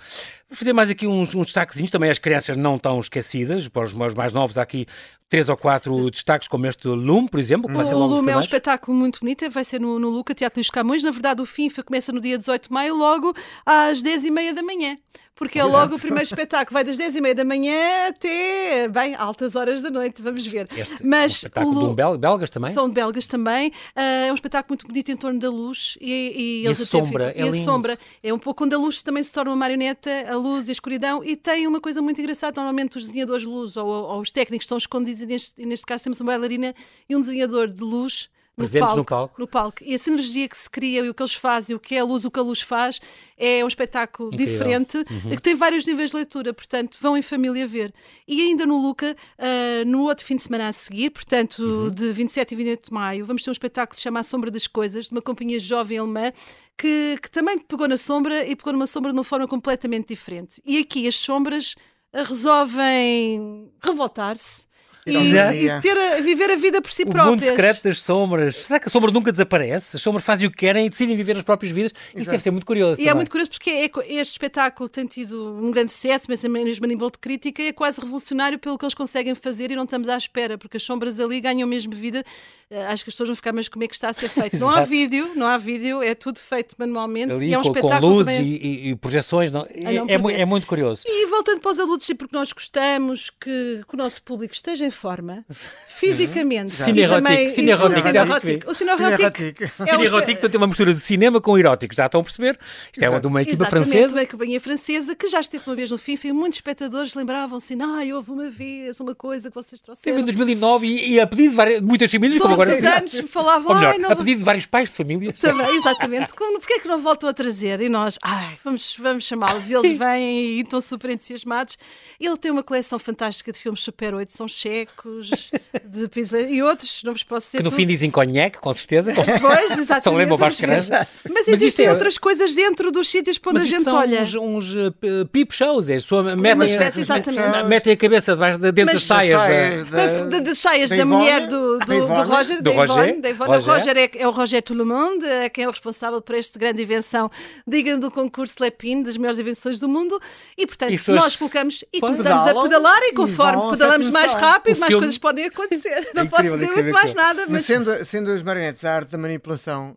Vou 0.49 0.57
fazer 0.57 0.73
mais 0.73 0.91
aqui 0.91 1.07
uns, 1.07 1.35
uns 1.35 1.47
destaquezinhos, 1.47 1.91
também 1.91 2.11
as 2.11 2.19
crianças 2.19 2.57
não 2.57 2.77
estão 2.77 3.01
esquecidas, 3.01 3.69
para 3.69 3.85
os 3.85 3.93
mais 3.93 4.33
novos 4.33 4.59
há 4.59 4.63
aqui 4.63 4.87
três 5.29 5.49
ou 5.49 5.57
quatro 5.57 6.11
destaques, 6.11 6.47
como 6.47 6.67
este 6.67 6.87
Lume, 6.87 7.29
por 7.29 7.41
exemplo, 7.41 7.69
que 7.69 7.75
vai 7.75 7.85
ser 7.85 7.95
O 7.95 7.99
logo 7.99 8.13
os 8.13 8.19
Lume 8.21 8.33
é 8.33 8.37
um 8.37 8.41
espetáculo 8.41 8.97
muito 8.97 9.21
bonito, 9.21 9.49
vai 9.51 9.65
ser 9.65 9.81
no, 9.81 9.99
no 9.99 10.09
Luca 10.09 10.35
Teatro 10.35 10.59
Luís 10.59 10.71
Camões. 10.71 11.03
Na 11.03 11.11
verdade, 11.11 11.43
o 11.43 11.47
FINFA 11.47 11.83
começa 11.83 12.13
no 12.13 12.21
dia 12.21 12.39
18 12.39 12.69
de 12.69 12.73
maio, 12.73 12.95
logo 12.95 13.35
às 13.67 14.01
10h30 14.03 14.55
da 14.55 14.63
manhã. 14.63 14.97
Porque 15.37 15.59
é 15.59 15.65
logo 15.65 15.97
o 15.97 15.99
primeiro 15.99 16.23
espetáculo, 16.25 16.73
vai 16.75 16.85
das 16.85 16.97
10h30 16.97 17.35
da 17.35 17.45
manhã 17.45 17.75
até, 18.09 18.87
bem, 18.89 19.17
altas 19.17 19.57
horas 19.57 19.83
da 19.83 19.91
noite, 19.91 20.23
vamos 20.23 20.47
ver. 20.47 20.69
Este 20.77 20.93
é 20.93 20.97
um 21.05 21.09
Mas 21.09 21.33
espetáculo 21.33 21.77
o 21.77 21.83
de 21.83 21.91
um 21.91 21.95
bel, 21.95 22.17
belgas 22.17 22.51
também. 22.51 22.73
São 22.73 22.89
de 22.89 22.95
belgas 22.95 23.27
também. 23.27 23.73
Ah, 23.97 24.03
é 24.27 24.31
um 24.31 24.35
espetáculo 24.35 24.71
muito 24.71 24.87
bonito 24.87 25.11
em 25.11 25.17
torno 25.17 25.41
da 25.41 25.51
luz. 25.51 25.99
E, 26.01 26.13
e, 26.13 26.63
E 26.63 26.67
eles 26.67 26.81
a 26.81 26.87
sombra, 26.87 27.29
ficam- 27.31 27.43
é 27.43 27.47
e 27.47 27.49
a 27.49 27.51
lindo. 27.51 27.65
sombra. 27.65 27.99
É 28.23 28.33
um 28.33 28.39
pouco 28.39 28.65
onde 28.65 28.77
a 28.77 28.79
luz 28.79 29.03
também 29.03 29.23
se 29.25 29.33
torna 29.33 29.51
uma 29.51 29.57
marioneta, 29.57 30.09
a 30.29 30.37
luz 30.37 30.69
e 30.69 30.71
a 30.71 30.73
escuridão. 30.73 31.25
E 31.25 31.35
tem 31.35 31.67
uma 31.67 31.81
coisa 31.81 32.01
muito 32.01 32.21
engraçada. 32.21 32.55
Normalmente 32.55 32.97
os 32.97 33.09
desenhadores 33.09 33.43
de 33.43 33.49
luz 33.49 33.77
ou, 33.77 33.89
ou 33.89 34.21
os 34.21 34.31
técnicos 34.31 34.67
estão 34.67 34.79
escondidos. 34.79 35.21
E 35.21 35.27
neste, 35.27 35.61
e 35.61 35.67
neste 35.67 35.85
caso 35.85 36.05
temos 36.05 36.21
uma 36.21 36.29
bailarina 36.31 36.73
e 37.09 37.17
um 37.17 37.21
desenhador 37.21 37.67
de 37.67 37.83
luz. 37.83 38.29
Presentes 38.57 38.95
no 38.95 39.05
palco. 39.05 39.35
no 39.41 39.47
palco. 39.49 39.79
E 39.83 39.95
a 39.95 39.99
sinergia 39.99 40.49
que 40.49 40.57
se 40.57 40.71
cria 40.71 41.01
e 41.05 41.09
o 41.09 41.15
que 41.15 41.23
eles 41.23 41.35
fazem, 41.35 41.75
o 41.75 41.81
que 41.81 41.95
é 41.97 41.99
a 42.01 42.05
luz, 42.05 42.25
o 42.25 42.31
que 42.31 42.39
a 42.39 42.43
luz 42.43 42.61
faz, 42.61 43.01
é 43.37 43.65
um 43.65 43.69
espetáculo 43.69 44.29
Incrível. 44.33 44.53
diferente, 44.53 44.97
Uhum. 44.99 45.31
que 45.31 45.43
tem 45.43 45.55
vários 45.57 45.85
níveis 45.87 46.11
de 46.11 46.17
leitura, 46.17 46.55
portanto, 46.55 46.97
vão 47.01 47.17
em 47.17 47.23
família 47.23 47.67
ver. 47.67 47.93
E 48.29 48.41
ainda 48.43 48.65
no 48.65 48.81
Luca, 48.81 49.17
ah, 49.39 49.85
no 49.85 50.05
outro 50.05 50.25
fim 50.25 50.37
de 50.37 50.43
semana 50.45 50.69
a 50.69 50.73
seguir, 50.73 51.11
portanto, 51.11 51.59
Uhum. 51.63 51.91
de 51.91 52.13
27 52.13 52.53
e 52.53 52.57
28 52.57 52.85
de 52.87 52.93
maio, 52.93 53.27
vamos 53.27 53.43
ter 53.43 53.51
um 53.51 53.53
espetáculo 53.53 53.91
que 53.91 53.97
se 53.97 54.03
chama 54.03 54.21
A 54.21 54.23
Sombra 54.23 54.51
das 54.51 54.67
Coisas, 54.69 55.07
de 55.07 55.13
uma 55.13 55.23
companhia 55.23 55.59
jovem 55.59 55.99
alemã, 55.99 56.33
que, 56.79 57.19
que 57.23 57.31
também 57.31 57.59
pegou 57.59 57.89
na 57.89 57.97
sombra 57.97 58.47
e 58.47 58.55
pegou 58.55 58.73
numa 58.73 58.87
sombra 58.87 59.11
de 59.13 59.19
uma 59.19 59.25
forma 59.25 59.49
completamente 59.49 60.09
diferente. 60.09 60.61
E 60.65 60.79
aqui 60.79 61.09
as 61.09 61.17
sombras 61.17 61.75
ah, 62.13 62.23
resolvem 62.23 63.71
revoltar-se. 63.83 64.67
E, 65.07 65.15
Exato. 65.17 65.55
e 65.55 65.81
ter 65.83 65.97
a, 65.99 66.21
viver 66.21 66.51
a 66.51 66.57
vida 66.57 66.81
por 66.81 66.91
si 66.91 67.03
O 67.03 67.07
próprias. 67.07 67.27
mundo 67.31 67.45
secreto 67.45 67.83
das 67.85 68.01
sombras. 68.01 68.57
Será 68.57 68.81
que 68.81 68.89
a 68.89 68.91
sombra 68.91 69.11
nunca 69.11 69.31
desaparece? 69.31 69.97
As 69.97 70.03
sombras 70.03 70.25
fazem 70.25 70.47
o 70.49 70.51
que 70.51 70.57
querem 70.57 70.87
e 70.87 70.89
decidem 70.89 71.15
viver 71.15 71.37
as 71.37 71.43
próprias 71.43 71.73
vidas. 71.75 71.93
Isso 72.17 72.31
deve 72.31 72.43
ser 72.43 72.51
muito 72.51 72.65
curioso. 72.65 73.01
E 73.01 73.05
é 73.05 73.07
também. 73.09 73.17
muito 73.17 73.31
curioso 73.31 73.51
porque 73.51 73.71
é- 73.71 73.91
este 74.19 74.33
espetáculo 74.33 74.89
tem 74.89 75.07
tido 75.07 75.57
um 75.59 75.71
grande 75.71 75.93
sucesso, 75.93 76.25
mas 76.29 76.41
também 76.41 76.65
mesmo 76.65 76.85
a 76.85 76.89
nível 76.89 77.11
de 77.11 77.19
crítica 77.19 77.63
é 77.63 77.73
quase 77.73 78.01
revolucionário 78.01 78.59
pelo 78.59 78.79
que 78.79 78.85
eles 78.85 78.95
conseguem 78.95 79.35
fazer 79.35 79.71
e 79.71 79.77
não 79.77 79.85
estamos 79.85 80.09
à 80.09 80.17
espera, 80.17 80.57
porque 80.57 80.79
as 80.79 80.83
sombras 80.83 81.21
ali 81.21 81.41
ganham 81.41 81.69
mesmo 81.69 81.95
vida. 81.95 82.25
Eh, 82.71 82.87
Acho 82.87 83.05
que 83.05 83.11
as 83.11 83.15
pessoas 83.15 83.29
vão 83.29 83.37
ficar, 83.37 83.53
mas 83.53 83.69
como 83.69 83.85
é 83.85 83.89
que 83.89 83.95
está 83.95 84.09
a 84.09 84.13
ser 84.13 84.29
feito? 84.29 84.57
não 84.59 84.69
há 84.71 84.77
Exato. 84.85 84.89
vídeo, 84.91 85.31
não 85.37 85.47
há 85.47 85.59
vídeo, 85.59 86.03
é 86.03 86.15
tudo 86.15 86.39
feito 86.39 86.75
manualmente 86.79 87.31
Ali, 87.33 87.49
e 87.49 87.55
é 87.55 87.59
um 87.59 87.63
com, 87.63 87.73
com 87.73 87.77
espetáculo 87.79 88.13
luzes 88.15 88.35
também. 88.35 88.51
e, 88.53 88.57
e- 88.57 88.91
e 88.91 88.97
projeções. 88.97 89.53
Não, 89.53 89.67
é, 89.69 89.93
não 89.95 90.05
é 90.05 90.19
perder. 90.19 90.41
é 90.41 90.45
muito 90.47 90.67
curioso. 90.67 91.05
E 91.07 91.27
voltando 91.27 91.61
para 91.61 91.71
os 91.71 91.79
adultos, 91.79 92.09
e 92.09 92.15
porque 92.15 92.35
nós 92.35 92.53
gostamos 92.53 93.29
que, 93.31 93.83
que 93.89 93.95
o 93.95 93.97
nosso 93.99 94.23
público 94.23 94.55
esteja 94.55 94.87
em 94.87 94.91
forma, 94.97 95.45
fisicamente. 95.99 96.73
Cine 96.73 97.01
erótico, 97.01 97.29
também, 97.29 97.55
cine 97.55 97.71
erótico. 97.71 98.71
O 98.71 98.75
cine 98.75 98.91
erótico 98.91 99.23
é 99.23 99.91
Cine 99.91 100.05
erótico 100.07 100.33
portanto, 100.33 100.51
tem 100.51 100.59
uma 100.59 100.67
mistura 100.67 100.95
de 100.95 101.01
cinema 101.01 101.41
com 101.41 101.59
erótico, 101.59 101.95
já 101.95 102.07
estão 102.07 102.21
a 102.21 102.25
perceber? 102.25 102.59
Isto 102.93 103.05
é 103.05 103.21
de 103.21 103.27
uma 103.27 103.43
equipa 103.43 103.65
Exatamente, 103.65 103.91
francesa. 103.91 104.15
uma 104.15 104.27
companhia 104.27 104.61
francesa 104.61 105.15
que 105.15 105.29
já 105.29 105.41
esteve 105.41 105.65
uma 105.67 105.77
vez 105.77 105.91
no 105.91 105.99
FIFA 105.99 106.29
e 106.29 106.33
muitos 106.33 106.59
espectadores 106.59 107.15
lembravam-se, 107.15 107.75
ah, 107.81 108.15
houve 108.15 108.31
uma 108.31 108.51
vez 108.51 109.01
uma 109.01 109.15
coisa 109.15 109.51
que 109.51 109.55
vocês 109.55 109.81
Teve 109.81 110.21
em 110.21 110.25
trouxeram. 110.25 110.25
2009 110.25 110.87
e, 110.87 111.13
e 111.13 111.21
a 111.21 111.27
pedido 111.27 111.51
de 111.51 111.57
várias, 111.57 111.81
muitas 111.81 112.11
famílias, 112.11 112.41
como 112.41 112.57
Todos 112.57 112.75
agora. 112.75 113.03
os 113.11 113.15
anos 113.15 113.31
falavam, 113.31 113.73
ai, 113.73 113.99
não 113.99 114.11
a 114.11 114.17
pedido 114.17 114.39
de 114.39 114.45
vários 114.45 114.67
pais 114.67 114.91
de 114.91 114.97
famílias. 114.97 115.39
Também, 115.41 115.77
exatamente. 115.77 116.33
Como, 116.35 116.59
porque 116.59 116.75
é 116.75 116.79
que 116.81 116.89
não 116.89 117.01
voltam 117.01 117.29
a 117.29 117.33
trazer? 117.33 117.81
E 117.81 117.89
nós, 117.89 118.19
ai, 118.23 118.59
vamos, 118.65 118.97
vamos 118.99 119.25
chamá-los. 119.25 119.69
E 119.69 119.75
eles 119.75 119.99
vêm 119.99 120.59
e 120.59 120.61
estão 120.61 120.81
super 120.81 121.11
entusiasmados. 121.11 121.77
Ele 122.21 122.37
tem 122.37 122.51
uma 122.51 122.63
coleção 122.63 122.99
fantástica 122.99 123.53
de 123.53 123.59
filmes 123.59 123.81
Super 123.83 124.15
8, 124.15 124.33
são 124.33 124.49
checos, 124.89 125.51
de 125.85 126.05
episódios 126.05 126.51
e 126.51 126.63
outros, 126.63 127.03
não 127.05 127.13
vos 127.13 127.23
posso 127.23 127.47
dizer 127.47 127.59
Que 127.59 127.63
no 127.65 127.71
tudo. 127.71 127.77
fim 127.81 127.87
dizem 127.87 128.11
conhaque, 128.11 128.59
com 128.59 128.73
certeza. 128.75 129.13
Pois, 129.15 129.71
exatamente. 129.79 130.05
Só 130.05 130.15
lembra 130.15 130.35
o 130.35 130.37
Vasco. 130.39 130.63
Mas 130.67 130.89
Mas 131.29 131.49
existem 131.49 131.87
é- 131.87 131.91
outras 131.91 132.19
coisas 132.19 132.55
dentro 132.55 132.91
dos 132.91 133.09
sítios 133.09 133.39
para 133.39 133.51
onde 133.51 133.61
Mas 133.61 133.69
a 133.69 133.71
gente 133.71 133.85
são 133.85 133.97
olha. 133.97 134.21
uns, 134.23 134.35
uns 134.35 134.75
p- 135.01 135.25
peep 135.33 135.53
shows, 135.53 135.89
é, 135.89 135.99
sua, 135.99 136.23
metem, 136.37 136.67
espécie, 136.71 137.01
exatamente. 137.01 137.67
metem 137.67 137.93
a 137.93 137.97
cabeça 137.97 138.33
debaixo, 138.35 138.59
de- 138.59 138.73
dentro 138.73 138.93
Mas 138.95 139.03
das 139.03 139.03
saias. 139.05 139.41
saias 139.41 139.85
da- 139.87 140.55
saias 140.55 140.91
da 140.91 141.05
mulher 141.05 141.47
do, 141.47 141.79
do, 141.79 141.87
do 141.87 142.07
Roger, 142.23 142.63
do 142.63 142.73
Roger, 142.73 143.21
da 143.21 143.31
Ivone. 143.31 143.51
Roger. 143.51 143.69
O 143.71 143.75
Roger 143.75 143.97
é, 143.97 144.11
é 144.15 144.29
o 144.29 144.31
Roger 144.31 144.63
Tout 144.63 144.79
le 144.79 144.85
Monde, 144.85 145.25
é 145.27 145.49
quem 145.49 145.65
é 145.65 145.69
o 145.69 145.71
responsável 145.71 146.21
por 146.21 146.35
esta 146.35 146.59
grande 146.59 146.83
invenção, 146.83 147.31
digam 147.67 147.99
do 147.99 148.11
concurso 148.11 148.57
Lepin, 148.61 149.03
das 149.03 149.17
melhores 149.17 149.39
invenções 149.39 149.79
do 149.79 149.89
mundo, 149.89 150.21
e 150.57 150.67
portanto 150.67 150.93
E 150.93 151.11
nós 151.13 151.37
colocamos 151.37 151.85
e 151.93 152.01
começamos 152.01 152.47
a 152.47 152.63
pedalar 152.63 153.01
e 153.05 153.13
conforme 153.13 153.71
pedalamos 153.71 154.11
mais 154.11 154.33
rápido, 154.35 154.74
O 154.77 154.81
mais 154.81 154.91
filme- 154.91 155.07
coisas 155.07 155.19
podem 155.19 155.45
acontecer. 155.47 155.95
Não 156.15 156.25
incrível, 156.25 156.31
posso 156.31 156.43
dizer 156.43 156.55
incrível, 156.65 156.75
muito 156.85 156.93
mais 156.95 157.15
nada, 157.15 157.41
Mas 157.43 157.51
mas 157.51 157.65
sendo, 157.67 158.05
sendo 158.05 158.31
as 158.33 158.43
marionetes 158.43 158.85
a 158.85 158.95
arte 158.95 159.11
da 159.11 159.19
manipulação, 159.19 159.97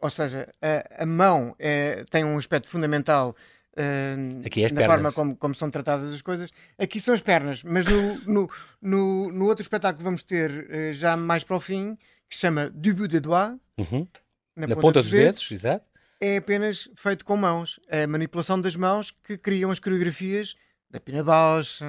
ou 0.00 0.10
seja, 0.10 0.48
a, 0.62 1.02
a 1.02 1.06
mão 1.06 1.54
é- 1.58 2.04
tem 2.10 2.24
um 2.24 2.36
aspecto 2.38 2.68
fundamental 2.68 3.34
eh, 3.76 4.16
Aqui 4.46 4.62
é 4.62 4.66
as 4.66 4.72
na 4.72 4.80
pernas. 4.80 4.94
forma 4.96 5.12
como, 5.12 5.36
como 5.36 5.54
são 5.54 5.70
tratadas 5.70 6.12
as 6.12 6.22
coisas. 6.22 6.50
Aqui 6.78 6.98
são 6.98 7.12
as 7.14 7.20
pernas, 7.20 7.62
mas 7.62 7.84
no, 7.86 8.14
no, 8.26 8.50
no, 8.80 9.32
no 9.32 9.44
outro 9.46 9.62
espetáculo 9.62 9.98
que 9.98 10.04
vamos 10.04 10.22
ter 10.22 10.66
eh, 10.70 10.92
já 10.94 11.16
mais 11.16 11.44
para 11.44 11.56
o 11.56 11.60
fim, 11.60 11.94
que 12.28 12.34
se 12.34 12.40
chama 12.40 12.70
Du 12.70 12.94
bout 12.94 13.08
des 13.08 13.20
doigts, 13.20 13.58
Uhum. 13.78 14.06
na, 14.56 14.66
Na 14.68 14.76
ponta 14.76 15.02
dos 15.02 15.10
dedos, 15.10 15.46
exato. 15.52 15.84
é 16.18 16.38
apenas 16.38 16.88
feito 16.96 17.22
com 17.24 17.36
mãos. 17.36 17.78
É 17.88 18.04
a 18.04 18.06
manipulação 18.08 18.58
das 18.58 18.74
mãos 18.74 19.14
que 19.22 19.36
criam 19.36 19.70
as 19.70 19.78
coreografias 19.78 20.54
da 20.90 20.98
Pina 20.98 21.22
Bausch, 21.22 21.82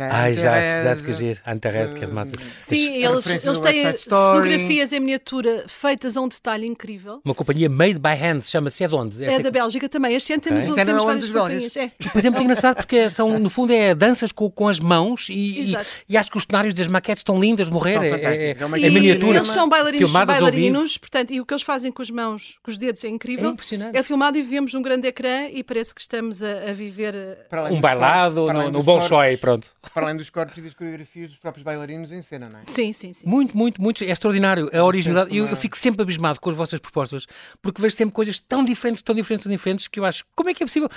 Ai, 0.00 0.32
já, 0.34 0.52
Anne 0.56 0.80
exato, 0.80 0.96
que 1.00 1.02
Therese, 1.06 1.18
giro. 1.26 1.40
Anne-Thérèse, 1.44 1.94
que 1.94 2.04
é 2.04 2.06
massa. 2.06 2.30
sim, 2.58 3.04
a 3.04 3.10
eles, 3.10 3.26
eles 3.26 3.58
têm 3.58 3.92
fotografias 3.94 4.92
em 4.92 5.00
miniatura 5.00 5.64
feitas 5.66 6.16
a 6.16 6.20
um 6.20 6.28
detalhe 6.28 6.66
incrível. 6.66 7.20
Uma 7.24 7.34
companhia 7.34 7.68
made 7.68 7.98
by 7.98 8.10
hand, 8.10 8.42
chama-se, 8.42 8.84
é 8.84 8.88
de 8.88 8.94
onde? 8.94 9.24
É 9.24 9.40
da 9.40 9.50
Bélgica 9.50 9.88
também. 9.88 10.14
Este 10.14 10.32
ano 10.34 10.42
temos, 10.42 10.62
Ok. 10.68 10.70
Este 10.70 10.80
ano 10.80 10.86
temos 10.86 11.02
é 11.02 11.10
ano 11.10 11.20
várias 11.20 11.30
companhias. 11.32 11.76
É. 11.76 11.90
Por 12.12 12.18
exemplo, 12.18 12.40
é 12.40 12.42
engraçado 12.44 12.76
porque 12.76 13.10
são, 13.10 13.38
no 13.40 13.50
fundo 13.50 13.72
é 13.72 13.92
danças 13.94 14.30
com, 14.30 14.48
com 14.50 14.68
as 14.68 14.78
mãos 14.78 15.28
e, 15.30 15.72
e, 15.72 15.76
e 16.10 16.16
acho 16.16 16.30
que 16.30 16.36
os 16.38 16.44
cenários 16.44 16.74
das 16.74 16.86
maquetes 16.86 17.20
estão 17.20 17.40
lindas 17.40 17.66
de 17.66 17.72
morrer. 17.72 17.94
São 17.94 18.02
É- 18.04 18.08
é, 18.10 18.50
É 18.50 18.50
é 18.50 18.78
E 18.78 18.90
miniatura. 18.90 19.38
Eles 19.38 19.48
são 19.48 19.68
bailarinos, 19.68 20.12
bailarinos 20.12 20.98
portanto, 20.98 21.32
e 21.32 21.40
o 21.40 21.46
que 21.46 21.52
eles 21.52 21.62
fazem 21.64 21.90
com 21.90 22.02
as 22.02 22.10
mãos, 22.10 22.56
com 22.62 22.70
os 22.70 22.76
dedos, 22.76 23.02
é 23.02 23.08
É 23.08 23.10
incrível. 23.10 23.50
impressionante. 23.50 23.96
É 23.96 24.02
filmado 24.02 24.38
e 24.38 24.42
vemos 24.42 24.74
um 24.74 24.82
grande 24.82 25.08
ecrã 25.08 25.48
e 25.50 25.64
parece 25.64 25.92
que 25.92 26.00
estamos 26.00 26.40
a, 26.42 26.70
a 26.70 26.72
viver. 26.72 27.14
Um 27.72 27.80
bailado 27.80 28.52
no, 28.52 28.70
no 28.70 28.82
Bolshoi, 28.82 29.36
pronto. 29.38 29.77
Para 29.94 30.06
além 30.06 30.16
dos 30.16 30.28
corpos 30.28 30.58
e 30.58 30.60
das 30.60 30.74
coreografias 30.74 31.28
dos 31.30 31.38
próprios 31.38 31.62
bailarinos 31.62 32.10
em 32.10 32.20
cena, 32.20 32.48
não 32.48 32.58
é? 32.58 32.62
Sim, 32.66 32.92
sim, 32.92 33.12
sim. 33.12 33.26
Muito, 33.26 33.56
muito, 33.56 33.80
muito. 33.80 34.02
É 34.02 34.10
extraordinário. 34.10 34.68
A 34.72 34.82
originalidade. 34.84 35.36
Eu, 35.36 35.46
eu 35.46 35.56
fico 35.56 35.78
sempre 35.78 36.02
abismado 36.02 36.40
com 36.40 36.50
as 36.50 36.56
vossas 36.56 36.80
propostas, 36.80 37.26
porque 37.62 37.80
vejo 37.80 37.94
sempre 37.94 38.12
coisas 38.12 38.40
tão 38.40 38.64
diferentes, 38.64 39.02
tão 39.02 39.14
diferentes, 39.14 39.44
tão 39.44 39.52
diferentes, 39.52 39.86
que 39.88 40.00
eu 40.00 40.04
acho. 40.04 40.24
Como 40.34 40.50
é 40.50 40.54
que 40.54 40.62
é 40.62 40.66
possível? 40.66 40.88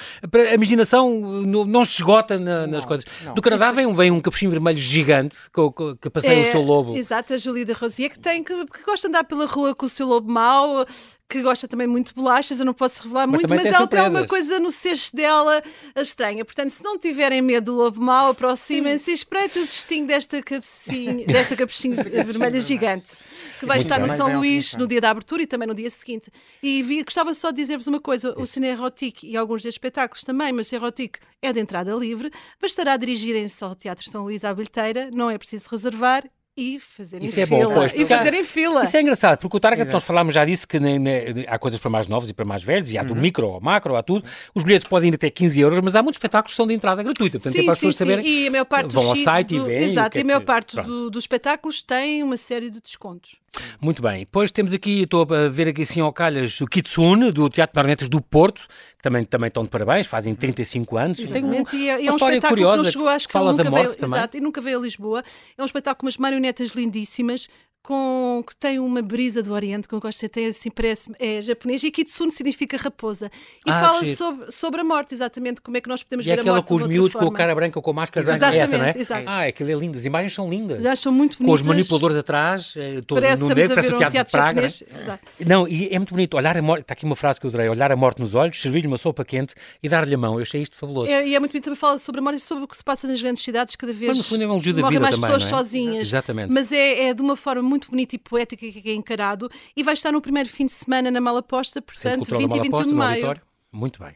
A 0.51 0.53
imaginação 0.55 1.11
não, 1.45 1.63
não 1.63 1.85
se 1.85 1.93
esgota 1.93 2.39
na- 2.39 2.65
nas 2.65 2.81
Não, 2.83 2.87
coisas. 2.87 3.05
não. 3.23 3.33
Do 3.35 3.41
Canadá 3.41 3.71
vem, 3.71 3.85
um- 3.85 3.93
vem 3.93 4.09
um 4.09 4.19
capuchinho 4.19 4.49
vermelho 4.51 4.79
gigante 4.79 5.37
co- 5.53 5.71
co- 5.71 5.95
que 5.95 6.09
passeia 6.09 6.49
o 6.49 6.51
seu 6.51 6.61
lobo. 6.61 6.95
É, 6.95 6.97
Exato, 6.99 7.33
a 7.33 7.37
Julie 7.37 7.65
de 7.65 7.73
Rosier, 7.73 8.09
que, 8.09 8.19
tem, 8.19 8.43
que, 8.43 8.65
que 8.65 8.83
gosta 8.83 9.07
de 9.07 9.11
andar 9.15 9.23
pela 9.25 9.45
rua 9.45 9.75
com 9.75 9.85
o 9.85 9.89
seu 9.89 10.07
lobo 10.07 10.31
mau, 10.31 10.85
que 11.31 11.41
gosta 11.41 11.65
também 11.67 11.87
muito 11.87 12.09
de 12.09 12.13
bolachas, 12.13 12.59
eu 12.59 12.65
não 12.65 12.73
posso 12.73 13.03
revelar 13.03 13.25
Mas 13.25 13.39
muito, 13.39 13.49
mas 13.49 13.63
tem 13.63 13.73
ela 13.73 13.87
tem 13.87 13.99
alguma 13.99 14.19
surpresas. 14.19 14.47
coisa 14.47 14.59
no 14.59 14.71
cesto 14.71 15.15
dela 15.15 15.63
estranha. 15.95 16.43
Portanto, 16.43 16.71
se 16.71 16.83
não 16.83 16.99
tiverem 16.99 17.41
medo 17.41 17.71
do 17.71 17.77
lobo 17.77 18.01
mau, 18.01 18.31
aproximem-se 18.31 19.11
e 19.11 19.13
espreitem 19.13 19.63
o 19.63 19.65
cestinho 19.65 20.05
desta 20.05 20.41
cabecinha, 20.43 21.25
desta 21.27 21.55
capuchinha 21.55 21.95
vermelha 22.03 22.59
gigante, 22.59 23.11
que 23.59 23.65
vai 23.65 23.77
Muito 23.77 23.85
estar 23.85 23.99
no. 23.99 24.11
São 24.11 24.27
Bem 24.27 24.35
Luís 24.35 24.75
no 24.75 24.85
dia 24.85 24.99
da 24.99 25.09
abertura 25.09 25.43
e 25.43 25.47
também 25.47 25.67
no 25.67 25.73
dia 25.73 25.89
seguinte. 25.89 26.29
E 26.61 26.83
vi, 26.83 27.01
gostava 27.01 27.33
só 27.33 27.49
de 27.49 27.57
dizer-vos 27.57 27.87
uma 27.87 28.01
coisa: 28.01 28.37
o 28.37 28.45
Cine 28.45 28.67
Erotique 28.67 29.25
e 29.25 29.37
alguns 29.37 29.61
destes 29.61 29.75
espetáculos 29.75 30.25
também, 30.25 30.51
mas 30.51 30.69
o 30.69 30.75
Erotique 30.75 31.19
é 31.41 31.53
de 31.53 31.61
entrada 31.61 31.93
livre, 31.93 32.29
bastará 32.61 32.97
dirigirem-se 32.97 33.63
ao 33.63 33.73
Teatro 33.73 34.09
São 34.09 34.23
Luís 34.23 34.43
à 34.43 34.53
bilheteira, 34.53 35.09
não 35.13 35.29
é 35.29 35.37
preciso 35.37 35.69
reservar. 35.71 36.25
E 36.61 36.79
fazerem 36.79 37.27
Isso 37.27 37.39
é 37.39 37.45
bom, 37.47 37.59
fila. 37.59 37.73
pois, 37.73 37.93
e 37.95 38.05
fazerem 38.05 38.43
fila. 38.45 38.83
Isso 38.83 38.95
é 38.95 39.01
engraçado, 39.01 39.39
porque 39.39 39.57
o 39.57 39.59
Target, 39.59 39.81
Exato. 39.81 39.93
nós 39.93 40.03
falámos 40.03 40.35
já 40.35 40.45
disso, 40.45 40.67
que 40.67 40.79
nem- 40.79 40.99
nem- 40.99 41.45
há 41.47 41.57
coisas 41.57 41.79
para 41.79 41.89
mais 41.89 42.05
novos 42.05 42.29
e 42.29 42.33
para 42.33 42.45
mais 42.45 42.61
velhos, 42.61 42.91
e 42.91 42.97
há 42.97 43.01
Uhum. 43.01 43.07
do 43.07 43.15
micro 43.15 43.47
ao 43.47 43.59
macro, 43.59 43.95
há 43.95 44.03
tudo. 44.03 44.23
Os 44.53 44.63
bilhetes 44.63 44.87
podem 44.87 45.09
ir 45.09 45.15
até 45.15 45.29
15 45.31 45.59
euros, 45.59 45.79
mas 45.83 45.95
há 45.95 46.03
muitos 46.03 46.17
espetáculos 46.17 46.53
que 46.53 46.57
são 46.57 46.67
de 46.67 46.73
entrada 46.75 47.01
gratuita. 47.01 47.39
Portanto, 47.39 47.59
é 47.59 47.63
para 47.63 47.73
as 47.73 47.79
pessoas 47.79 47.95
saberem. 47.95 48.25
E 48.27 48.47
a 48.47 48.51
maior 48.51 48.65
parte 48.65 48.93
vão 48.93 49.07
ao 49.07 49.15
site 49.15 49.55
e 49.55 49.57
do- 49.57 49.65
veem 49.65 49.79
o 49.79 49.83
Exato, 49.85 50.11
que 50.11 50.17
é 50.19 50.21
e 50.21 50.23
a 50.23 50.25
maior 50.27 50.39
que- 50.41 50.45
parte 50.45 50.75
do- 50.81 51.09
dos 51.09 51.23
espetáculos 51.23 51.81
tem 51.81 52.21
uma 52.21 52.37
série 52.37 52.69
de 52.69 52.79
descontos. 52.79 53.40
Muito 53.81 54.01
bem. 54.01 54.19
Depois 54.19 54.51
temos 54.51 54.73
aqui, 54.73 55.01
estou 55.01 55.27
a 55.33 55.49
ver 55.49 55.67
aqui 55.67 55.81
assim 55.81 55.99
ao 55.99 56.13
calhas, 56.13 56.59
o 56.61 56.65
Kitsune, 56.67 57.31
do 57.31 57.49
Teatro 57.49 57.73
de 57.73 57.77
Marionetas 57.77 58.09
do 58.09 58.21
Porto, 58.21 58.61
que 58.97 59.01
também, 59.03 59.23
também 59.25 59.47
estão 59.49 59.63
de 59.63 59.69
parabéns, 59.69 60.07
fazem 60.07 60.33
35 60.33 60.97
anos. 60.97 61.17
Tem 61.17 61.25
um- 61.27 61.29
Exatamente, 61.53 61.75
e 61.75 61.89
é, 61.89 62.05
é 62.05 62.11
um 62.11 62.15
espetáculo 62.15 62.47
curiosa 62.47 62.77
que 62.77 62.83
não 62.83 62.91
chegou, 62.91 63.07
acho 63.09 63.27
que, 63.27 63.33
que 63.33 63.33
fala 63.33 63.51
nunca 63.51 63.63
da 63.63 63.69
morte 63.71 63.85
veio, 63.87 63.97
também. 63.97 64.17
exato, 64.19 64.37
e 64.37 64.39
nunca 64.39 64.61
veio 64.61 64.79
a 64.79 64.81
Lisboa. 64.81 65.23
É 65.57 65.61
um 65.61 65.65
espetáculo 65.65 65.99
com 65.99 66.05
umas 66.05 66.17
marionetas 66.17 66.69
lindíssimas, 66.71 67.47
com, 67.83 68.43
que 68.47 68.55
tem 68.55 68.77
uma 68.79 69.01
brisa 69.01 69.41
do 69.41 69.51
Oriente, 69.53 69.87
que 69.87 69.93
eu 69.95 69.99
gosto 69.99 70.19
de 70.21 70.29
tem 70.29 70.45
assim, 70.47 70.69
parece, 70.69 71.11
é 71.19 71.41
japonês, 71.41 71.83
e 71.83 71.89
Kitsune 71.91 72.31
significa 72.31 72.77
raposa. 72.77 73.31
E 73.65 73.69
Ah, 73.71 73.79
fala 73.81 74.05
sobre, 74.05 74.51
sobre 74.51 74.81
a 74.81 74.83
morte, 74.83 75.13
exatamente, 75.13 75.61
como 75.61 75.77
é 75.77 75.81
que 75.81 75.89
nós 75.89 76.03
podemos 76.03 76.25
E 76.25 76.29
é 76.29 76.35
ver 76.35 76.39
a 76.39 76.41
aquela 76.43 76.55
morte 76.57 76.67
com 76.67 76.75
de 76.75 76.77
os 76.77 76.81
outra 76.83 76.97
miúdos 76.97 77.13
com 77.15 77.25
a 77.27 77.33
cara 77.33 77.55
branca 77.55 77.81
com 77.81 77.93
máscaras 77.93 78.29
é 78.29 78.33
Exatamente, 78.33 78.61
essa, 78.63 78.77
não 78.77 78.85
é? 78.85 78.93
exato. 78.95 79.23
Ah, 79.25 79.41
aquilo 79.45 79.71
é 79.71 79.73
lindo, 79.73 79.97
as 79.97 80.05
imagens 80.05 80.33
são 80.33 80.49
lindas. 80.49 80.83
Já 80.83 80.95
são 80.95 81.11
muito 81.11 81.37
Com 81.37 81.43
os 81.43 81.47
bonitas. 81.61 81.65
manipuladores 81.67 82.17
atrás, 82.17 82.73
eh, 82.77 83.01
todo 83.05 83.19
Parece, 83.21 83.41
no 83.41 83.47
meio, 83.49 83.65
a 83.65 83.69
parece 83.75 83.93
um 83.93 83.97
Teatro, 83.97 84.11
teatro 84.11 84.31
de 84.31 84.31
Praga. 84.31 84.61
né? 84.61 84.67
Exato. 84.67 85.23
Não, 85.45 85.67
e 85.67 85.87
é 85.89 85.97
muito 85.97 86.13
bonito. 86.13 86.37
Olhar 86.37 86.55
a 86.57 86.61
morte, 86.61 86.81
está 86.83 86.93
aqui 86.93 87.05
uma 87.05 87.15
frase 87.15 87.39
que 87.39 87.45
eu 87.45 87.49
adorei: 87.49 87.67
olhar 87.67 87.91
a 87.91 87.95
morte 87.95 88.21
nos 88.21 88.35
olhos, 88.35 88.61
servir-lhe 88.61 88.87
uma 88.87 88.97
sopa 88.97 89.25
quente 89.25 89.53
e 89.81 89.89
dar-lhe 89.89 90.13
a 90.13 90.17
mão. 90.17 90.35
Eu 90.35 90.41
achei 90.43 90.61
isto 90.61 90.75
fabuloso. 90.75 91.11
É, 91.11 91.27
e 91.27 91.35
é 91.35 91.39
muito 91.39 91.51
bonito 91.51 91.63
também 91.65 91.77
fala 91.77 91.97
sobre 91.97 92.19
a 92.21 92.23
morte 92.23 92.37
e 92.37 92.41
sobre 92.41 92.63
o 92.63 92.67
que 92.67 92.77
se 92.77 92.83
passa 92.83 93.07
nas 93.07 93.21
grandes 93.21 93.43
cidades, 93.43 93.75
cada 93.75 93.91
vez 93.93 94.09
Mas, 94.09 94.17
no 94.19 94.23
fundo, 94.23 94.43
é 94.43 94.47
um 94.47 94.57
da 94.59 94.61
vida 94.89 94.99
mais 94.99 95.15
também, 95.15 95.31
pessoas 95.31 95.43
é? 95.43 95.47
sozinhas. 95.47 96.07
Exatamente. 96.07 96.51
Mas 96.53 96.71
é, 96.71 97.05
é 97.09 97.13
de 97.13 97.21
uma 97.21 97.35
forma 97.35 97.70
muito 97.71 97.89
bonita 97.89 98.15
e 98.15 98.19
poética 98.19 98.69
que 98.69 98.89
é 98.89 98.93
encarado 98.93 99.49
e 99.75 99.81
vai 99.81 99.93
estar 99.93 100.11
no 100.11 100.21
primeiro 100.21 100.49
fim 100.49 100.65
de 100.65 100.73
semana 100.73 101.09
na 101.09 101.21
Malaposta, 101.21 101.81
portanto, 101.81 102.17
Cultural 102.17 102.41
20 102.41 102.49
da 102.49 102.57
e 102.57 102.59
21 102.59 102.71
Malaposta, 102.71 102.91
de 102.91 102.97
maio. 102.97 103.41
Muito 103.71 104.03
bem. 104.03 104.13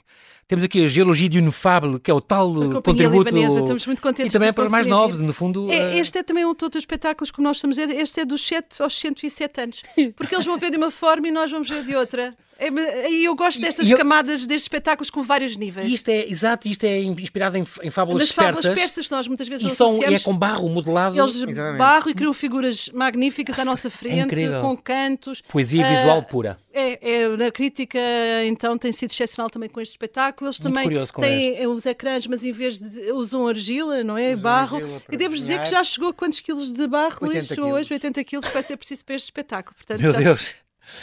Temos 0.48 0.64
aqui 0.64 0.84
a 0.84 0.88
Geologia 0.88 1.30
de 1.30 1.40
Unifable, 1.40 2.00
que 2.00 2.12
é 2.12 2.14
o 2.14 2.22
tal 2.22 2.50
A 2.50 2.82
contributo. 2.82 3.30
libanesa, 3.30 3.62
estamos 3.62 3.86
muito 3.88 4.02
contentes 4.02 4.32
E 4.32 4.34
também 4.34 4.50
é 4.50 4.52
para 4.52 4.66
os 4.66 4.70
mais 4.70 4.86
novos, 4.86 5.20
no 5.20 5.34
fundo. 5.34 5.72
É, 5.72 5.96
eh, 5.96 5.98
este 5.98 6.20
é 6.20 6.24
também 6.24 6.46
um 6.46 6.54
de 6.54 6.64
outros 6.64 6.82
espetáculos 6.82 7.32
como 7.32 7.48
nós 7.48 7.58
estamos 7.58 7.80
a 7.80 7.86
dizer, 7.86 8.00
este 8.00 8.20
é 8.20 8.26
dos 8.26 8.46
7 8.46 8.82
aos 8.82 9.00
107 9.00 9.62
anos. 9.62 9.82
Porque 10.16 10.36
eles 10.36 10.46
vão 10.46 10.58
ver 10.60 10.70
de 10.70 10.78
uma 10.78 10.92
forma 10.92 11.30
e 11.30 11.32
nós 11.32 11.50
vamos 11.50 11.70
ver 11.70 11.84
de 11.84 11.96
outra. 11.96 12.36
É, 12.58 13.12
E 13.12 13.26
eu 13.26 13.36
gosto 13.36 13.60
destas 13.62 13.90
eu- 13.90 13.98
camadas 13.98 14.46
destes 14.46 14.64
espetáculos 14.64 15.10
com 15.10 15.22
vários 15.22 15.56
níveis. 15.58 15.92
Isto 15.92 16.10
é, 16.10 16.26
exato, 16.30 16.68
isto 16.68 16.84
é 16.86 17.00
inspirado 17.00 17.58
em, 17.58 17.66
em 17.84 17.90
fábulas 17.92 18.22
Nas 18.22 18.32
fábulas 18.32 18.62
persas. 18.66 18.80
persas, 18.82 19.10
nós 19.10 19.28
muitas 19.28 19.48
vezes 19.48 19.72
E 19.72 19.76
são, 19.76 19.98
e 20.02 20.14
é 20.16 20.20
com 20.20 20.36
barro 20.36 20.70
modelado, 20.70 21.18
Eles 21.20 21.36
Exatamente. 21.36 21.78
barro 21.78 22.10
e 22.10 22.14
criam 22.14 22.34
figuras 22.34 22.90
magníficas 22.94 23.60
à 23.60 23.66
nossa 23.66 23.90
frente, 23.90 24.26
incrível. 24.26 24.62
com 24.62 24.78
cantos. 24.78 25.42
poesia 25.42 25.86
Ah, 25.86 25.90
visual 25.96 26.24
pura. 26.24 26.58
É, 26.74 27.22
é, 27.24 27.30
na 27.30 27.52
crítica, 27.52 28.00
então, 28.46 28.78
tem 28.78 28.92
sido 28.92 29.12
excepcional 29.12 29.50
também 29.50 29.70
com 29.70 29.80
este 29.82 29.92
espetáculo. 29.92 30.48
Eles 30.50 30.60
Muito 30.60 30.72
também 30.74 30.84
curioso 30.84 31.14
com 31.14 31.22
têm 31.22 31.58
eh, 31.58 31.68
os 31.68 31.86
ecrãs, 31.86 32.26
mas 32.28 32.44
em 32.44 32.52
vez 32.52 32.80
de 32.80 33.12
usam 33.12 33.48
argila, 33.48 34.04
não 34.04 34.18
é? 34.18 34.36
barro. 34.36 34.78
argila 34.78 35.00
para 35.02 35.16
E 35.16 35.18
devo 35.18 35.36
dizer 35.36 35.62
que 35.62 35.70
já 35.70 35.84
chegou 35.84 36.10
a 36.10 36.14
quantos 36.14 36.40
quilos 36.42 36.72
de 36.74 36.88
barro, 36.88 37.18
80 37.22 37.56
Luís? 37.62 37.74
Hoje, 37.74 37.94
80 37.94 38.24
quilos, 38.24 38.46
que 38.46 38.54
vai 38.54 38.64
ser 38.64 38.76
preciso 38.78 39.06
para 39.06 39.16
este 39.16 39.26
espetáculo. 39.26 39.76
Portanto, 39.76 40.02
Meu 40.02 40.12
já- 40.14 40.20
Deus. 40.20 40.56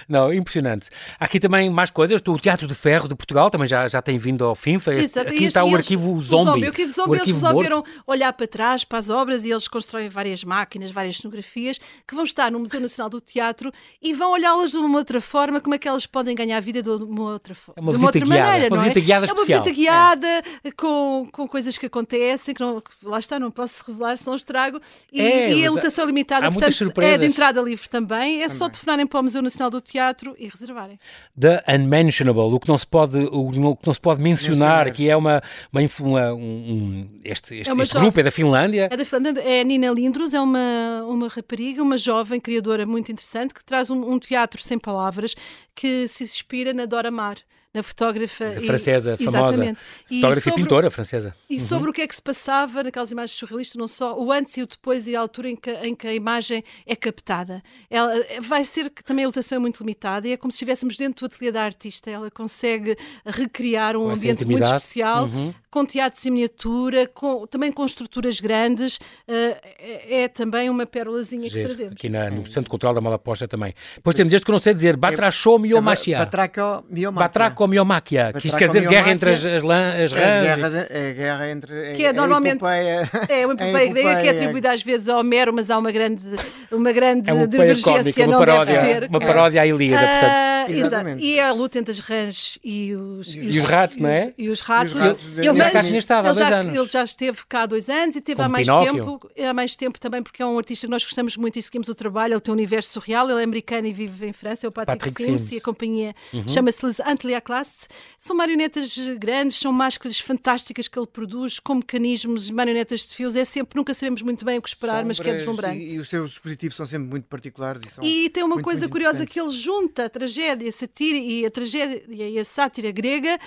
Não, 0.09 0.33
impressionante. 0.33 0.89
Há 1.19 1.25
aqui 1.25 1.39
também 1.41 1.69
mais 1.71 1.91
coisas. 1.91 2.21
O 2.27 2.39
Teatro 2.39 2.67
de 2.67 2.75
Ferro 2.75 3.09
de 3.09 3.15
Portugal 3.15 3.51
também 3.51 3.67
já, 3.69 3.87
já 3.89 4.01
tem 4.03 4.19
vindo 4.19 4.45
ao 4.45 4.55
FINFA. 4.55 4.95
Este- 4.95 5.05
Exato, 5.05 5.29
Aqui 5.31 5.45
e 5.45 5.47
está 5.47 5.61
eles- 5.61 5.73
o 5.73 5.77
eles- 5.77 5.87
arquivo 5.87 6.23
zombie. 6.23 6.65
O 6.65 6.67
arquivo 6.69 6.93
zombie, 6.93 7.11
o 7.11 7.15
eles 7.15 7.21
arquivo 7.29 7.47
resolveram 7.47 7.77
morto. 7.79 8.03
olhar 8.07 8.33
para 8.33 8.47
trás, 8.47 8.85
para 8.85 8.99
as 8.99 9.09
obras, 9.11 9.45
e 9.45 9.51
eles 9.51 9.69
constroem 9.69 10.09
várias 10.09 10.45
máquinas, 10.45 10.91
várias 10.91 11.17
cenografias, 11.19 11.79
que 12.07 12.15
vão 12.15 12.25
estar 12.25 12.51
no 12.51 12.59
Museu 12.61 12.81
Nacional 12.81 13.09
do 13.11 13.21
Teatro 13.21 13.73
e 14.01 14.13
vão 14.13 14.33
olhá-las 14.33 14.71
de 14.73 14.77
uma 14.79 14.99
outra 14.99 15.21
forma, 15.21 15.61
como 15.61 15.75
é 15.75 15.79
que 15.79 15.89
elas 15.89 16.07
podem 16.07 16.35
ganhar 16.35 16.61
vida 16.61 16.83
de 16.83 16.89
uma 16.91 17.33
outra 17.33 17.55
forma. 17.55 17.75
É 17.77 17.81
uma 17.81 17.93
de 17.93 17.99
uma 17.99 18.11
visita 18.13 18.25
outra 18.25 18.35
guiada, 18.35 18.51
maneira, 18.53 18.67
uma 18.69 18.77
não 18.77 18.83
visita 18.85 18.99
é? 18.99 19.03
guiada 19.03 19.27
é 19.27 19.29
uma 19.33 19.35
especial. 19.35 19.63
visita 19.63 19.77
guiada, 19.77 20.43
com, 20.77 21.29
com 21.33 21.49
coisas 21.49 21.77
que 21.79 21.87
acontecem, 21.87 22.55
que, 22.55 22.61
não, 22.61 22.81
que 22.81 22.91
lá 23.05 23.19
está, 23.19 23.39
não 23.39 23.51
posso 23.51 23.83
revelar, 23.87 24.17
são 24.19 24.35
estrago. 24.35 24.81
E, 25.13 25.21
É, 25.21 25.53
e 25.53 25.67
a 25.67 25.71
lotação 25.71 26.05
limitada, 26.05 26.51
portanto, 26.51 27.01
é 27.03 27.19
de 27.19 27.27
entrada 27.27 27.61
livre 27.61 27.89
também. 27.89 28.43
É 28.43 28.49
só 28.49 28.69
telefonarem 28.69 29.07
para 29.07 29.21
o 29.21 29.23
Museu 29.23 29.43
Nacional 29.43 29.71
do 29.73 29.81
Teatro 29.81 30.37
e 30.39 30.49
reservarem. 30.49 30.99
The 31.39 31.65
Unmentionable, 31.69 32.43
o 32.55 32.61
que 32.61 32.69
não 32.69 32.79
se 32.79 32.87
pode, 32.87 33.19
o 33.19 33.51
que 33.51 33.87
não 33.87 33.95
se 33.95 34.01
pode 34.01 34.23
mencionar, 34.23 34.85
Mencionar. 34.87 34.93
que 34.93 35.09
é 35.09 35.17
uma, 35.17 35.43
uma, 35.73 35.81
uma- 36.01 36.35
um, 36.35 37.21
este, 37.25 37.57
este, 37.57 37.71
É 37.71 37.73
uma 37.73 37.83
este 37.83 37.99
grupo 37.99 38.21
é 38.21 38.23
da 38.23 38.31
Finlândia. 38.31 38.89
É 38.91 38.97
da 38.97 39.05
Finlândia, 39.05 39.41
é 39.41 39.61
a 39.61 39.65
Nina 39.65 39.91
Lindros, 39.91 40.35
é 40.35 40.41
uma, 40.41 41.03
uma 41.09 41.29
rapariga, 41.29 41.83
uma 41.83 41.99
jovem 41.99 42.39
criadora 42.41 42.87
muito 42.87 43.11
interessante 43.11 43.53
que 43.55 43.65
traz 43.65 43.91
um, 43.91 44.09
um 44.13 44.19
teatro 44.19 44.63
sem 44.63 44.79
palavras 44.79 45.35
que 45.75 46.07
se 46.07 46.23
inspira 46.25 46.73
na 46.73 46.85
Dora 46.87 47.11
Maar, 47.11 47.39
na 47.75 47.83
fotógrafa. 47.83 48.45
A 48.45 48.61
e- 48.63 48.67
francesa, 48.67 49.17
famosa. 49.17 49.39
Exatamente. 49.39 49.79
E 50.11 50.15
Fotógrafa 50.17 50.39
e 50.41 50.43
sobre- 50.51 50.63
pintora 50.63 50.91
francesa. 50.91 51.35
E 51.49 51.61
sobre 51.61 51.91
o 51.91 51.93
que 51.93 52.03
é 52.03 52.07
que 52.07 52.15
se 52.15 52.23
passava 52.23 52.83
naquelas 52.83 53.11
imagens 53.11 53.33
surrealistas, 53.39 53.77
não 53.77 53.89
só 53.89 54.19
o 54.19 54.31
antes 54.31 54.57
e 54.57 54.63
o 54.63 54.67
depois 54.67 55.07
e 55.07 55.17
a 55.17 55.21
altura 55.21 55.49
em 55.51 55.57
que, 55.57 55.71
em 55.71 55.95
que 55.95 56.07
a 56.07 56.15
imagem 56.15 56.63
é 56.87 56.95
captada. 56.95 57.63
Ela 57.91 58.13
vai 58.41 58.65
ser 58.65 58.91
que 58.91 59.03
também 59.03 59.25
a 59.25 59.29
lotação 59.29 59.57
é 59.57 59.59
muito 59.59 59.81
limitada 59.81 60.29
e 60.29 60.33
é 60.33 60.37
como 60.37 60.51
se 60.53 60.57
estivéssemos 60.57 60.97
dentro 60.97 61.27
do 61.27 61.33
ateliê 61.33 61.51
da 61.53 61.63
artista. 61.65 62.11
Ela 62.11 62.31
consegue 62.31 62.97
recriar 63.25 63.97
um 63.97 64.01
Com 64.05 64.11
ambiente 64.11 64.25
muito 64.27 64.43
intimidade. 64.43 64.73
Uhum. 64.73 64.77
especial, 64.77 65.29
com 65.71 65.85
teatros 65.87 66.27
em 66.27 66.31
miniatura, 66.31 67.07
com, 67.07 67.47
também 67.47 67.73
com 67.73 67.85
estruturas 67.85 68.39
grandes. 68.41 68.97
Uh, 68.97 69.57
é, 69.79 70.23
é 70.25 70.29
também 70.29 70.69
uma 70.69 70.85
pérolazinha 70.85 71.49
que 71.49 71.63
trazemos. 71.63 71.95
Aqui 71.95 72.09
na- 72.09 72.31
no 72.31 72.47
Centro 72.51 72.69
Cultural 72.71 72.95
da 72.95 73.01
Malaposta 73.01 73.49
também. 73.49 73.75
Depois 73.97 74.15
temos 74.15 74.33
este 74.35 74.45
que 74.45 74.51
eu 74.51 74.53
não 74.53 74.61
sei 74.61 74.75
dizer, 74.75 74.97
Batrachou 74.97 75.59
Miomachia. 75.59 76.19
Batraco 76.19 76.85
Miomáquia. 76.91 77.27
Batraco 77.27 77.62
Miomáquia, 77.69 78.33
que 78.39 78.47
isto 78.49 78.59
quer 78.59 78.69
dizer 78.69 78.87
guerra 78.89 79.11
entre 79.13 79.31
as, 79.31 79.45
as, 79.47 79.63
lã- 79.63 79.93
as 80.05 80.13
É 80.13 80.17
rãs. 80.17 80.25
a 80.25 80.41
e- 80.41 80.57
guerra, 80.57 80.87
é 80.91 81.11
a 81.11 81.13
guerra 81.15 81.51
entre. 81.51 81.93
Que 81.95 82.05
é 82.05 82.09
a 82.09 82.13
normalmente- 82.13 82.57
epopeia- 82.57 83.11
É 83.29 83.47
uma 83.47 83.55
epopeia 83.61 83.87
grega 83.93 84.21
que 84.21 84.29
é 84.29 84.31
atribuída 84.31 84.73
às 84.73 84.83
vezes 84.83 85.09
a 85.09 85.19
Homero, 85.19 85.53
mas 85.53 85.71
há 85.71 85.79
uma 85.79 85.91
grande, 85.93 86.25
uma 86.71 86.93
grande 86.93 87.29
É 87.31 87.33
uma 87.33 87.47
divergência, 87.47 87.93
cómica, 87.93 88.23
uma 88.23 88.33
não 88.33 88.39
paródia, 88.39 88.75
deve 88.75 88.87
ser. 89.01 89.09
uma 89.09 89.19
paródia 89.21 89.63
à 89.63 89.67
Ilíada, 89.67 90.07
portanto. 90.07 90.33
Ah, 90.33 90.65
exato. 90.69 90.87
Exatamente. 90.87 91.25
E 91.25 91.39
é 91.39 91.43
a 91.49 91.53
luta 91.53 91.79
entre 91.79 91.91
as 91.91 91.99
rãs 91.99 92.59
e 92.63 92.95
os, 92.95 93.35
E 93.35 93.59
os 93.59 93.65
ratos, 93.65 93.97
não 93.99 94.09
é? 94.09 94.33
E 94.39 94.49
os 94.49 94.61
ratos. 94.61 94.93
E 94.95 94.97
os 94.99 95.01
ratos 95.05 95.27
Ele, 95.27 95.37
Já 95.37 95.43
ele 95.51 96.23
dois 96.23 96.39
já, 96.39 96.57
anos. 96.61 96.75
ele 96.77 96.89
já 96.89 97.03
esteve 97.05 97.39
cá 97.49 97.63
há 97.63 97.67
dois 97.67 97.89
anos 97.89 98.15
e 98.17 98.21
teve 98.21 98.37
Como 98.37 98.47
há 98.47 98.49
mais 98.49 98.69
Pinóquio. 98.69 98.95
tempo. 98.95 99.31
Há 99.49 99.53
mais 99.53 99.75
tempo 99.77 99.99
também, 100.01 100.23
porque 100.23 100.41
é 100.43 100.47
um 100.47 100.57
artista 100.57 100.87
que 100.87 100.91
nós 100.91 101.03
gostamos 101.05 101.37
muito 101.37 101.59
e 101.59 101.63
seguimos 101.63 101.89
o 101.89 101.95
trabalho. 101.95 102.35
Ele 102.35 102.41
tem 102.41 102.53
um 102.53 102.57
universo 102.57 102.93
surreal. 102.93 103.29
Ele 103.29 103.41
é 103.41 103.45
americano 103.45 103.87
e 103.89 103.93
vive 103.93 104.27
em 104.27 104.33
França. 104.33 104.67
É 104.67 104.69
o 104.69 104.73
Patrick, 104.73 104.99
Patrick 105.01 105.23
Sims, 105.23 105.43
Sims. 105.43 105.53
e 105.53 105.59
a 105.59 105.61
companhia 105.63 106.15
Uhum. 106.33 106.47
chama-se 106.47 106.87
Les 106.87 107.01
Antelia 107.01 107.39
Classe. 107.53 107.87
São 108.19 108.35
marionetas 108.35 108.97
grandes, 109.19 109.59
são 109.59 109.71
máscaras 109.71 110.19
fantásticas 110.19 110.89
que 110.89 110.99
ele 110.99 111.07
produz 111.07 111.61
com 111.61 111.75
mecanismos 111.75 112.49
e 112.49 112.53
marionetas 112.53 113.01
de 113.01 113.15
fios. 113.15 113.37
É 113.37 113.45
sempre, 113.45 113.77
nunca 113.77 113.93
sabemos 113.93 114.23
muito 114.23 114.43
bem 114.43 114.57
o 114.57 114.63
que 114.63 114.69
esperar, 114.71 115.05
mas 115.05 115.21
que 115.21 115.29
é 115.29 115.35
deslumbrante. 115.35 115.77
E, 115.77 115.95
e 115.97 115.99
os 115.99 116.09
seus 116.09 116.31
dispositivos 116.31 116.79
são 116.79 116.87
sempre 116.87 117.11
muito 117.11 117.27
particulares. 117.27 117.83
E, 117.87 117.91
são 117.91 118.03
E 118.03 118.31
tem 118.31 118.43
uma 118.43 118.55
muito, 118.55 118.65
coisa 118.65 118.81
muito 118.81 118.93
curiosa 118.93 119.27
que 119.27 119.39
ele 119.39 119.51
junta 119.51 120.07
a 120.07 120.09
tragédia, 120.09 120.67
a 120.67 120.73
satira 120.73 121.19
e 121.19 121.45
a 121.45 121.51
tragédia 121.51 122.03
e 122.09 122.39
a 122.39 122.45
sátira 122.45 122.91
grega 122.91 123.39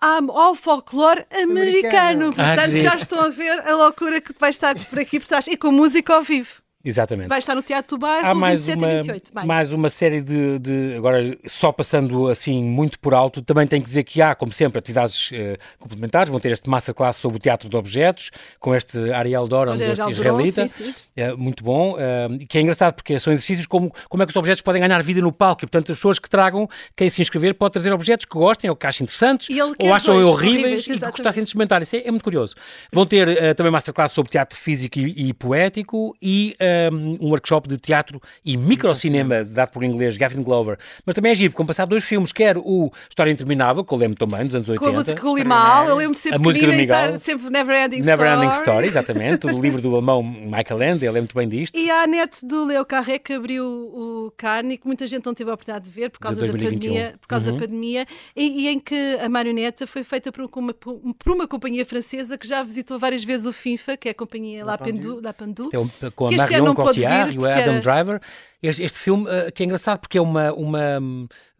ao 0.00 0.54
folclore 0.54 1.26
americano. 1.30 2.28
Americano. 2.28 2.34
Ah, 2.38 2.54
Portanto, 2.54 2.70
que 2.70 2.82
já 2.82 2.96
estão 2.96 3.20
a 3.20 3.28
ver 3.28 3.60
a 3.68 3.76
loucura 3.76 4.22
que 4.22 4.34
vai 4.40 4.48
estar 4.48 4.74
por 4.86 4.98
aqui 4.98 5.20
por 5.20 5.28
trás 5.28 5.46
e 5.48 5.56
com 5.56 5.70
música 5.70 6.14
ao 6.14 6.22
vivo. 6.22 6.63
Exatamente. 6.84 7.28
Vai 7.28 7.38
estar 7.38 7.54
no 7.54 7.62
Teatro 7.62 7.96
do 7.96 8.00
Bairro, 8.00 8.26
Há 8.26 8.34
mais 8.34 8.66
27 8.66 8.78
uma, 8.78 8.92
e 8.92 8.96
28 8.98 9.26
de 9.28 9.34
maio. 9.34 9.48
mais 9.48 9.72
uma 9.72 9.88
série 9.88 10.20
de, 10.22 10.58
de- 10.58 10.94
Agora, 10.96 11.38
só 11.46 11.72
passando 11.72 12.28
assim 12.28 12.62
muito 12.62 12.98
por 12.98 13.14
alto, 13.14 13.40
também 13.40 13.66
tenho 13.66 13.82
que 13.82 13.88
dizer 13.88 14.04
que 14.04 14.20
há, 14.20 14.34
como 14.34 14.52
sempre, 14.52 14.78
atividades 14.78 15.30
eh, 15.32 15.56
complementares. 15.78 16.28
Vão 16.30 16.38
ter 16.38 16.50
este 16.52 16.68
masterclass 16.68 17.16
sobre 17.16 17.38
o 17.38 17.40
teatro 17.40 17.68
de 17.68 17.76
objetos, 17.76 18.30
com 18.60 18.74
este 18.74 19.10
Ariel 19.12 19.48
Doran, 19.48 19.78
Doran, 19.78 20.10
israelita. 20.10 20.68
sim, 20.68 20.84
sim. 20.92 20.94
É, 21.16 21.32
muito 21.34 21.64
bom. 21.64 21.96
eh, 21.98 22.28
que 22.48 22.58
é 22.58 22.60
engraçado 22.60 22.94
porque 22.94 23.18
são 23.18 23.32
exercícios 23.32 23.66
como, 23.66 23.90
como 24.10 24.22
é 24.22 24.26
que 24.26 24.30
os 24.30 24.36
objetos 24.36 24.60
podem 24.60 24.82
ganhar 24.82 25.02
vida 25.02 25.20
no 25.22 25.32
palco. 25.32 25.64
E, 25.64 25.66
portanto, 25.66 25.90
as 25.90 25.98
pessoas 25.98 26.18
que 26.18 26.28
tragam, 26.28 26.68
quem 26.94 27.08
se 27.08 27.22
inscrever, 27.22 27.54
pode 27.54 27.72
trazer 27.72 27.92
objetos 27.94 28.26
que 28.26 28.36
gostem 28.36 28.68
ou 28.68 28.76
que 28.76 28.86
achem 28.86 29.04
interessantes 29.04 29.48
ou 29.78 29.94
acham 29.94 30.14
dois, 30.16 30.26
horríveis, 30.28 30.58
horríveis, 30.58 30.86
e 30.86 30.90
que 31.00 31.10
gostassem 31.10 31.42
de 31.42 31.48
experimentar. 31.48 31.80
Isso 31.80 31.96
é, 31.96 32.02
é 32.06 32.10
muito 32.10 32.24
curioso. 32.24 32.54
Vão 32.92 33.06
ter 33.06 33.26
eh, 33.28 33.54
também 33.54 33.72
masterclass 33.72 34.12
sobre 34.12 34.30
teatro 34.30 34.58
físico 34.58 34.98
e, 34.98 35.28
e 35.28 35.32
poético 35.32 36.14
e 36.20 36.54
eh, 36.58 36.73
um 36.92 37.28
workshop 37.28 37.68
de 37.68 37.78
teatro 37.78 38.20
e 38.44 38.56
microcinema 38.56 39.44
dado 39.44 39.70
por 39.72 39.82
inglês 39.84 40.16
Gavin 40.16 40.42
Glover. 40.42 40.78
Mas 41.04 41.14
também 41.14 41.32
é 41.32 41.34
giro, 41.34 41.52
como 41.54 41.66
passar 41.66 41.84
dois 41.86 42.04
filmes, 42.04 42.32
quer 42.32 42.56
o 42.58 42.92
História 43.08 43.30
Interminável, 43.30 43.84
que 43.84 43.92
eu 43.92 43.98
lembro 43.98 44.16
também, 44.18 44.46
dos 44.46 44.54
anos 44.56 44.68
80. 44.68 44.78
Com 44.84 44.90
a 44.90 44.98
música 44.98 45.28
o 45.30 45.36
Limal, 45.36 45.88
eu 45.88 45.96
lembro 45.96 46.14
de 46.14 46.20
ser 46.20 46.34
A 46.34 46.38
música 46.38 46.66
do 46.66 46.72
e 46.72 46.76
Miguel. 46.76 47.20
sempre 47.20 47.50
Never 47.50 47.76
Ending 47.84 48.00
Never 48.00 48.26
Story. 48.26 48.44
Ending 48.46 48.52
Story, 48.58 48.86
exatamente, 48.88 49.38
do 49.46 49.60
livro 49.60 49.80
do 49.80 49.92
alemão 49.94 50.22
Michael 50.22 50.82
Ende, 50.94 51.04
eu 51.04 51.12
lembro 51.12 51.24
muito 51.24 51.34
bem 51.36 51.48
disto. 51.48 51.76
E 51.76 51.90
a 51.90 52.06
net 52.06 52.44
do 52.46 52.64
Leo 52.64 52.84
Carré 52.84 53.18
que 53.18 53.32
abriu 53.32 53.64
o 53.64 54.32
Carne, 54.36 54.76
que 54.76 54.86
muita 54.86 55.06
gente 55.06 55.24
não 55.24 55.34
teve 55.34 55.50
a 55.50 55.54
oportunidade 55.54 55.86
de 55.86 55.90
ver 55.90 56.10
por 56.10 56.18
causa 56.20 56.40
da 56.40 56.46
2021. 56.46 56.80
pandemia, 56.80 57.14
por 57.20 57.26
causa 57.28 57.50
Uhum. 57.50 57.56
da 57.56 57.62
pandemia 57.66 58.06
e, 58.36 58.62
e 58.64 58.68
em 58.68 58.80
que 58.80 59.18
a 59.22 59.28
marioneta 59.28 59.86
foi 59.86 60.02
feita 60.04 60.30
por 60.32 60.48
uma, 60.56 60.72
por 60.74 61.32
uma 61.32 61.46
companhia 61.46 61.84
francesa 61.84 62.38
que 62.38 62.46
já 62.48 62.62
visitou 62.62 62.98
várias 62.98 63.22
vezes 63.24 63.46
o 63.46 63.52
FIFA, 63.52 63.96
que 63.96 64.08
é 64.08 64.12
a 64.12 64.14
companhia 64.14 64.64
La 64.64 64.78
Pendu, 64.78 65.20
La 65.22 65.32
Pendu. 65.32 65.68
É 65.72 65.78
um- 65.78 65.88
com 66.14 66.26
a 66.26 66.28
que 66.30 66.34
este 66.36 66.54
ano 66.54 66.63
não 66.64 66.74
Cotillard 66.74 67.34
e 67.34 67.38
o 67.38 67.46
Adam 67.46 67.74
era- 67.74 67.80
Driver. 67.80 68.20
Este, 68.66 68.82
este 68.82 68.98
filme 68.98 69.26
eh, 69.28 69.50
que 69.50 69.62
é 69.62 69.66
engraçado 69.66 70.00
porque 70.00 70.16
é 70.16 70.20
uma, 70.22 70.52
uma, 70.52 70.98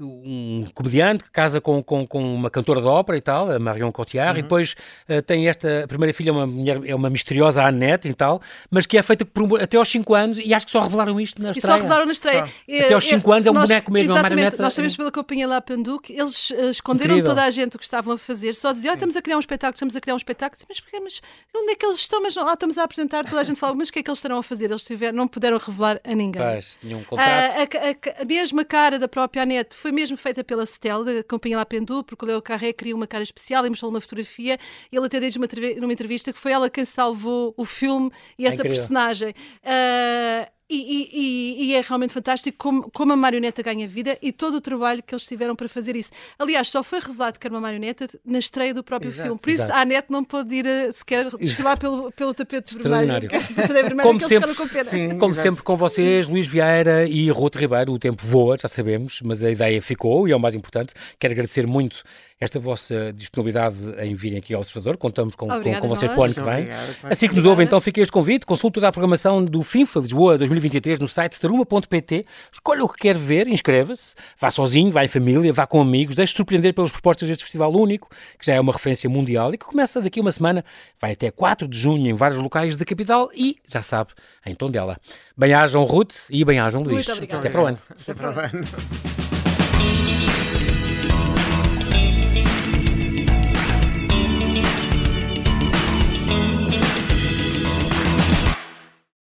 um 0.00 0.66
comediante 0.74 1.22
que 1.24 1.30
casa 1.30 1.60
com, 1.60 1.82
com, 1.82 2.06
com 2.06 2.34
uma 2.34 2.50
cantora 2.50 2.80
de 2.80 2.86
ópera 2.86 3.16
e 3.18 3.20
tal, 3.20 3.50
a 3.50 3.58
Marion 3.58 3.92
Cotillard, 3.92 4.38
e 4.38 4.40
Uhum. 4.40 4.42
depois 4.44 4.74
eh, 5.08 5.20
tem 5.20 5.46
esta, 5.48 5.84
a 5.84 5.86
primeira 5.88 6.12
filha 6.12 6.30
é 6.30 6.32
uma, 6.32 6.46
mulher, 6.46 6.80
é 6.86 6.94
uma 6.94 7.08
misteriosa 7.10 7.62
Annette 7.62 8.08
e 8.08 8.14
tal, 8.14 8.40
mas 8.70 8.86
que 8.86 8.96
é 8.98 9.02
feita 9.02 9.24
por 9.24 9.42
um- 9.42 9.56
até 9.56 9.76
aos 9.76 9.88
5 9.88 10.14
anos 10.14 10.38
e 10.38 10.52
acho 10.54 10.66
que 10.66 10.72
só 10.72 10.80
revelaram 10.80 11.20
isto 11.20 11.40
na 11.42 11.48
E 11.48 11.52
estreia. 11.52 11.76
só 11.76 11.82
revelaram 11.82 12.06
na 12.06 12.12
estreia. 12.12 12.44
E, 12.66 12.80
Até 12.80 12.94
aos 12.94 13.04
eh, 13.04 13.08
cinco 13.10 13.32
anos 13.32 13.46
é 13.46 13.50
um 13.50 13.54
nós- 13.54 13.68
boneco 13.68 13.92
mesmo, 13.92 14.12
é 14.12 14.14
uma 14.14 14.22
marioneta. 14.22 14.62
nós 14.62 14.74
sabemos 14.74 14.96
pela 14.96 15.12
companhia 15.12 15.46
La 15.46 15.60
Pendu 15.60 16.00
que 16.00 16.12
eles 16.12 16.50
eh, 16.50 16.70
esconderam 16.70 17.14
Incrível. 17.14 17.30
toda 17.34 17.44
a 17.44 17.50
gente 17.50 17.76
o 17.76 17.78
que 17.78 17.84
estavam 17.84 18.14
a 18.14 18.18
fazer, 18.18 18.54
só 18.54 18.72
diziam, 18.72 18.92
"Ah, 18.92 18.94
estamos 18.94 19.16
a 19.16 19.22
criar 19.22 19.36
um 19.36 19.40
espetáculo, 19.40 19.74
estamos 19.74 19.94
a 19.94 20.00
criar 20.00 20.14
um 20.14 20.16
espetáculo, 20.16 20.60
mas, 20.68 20.80
porquê? 20.80 21.00
mas 21.00 21.20
onde 21.54 21.72
é 21.72 21.74
que 21.76 21.84
eles 21.86 21.98
estão? 22.00 22.22
Mas 22.22 22.34
não, 22.34 22.48
ah, 22.48 22.54
estamos 22.54 22.78
a 22.78 22.84
apresentar, 22.84 23.24
toda 23.26 23.40
a 23.40 23.44
gente 23.44 23.58
fala, 23.60 23.74
mas 23.74 23.88
o 23.88 23.92
que 23.92 23.98
é 23.98 24.02
que 24.02 24.10
eles 24.10 24.18
estarão 24.18 24.38
a 24.38 24.42
fazer? 24.42 24.70
Eles 24.70 24.84
tiveram, 24.84 25.16
não 25.16 25.28
puderam 25.28 25.58
revelar 25.58 26.00
a 26.04 26.14
ninguém. 26.14 26.42
Pois, 26.42 26.78
tinha 26.94 27.00
um 27.02 27.04
contrato. 27.04 27.28
Ah, 27.28 28.12
a, 28.12 28.18
a- 28.18 28.22
a 28.22 28.24
mesma 28.24 28.64
cara 28.64 28.98
da 28.98 29.08
própria 29.08 29.42
Anete 29.42 29.74
foi 29.76 29.92
mesmo 29.92 30.16
feita 30.16 30.42
pela 30.44 30.64
Cetel, 30.66 31.04
da 31.04 31.24
companhia 31.24 31.56
La 31.58 31.66
Pendu, 31.66 32.02
porque 32.04 32.24
o 32.24 32.28
Leo 32.28 32.42
Carré 32.42 32.72
queria 32.72 32.94
uma 32.94 33.06
cara 33.06 33.22
especial 33.22 33.66
e 33.66 33.70
mostrou 33.70 33.90
uma 33.90 34.00
fotografia. 34.00 34.58
Ele 34.92 35.06
até 35.06 35.20
diz 35.20 35.36
numa, 35.36 35.48
numa 35.80 35.92
entrevista 35.92 36.32
que 36.32 36.38
foi 36.38 36.52
ela 36.52 36.70
quem 36.70 36.84
salvou 36.84 37.54
o 37.56 37.64
filme 37.64 38.10
e 38.38 38.46
essa 38.46 38.56
incrível. 38.56 38.76
personagem. 38.78 39.34
Ah, 39.64 40.48
e, 40.68 40.76
e- 41.12 41.64
e- 41.70 41.74
é 41.74 41.80
realmente 41.82 42.12
fantástico 42.12 42.56
como, 42.58 42.90
como 42.90 43.12
a 43.12 43.16
marioneta 43.16 43.62
ganha 43.62 43.86
vida 43.86 44.16
e 44.22 44.32
todo 44.32 44.54
o 44.56 44.60
trabalho 44.60 45.02
que 45.02 45.14
eles 45.14 45.26
tiveram 45.26 45.54
para 45.54 45.68
fazer 45.68 45.94
isso. 45.94 46.10
Aliás, 46.38 46.68
só 46.68 46.82
foi 46.82 47.00
revelado 47.00 47.38
que 47.38 47.46
era 47.46 47.54
uma 47.54 47.60
marioneta 47.60 48.08
na 48.24 48.38
estreia 48.38 48.72
do 48.72 48.82
próprio 48.82 49.10
Exato. 49.10 49.22
filme. 49.24 49.38
Por 49.40 49.50
isso, 49.50 49.62
Exato. 49.64 49.78
a 49.78 49.82
Anete 49.82 50.06
não 50.10 50.24
pôde 50.24 50.54
ir 50.54 50.66
a, 50.66 50.92
sequer 50.92 51.28
desfilar 51.36 51.78
pelo, 51.78 52.10
pelo 52.12 52.32
tapete 52.32 52.78
vermelho. 52.78 53.28
A 53.34 53.66
vermelha 53.72 54.02
Como 54.02 54.26
sempre, 54.26 54.54
com 54.54 54.66
pena. 54.68 54.90
Sim, 54.90 55.18
Como 55.18 55.34
exato. 55.34 55.42
sempre 55.48 55.62
com 55.62 55.76
vocês, 55.76 56.26
Luís 56.28 56.46
Vieira 56.46 57.06
e 57.06 57.28
Ruth 57.30 57.56
Ribeiro, 57.56 57.92
o 57.92 57.98
tempo 57.98 58.22
voa, 58.26 58.56
já 58.60 58.68
sabemos, 58.68 59.20
mas 59.22 59.44
a 59.44 59.50
ideia 59.50 59.80
ficou 59.82 60.26
e 60.26 60.32
é 60.32 60.36
o 60.36 60.40
mais 60.40 60.54
importante. 60.54 60.94
Quero 61.18 61.32
agradecer 61.32 61.66
muito 61.66 62.02
esta 62.40 62.58
vossa 62.58 63.12
disponibilidade 63.12 63.76
em 64.00 64.14
virem 64.14 64.38
aqui 64.38 64.54
ao 64.54 64.60
Observador. 64.60 64.96
Contamos 64.96 65.34
com, 65.34 65.46
com, 65.46 65.80
com 65.80 65.88
vocês 65.88 66.10
para 66.10 66.20
o 66.20 66.24
ano 66.24 66.34
que 66.34 66.40
vem. 66.40 66.62
Obrigado, 66.64 66.96
Assim 67.04 67.28
que 67.28 67.34
nos 67.34 67.44
ouvem, 67.44 67.64
então 67.64 67.80
fica 67.80 68.00
este 68.00 68.10
convite. 68.10 68.44
Consulte 68.44 68.74
toda 68.74 68.88
a 68.88 68.92
programação 68.92 69.44
do 69.44 69.62
FIFA 69.62 70.00
Lisboa 70.00 70.38
2023 70.38 70.98
no 70.98 71.06
site 71.06 71.38
taruma.pt. 71.40 72.26
Escolha 72.52 72.84
o 72.84 72.88
que 72.88 72.98
quer 72.98 73.16
ver, 73.16 73.46
inscreva-se. 73.46 74.14
Vá 74.38 74.50
sozinho, 74.50 74.90
vá 74.90 75.04
em 75.04 75.08
família, 75.08 75.52
vá 75.52 75.66
com 75.66 75.80
amigos. 75.80 76.14
Deixe-se 76.16 76.36
surpreender 76.36 76.74
pelas 76.74 76.90
propostas 76.90 77.28
deste 77.28 77.44
festival 77.44 77.72
único, 77.72 78.08
que 78.38 78.46
já 78.46 78.54
é 78.54 78.60
uma 78.60 78.72
referência 78.72 79.08
mundial 79.08 79.54
e 79.54 79.58
que 79.58 79.64
começa 79.64 80.02
daqui 80.02 80.18
a 80.18 80.22
uma 80.22 80.32
semana. 80.32 80.64
Vai 81.00 81.12
até 81.12 81.30
4 81.30 81.68
de 81.68 81.78
junho 81.78 82.08
em 82.08 82.14
vários 82.14 82.40
locais 82.40 82.76
da 82.76 82.84
capital 82.84 83.30
e, 83.32 83.56
já 83.68 83.80
sabe, 83.80 84.10
em 84.44 84.54
Tondela. 84.54 84.98
Bem-ajam 85.36 85.84
Ruth 85.84 86.14
e 86.28 86.44
bem-ajam 86.44 86.82
Luís. 86.82 87.08
Até 87.08 87.48
para 87.48 87.62
o 87.62 87.66
ano. 87.66 87.78
Até 87.90 88.14
para 88.14 88.30
o 88.30 88.38
ano. 88.38 89.23